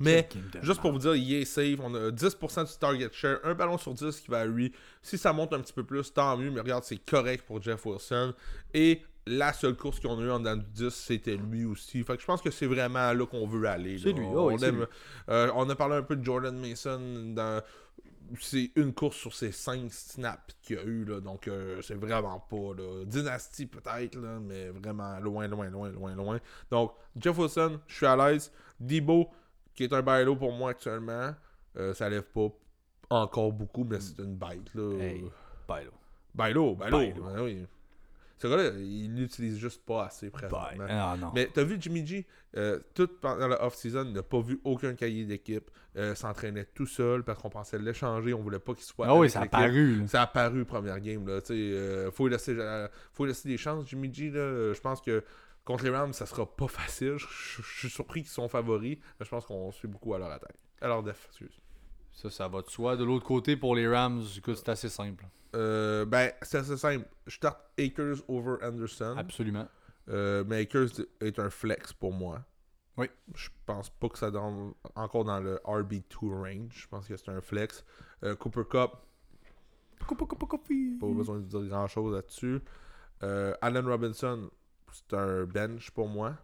[0.00, 0.28] Mais
[0.62, 1.78] Juste pour vous dire, il est safe.
[1.82, 3.38] On a 10% du target share.
[3.44, 4.72] Un ballon sur 10 qui va à lui.
[5.02, 6.50] Si ça monte un petit peu plus, tant mieux.
[6.50, 8.32] Mais regarde, c'est correct pour Jeff Wilson.
[8.74, 12.02] Et la seule course qu'on a eue en dedans du 10, c'était lui aussi.
[12.02, 13.98] Fait que je pense que c'est vraiment là qu'on veut aller.
[13.98, 14.84] C'est lui, On, oh oui, c'est aime- lui.
[15.28, 16.98] euh, on a parlé un peu de Jordan Mason
[17.34, 17.62] dans.
[18.40, 21.96] C'est une course sur ses 5 snaps qu'il y a eu, là, donc euh, c'est
[21.96, 23.04] vraiment pas là.
[23.04, 26.40] Dynastie peut-être, mais vraiment loin, loin, loin, loin, loin.
[26.70, 28.50] Donc, Jeff Wilson, je suis à l'aise.
[28.80, 29.28] Debo,
[29.74, 31.34] qui est un bailo pour moi actuellement,
[31.76, 32.48] euh, ça lève pas
[33.10, 34.74] encore beaucoup, mais c'est une bête.
[34.74, 34.98] Là.
[34.98, 35.24] Hey,
[35.68, 35.92] Bailo.
[36.34, 36.98] Bailo, bailo.
[36.98, 37.24] Bailo.
[37.24, 37.66] ben oui.
[38.42, 40.86] Ce gars-là, il l'utilise juste pas assez présentement.
[40.88, 41.16] Ah.
[41.32, 42.26] Mais t'as vu Jimmy G,
[42.56, 46.86] euh, tout pendant la off-season, il n'a pas vu aucun cahier d'équipe, euh, s'entraînait tout
[46.86, 49.06] seul parce qu'on pensait l'échanger, on voulait pas qu'il soit.
[49.08, 50.02] Ah oui, ça a paru.
[50.08, 51.24] Ça a apparu première game.
[51.28, 53.86] Là, euh, faut, lui laisser, euh, faut laisser des chances.
[53.86, 55.22] Jimmy G, là, je pense que
[55.64, 57.16] contre les Rams, ça sera pas facile.
[57.18, 60.56] Je suis surpris qu'ils sont favoris, mais je pense qu'on suit beaucoup à leur attaque.
[60.80, 61.60] À leur def, excuse.
[62.12, 62.96] Ça, ça va de soi.
[62.96, 65.24] De l'autre côté, pour les Rams, c'est assez simple.
[65.54, 67.06] Euh, ben, c'est assez simple.
[67.26, 69.14] Je starte Akers over Anderson.
[69.16, 69.68] Absolument.
[70.08, 70.90] Euh, mais Akers
[71.20, 72.44] est un flex pour moi.
[72.96, 73.06] Oui.
[73.34, 76.82] Je pense pas que ça donne encore dans le RB2 range.
[76.82, 77.84] Je pense que c'est un flex.
[78.24, 78.90] Euh, Cooper Cup,
[80.06, 82.60] pas besoin de dire grand chose là-dessus.
[83.20, 84.50] Allen Robinson,
[84.92, 86.34] c'est un bench pour moi.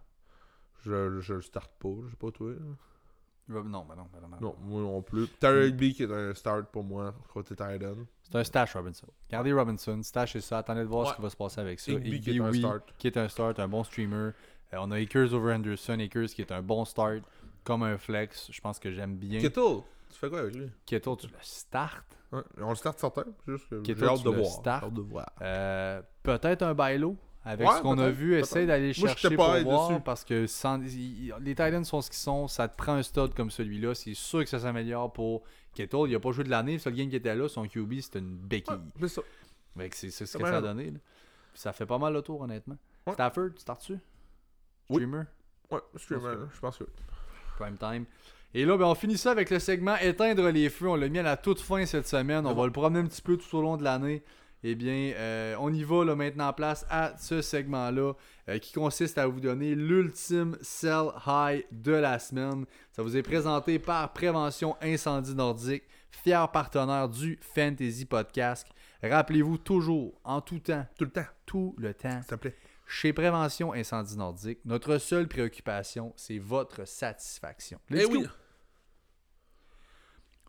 [0.84, 2.52] Je, je le starte pas, je sais pas toi.
[3.48, 4.36] Non, ben non, ben non, ben non.
[4.40, 5.26] Non, moi non plus.
[5.40, 7.94] Terry Higby qui est un start pour moi, côté Titan.
[8.22, 9.06] C'est un stash Robinson.
[9.30, 11.10] Gardez Robinson, stash ça, attendez de voir Ouais.
[11.12, 11.92] ce qui va se passer avec ça.
[11.92, 12.94] Higby qui est un oui, start.
[12.98, 14.32] qui est un start, un bon streamer.
[14.74, 17.22] Euh, on a Akers over Anderson, Akers qui est un bon start,
[17.64, 18.50] comme un flex.
[18.52, 19.38] Je pense que j'aime bien.
[19.40, 19.80] Kittle,
[20.10, 20.70] tu fais quoi avec lui?
[20.84, 22.04] Kittle, tu le start?
[22.30, 24.50] Ouais, On le start certain, juste que j'ai Kittle, hâte tu de le voir.
[24.50, 24.80] start.
[24.82, 25.32] J'ai hâte de voir.
[25.40, 27.16] Euh, Peut-être un bailo.
[27.50, 30.00] Avec Ouais, ce qu'on a vu, essaye d'aller chercher pour voir dessus.
[30.04, 33.32] parce que sans- il- les Titans sont ce qu'ils sont, ça te prend un stud
[33.34, 36.08] comme celui-là, c'est sûr que ça s'améliore pour Kittle.
[36.08, 38.18] Il a pas joué de l'année, le seul game qui était là, son QB c'était
[38.18, 38.74] une béquille.
[39.76, 40.90] Ouais, c'est ce que ça a donné.
[40.90, 40.98] là.
[41.54, 42.76] Ça fait pas mal le tour, honnêtement.
[43.06, 43.14] Ouais.
[43.14, 43.92] Stafford, tu startes-tu?
[44.90, 44.96] Oui.
[44.96, 45.22] Streamer,
[45.70, 46.84] Ouais, streamer, je pense que.
[47.58, 48.04] prime time.
[48.54, 50.88] Et là, ben, on finit ça avec le segment Éteindre les feux.
[50.88, 52.46] On l'a mis à la toute fin cette semaine.
[52.46, 54.22] On va le promener un petit peu tout au long de l'année.
[54.64, 58.14] Eh bien, euh, on y va là, maintenant en place à ce segment-là
[58.48, 62.64] euh, qui consiste à vous donner l'ultime sell high de la semaine.
[62.92, 68.66] Ça vous est présenté par Prévention Incendie Nordique, fier partenaire du Fantasy Podcast.
[69.02, 72.56] Rappelez-vous toujours, en tout temps, Tout le temps, tout le temps, s'il te plaît.
[72.84, 77.78] chez Prévention Incendie Nordique, notre seule préoccupation, c'est votre satisfaction.
[77.90, 78.26] Eh Let's oui.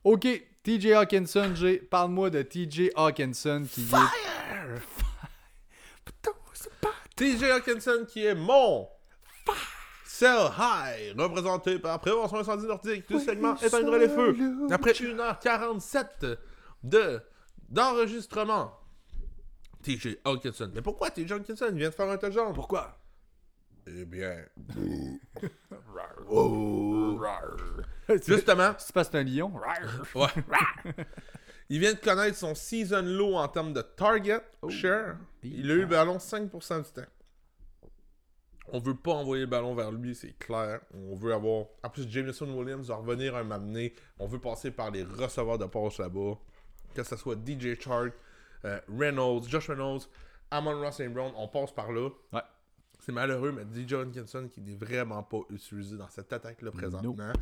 [0.04, 0.28] Ok,
[0.64, 1.78] TJ Hawkinson, Jay.
[1.78, 3.96] Parle-moi de TJ Hawkinson qui est.
[7.16, 8.88] TJ Hawkinson qui est mon
[10.06, 14.36] Sell High, représenté par Prévention Incendie Nordique du segment Éteindre les feux.
[14.72, 16.38] Après 1h47
[16.84, 17.22] de
[17.70, 18.74] d'enregistrement.
[19.84, 20.72] TJ Hawkinson.
[20.74, 21.68] Mais pourquoi TJ Hawkinson?
[21.72, 22.54] Il vient de faire un touchdown.
[22.54, 22.98] Pourquoi?
[23.88, 24.46] Eh bien.
[26.32, 27.18] Oh.
[28.28, 29.52] Justement, parce que c'est un lion.
[30.16, 30.28] Ouais.
[31.70, 35.18] Il vient de connaître son season low en termes de target share.
[35.44, 37.10] Il a eu le ballon 5% du temps.
[38.72, 40.82] On veut pas envoyer le ballon vers lui, c'est clair.
[40.94, 41.66] On veut avoir.
[41.84, 43.94] En plus, Jameson Williams va revenir un m'amener.
[44.20, 46.38] On veut passer par les receveurs de passe là-bas.
[46.94, 48.14] Que ce soit DJ Chark,
[48.66, 50.02] euh, Reynolds, Josh Reynolds,
[50.52, 51.14] Amon Ross St.
[51.14, 52.10] Brown, on passe par là.
[52.34, 52.42] Ouais.
[53.00, 57.34] C'est malheureux, mais DJ Hawkinson qui n'est vraiment pas utilisé dans cette attaque-là présentement.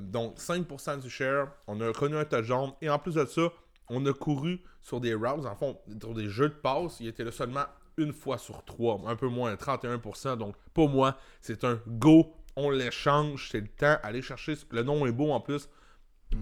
[0.00, 3.42] Donc 5% du share, on a connu un touchdown et en plus de ça,
[3.88, 7.24] on a couru sur des routes, en fond, sur des jeux de passe, il était
[7.24, 7.64] là seulement
[7.96, 10.36] une fois sur trois, un peu moins, 31%.
[10.36, 15.06] Donc pour moi, c'est un go, on l'échange, c'est le temps, allez chercher, le nom
[15.06, 15.68] est beau en plus.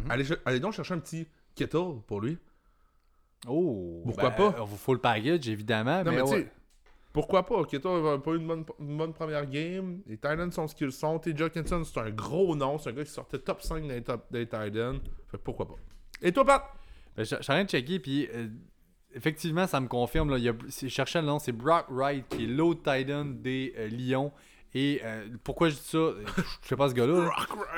[0.09, 2.39] allez, ch- allez donc chercher un petit Kittle pour lui.
[3.47, 4.01] Oh.
[4.05, 4.63] Pourquoi ben, pas?
[4.63, 6.05] On vous faut le package, évidemment.
[6.05, 6.53] Non, mais mais tu sais, ouais.
[7.13, 7.65] Pourquoi pas?
[7.65, 10.01] Kittle n'a pas eu une bonne, une bonne première game.
[10.07, 11.19] Les Titans sont ce qu'ils sont.
[11.19, 11.35] T.
[11.39, 12.79] Hawkinson, c'est un gros nom.
[12.79, 14.99] C'est un gars qui sortait top 5 des, top, des Titans.
[15.29, 15.77] Fait pourquoi pas?
[16.23, 16.65] Et toi, Pat?
[17.17, 18.49] Ben, je je suis en train de checker, puis euh,
[19.15, 20.31] effectivement, ça me confirme.
[20.31, 23.27] Là, il y a, je cherchais le nom, c'est Brock Wright, qui est l'autre Titan
[23.27, 24.33] des euh, Lions.
[24.75, 26.13] Et euh, pourquoi je dis ça?
[26.63, 27.31] Je sais pas ce gars-là.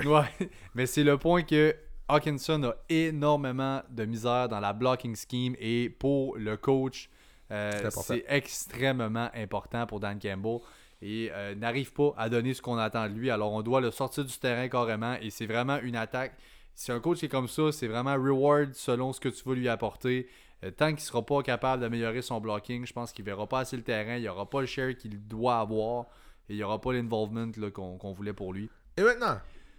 [0.04, 0.08] là.
[0.08, 1.74] Ouais, mais c'est le point que
[2.06, 7.08] Hawkinson a énormément de misère dans la blocking scheme et pour le coach,
[7.50, 10.58] euh, C'est extrêmement important pour Dan Campbell
[11.02, 13.30] et euh, n'arrive pas à donner ce qu'on attend de lui.
[13.30, 16.34] Alors on doit le sortir du terrain carrément et c'est vraiment une attaque.
[16.74, 19.68] Si un coach est comme ça, c'est vraiment reward selon ce que tu veux lui
[19.68, 20.28] apporter.
[20.64, 23.76] Euh, tant qu'il sera pas capable d'améliorer son blocking, je pense qu'il verra pas assez
[23.76, 26.06] le terrain, il n'y aura pas le share qu'il doit avoir
[26.48, 28.70] et il n'y aura pas l'involvement qu'on voulait pour lui.
[28.96, 29.38] Et maintenant,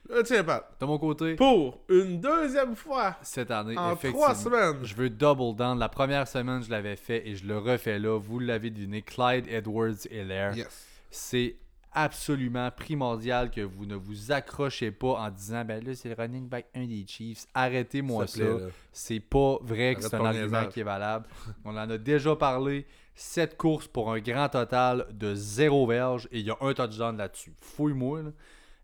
[0.10, 0.72] là, tiens, Pat.
[0.80, 4.84] De mon côté, Pour une deuxième fois cette année, en effectivement, trois semaines.
[4.84, 5.80] je veux double down.
[5.80, 8.18] La première semaine, je l'avais fait et je le refais là.
[8.20, 10.56] Vous l'avez deviné, Clyde Edwards-Hilaire.
[10.56, 10.88] Yes.
[11.10, 11.56] C'est
[11.96, 16.50] absolument primordial que vous ne vous accrochez pas en disant ben là c'est le running
[16.50, 18.44] back 1 des Chiefs arrêtez-moi ça
[18.92, 21.26] c'est pas vrai que c'est un argument qui est valable
[21.64, 26.40] on en a déjà parlé 7 courses pour un grand total de 0 verge et
[26.40, 28.30] il y a un touchdown là-dessus fouille-moi là.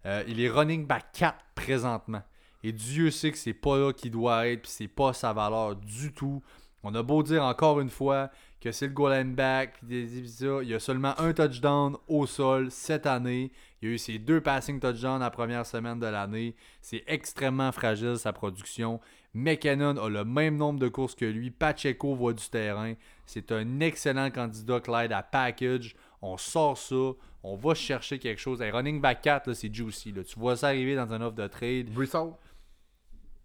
[0.06, 2.24] Euh, il est running back 4 présentement
[2.64, 5.76] et Dieu sait que c'est pas là qu'il doit être puis c'est pas sa valeur
[5.76, 6.42] du tout
[6.84, 10.80] on a beau dire encore une fois que c'est le goal back, il y a
[10.80, 13.52] seulement un touchdown au sol cette année.
[13.82, 16.56] Il y a eu ses deux passing touchdowns la première semaine de l'année.
[16.82, 19.00] C'est extrêmement fragile sa production.
[19.34, 21.50] McKinnon a le même nombre de courses que lui.
[21.50, 22.94] Pacheco voit du terrain.
[23.26, 25.96] C'est un excellent candidat, Clyde, à package.
[26.22, 27.12] On sort ça.
[27.44, 28.62] On va chercher quelque chose.
[28.62, 30.12] Hey, running back 4, là, c'est juicy.
[30.12, 30.24] là.
[30.24, 31.92] Tu vois ça arriver dans un offre de trade.
[31.92, 32.34] Brissol.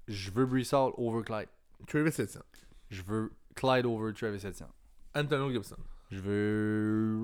[0.07, 1.49] Je veux Brissol over Clyde.
[1.87, 2.43] Travis Etienne.
[2.91, 4.69] Je veux Clyde over Travis Etienne.
[5.15, 5.77] Antonio Gibson.
[6.11, 7.19] Je veux.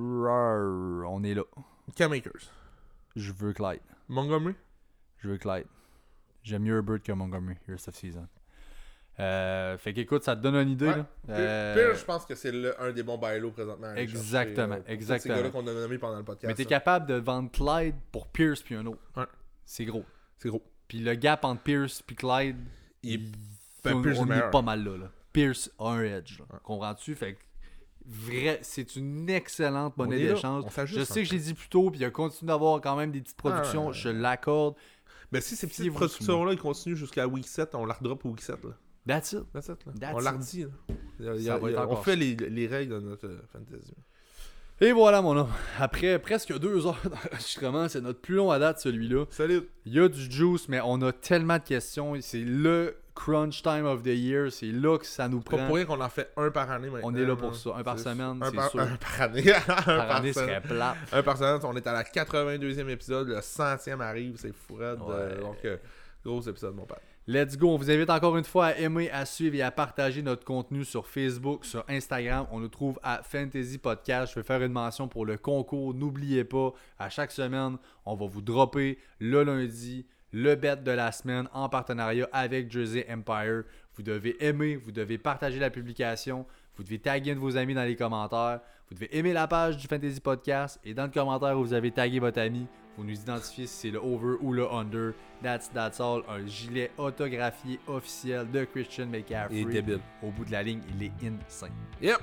[1.06, 1.44] On est là.
[1.94, 2.50] Cam Akers.
[3.14, 3.82] Je veux Clyde.
[4.08, 4.54] Montgomery.
[5.18, 5.66] Je veux Clyde.
[6.42, 8.26] J'aime mieux Herbert que Montgomery, rest of season.
[9.20, 10.86] Euh, fait qu'écoute, ça te donne une idée.
[10.88, 10.96] Ouais.
[10.96, 11.06] Là.
[11.30, 13.94] Euh, je pense que c'est le- un des bons bailos présentement.
[13.94, 15.34] Exactement, chercher, euh, exactement.
[15.34, 16.48] Ces gars-là qu'on a nommés pendant le podcast.
[16.48, 19.00] mais t'es capable de vendre Clyde pour Pierce puis un autre.
[19.16, 19.24] Ouais.
[19.66, 20.04] C'est gros.
[20.38, 20.62] C'est gros.
[20.88, 22.56] Puis le gap entre Pierce puis Clyde,
[23.02, 23.30] Il
[23.84, 24.50] ben, on, Pierce est on est meilleur.
[24.50, 25.10] pas mal là, là.
[25.32, 26.38] Pierce a un edge.
[26.38, 26.46] là.
[26.62, 27.14] Comprends-tu?
[27.14, 27.38] Fait que
[28.06, 30.64] vrai, c'est une excellente monnaie d'échange.
[30.86, 33.12] Je sais que je l'ai dit plus tôt, puis il a continué d'avoir quand même
[33.12, 33.90] des petites productions.
[33.90, 34.74] Ah, je l'accorde.
[35.30, 38.40] Mais si ces petites productions-là, ils continuent jusqu'à week 7, on la redrop au week
[38.42, 38.62] 7.
[38.64, 38.70] Là.
[39.06, 39.40] That's it.
[39.52, 39.92] That's it, là.
[39.98, 40.66] That's on la redit.
[41.88, 43.94] on fait les, les règles de notre euh, fantasy.
[44.80, 45.50] Et voilà, mon homme.
[45.78, 49.26] Après presque deux heures d'enregistrement, c'est notre plus long à date, celui-là.
[49.30, 49.62] Salut!
[49.86, 52.14] Il y a du juice, mais on a tellement de questions.
[52.20, 54.50] C'est le crunch time of the year.
[54.50, 55.66] C'est là que ça nous Pas prend.
[55.66, 57.10] pour rien qu'on en fait un par année maintenant.
[57.10, 57.74] On est là pour ça.
[57.76, 58.80] Un par semaine, un c'est par, sûr.
[58.80, 59.52] Un par année.
[59.54, 60.96] un Par par année serait plate.
[61.12, 61.60] Un par semaine.
[61.64, 63.28] On est à la 82e épisode.
[63.28, 64.36] Le 100e arrive.
[64.36, 64.78] C'est fou.
[64.78, 64.84] Ouais.
[64.84, 65.76] Euh, donc, euh,
[66.24, 66.98] gros épisode, mon père.
[67.28, 67.70] Let's go.
[67.70, 70.84] On vous invite encore une fois à aimer, à suivre et à partager notre contenu
[70.84, 72.48] sur Facebook, sur Instagram.
[72.50, 74.32] On nous trouve à Fantasy Podcast.
[74.34, 75.94] Je vais faire une mention pour le concours.
[75.94, 81.12] N'oubliez pas, à chaque semaine, on va vous dropper le lundi le bet de la
[81.12, 83.62] semaine en partenariat avec Jersey Empire.
[83.94, 86.44] Vous devez aimer, vous devez partager la publication,
[86.76, 89.86] vous devez taguer de vos amis dans les commentaires, vous devez aimer la page du
[89.86, 92.66] Fantasy Podcast et dans le commentaire où vous avez tagué votre ami,
[92.96, 95.12] vous nous identifier si c'est le over ou le under.
[95.42, 96.22] That's, that's all.
[96.28, 99.60] Un gilet autographié officiel de Christian McCaffrey.
[99.60, 100.00] Il est débile.
[100.22, 101.70] Au bout de la ligne, il est insane.
[102.00, 102.18] Yep.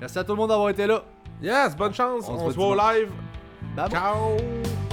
[0.00, 1.04] Merci à tout le monde d'avoir été là.
[1.42, 2.24] Yes, bonne chance.
[2.28, 3.10] On On, se voit voit au live.
[3.74, 3.90] Bye bye.
[3.90, 4.85] Ciao.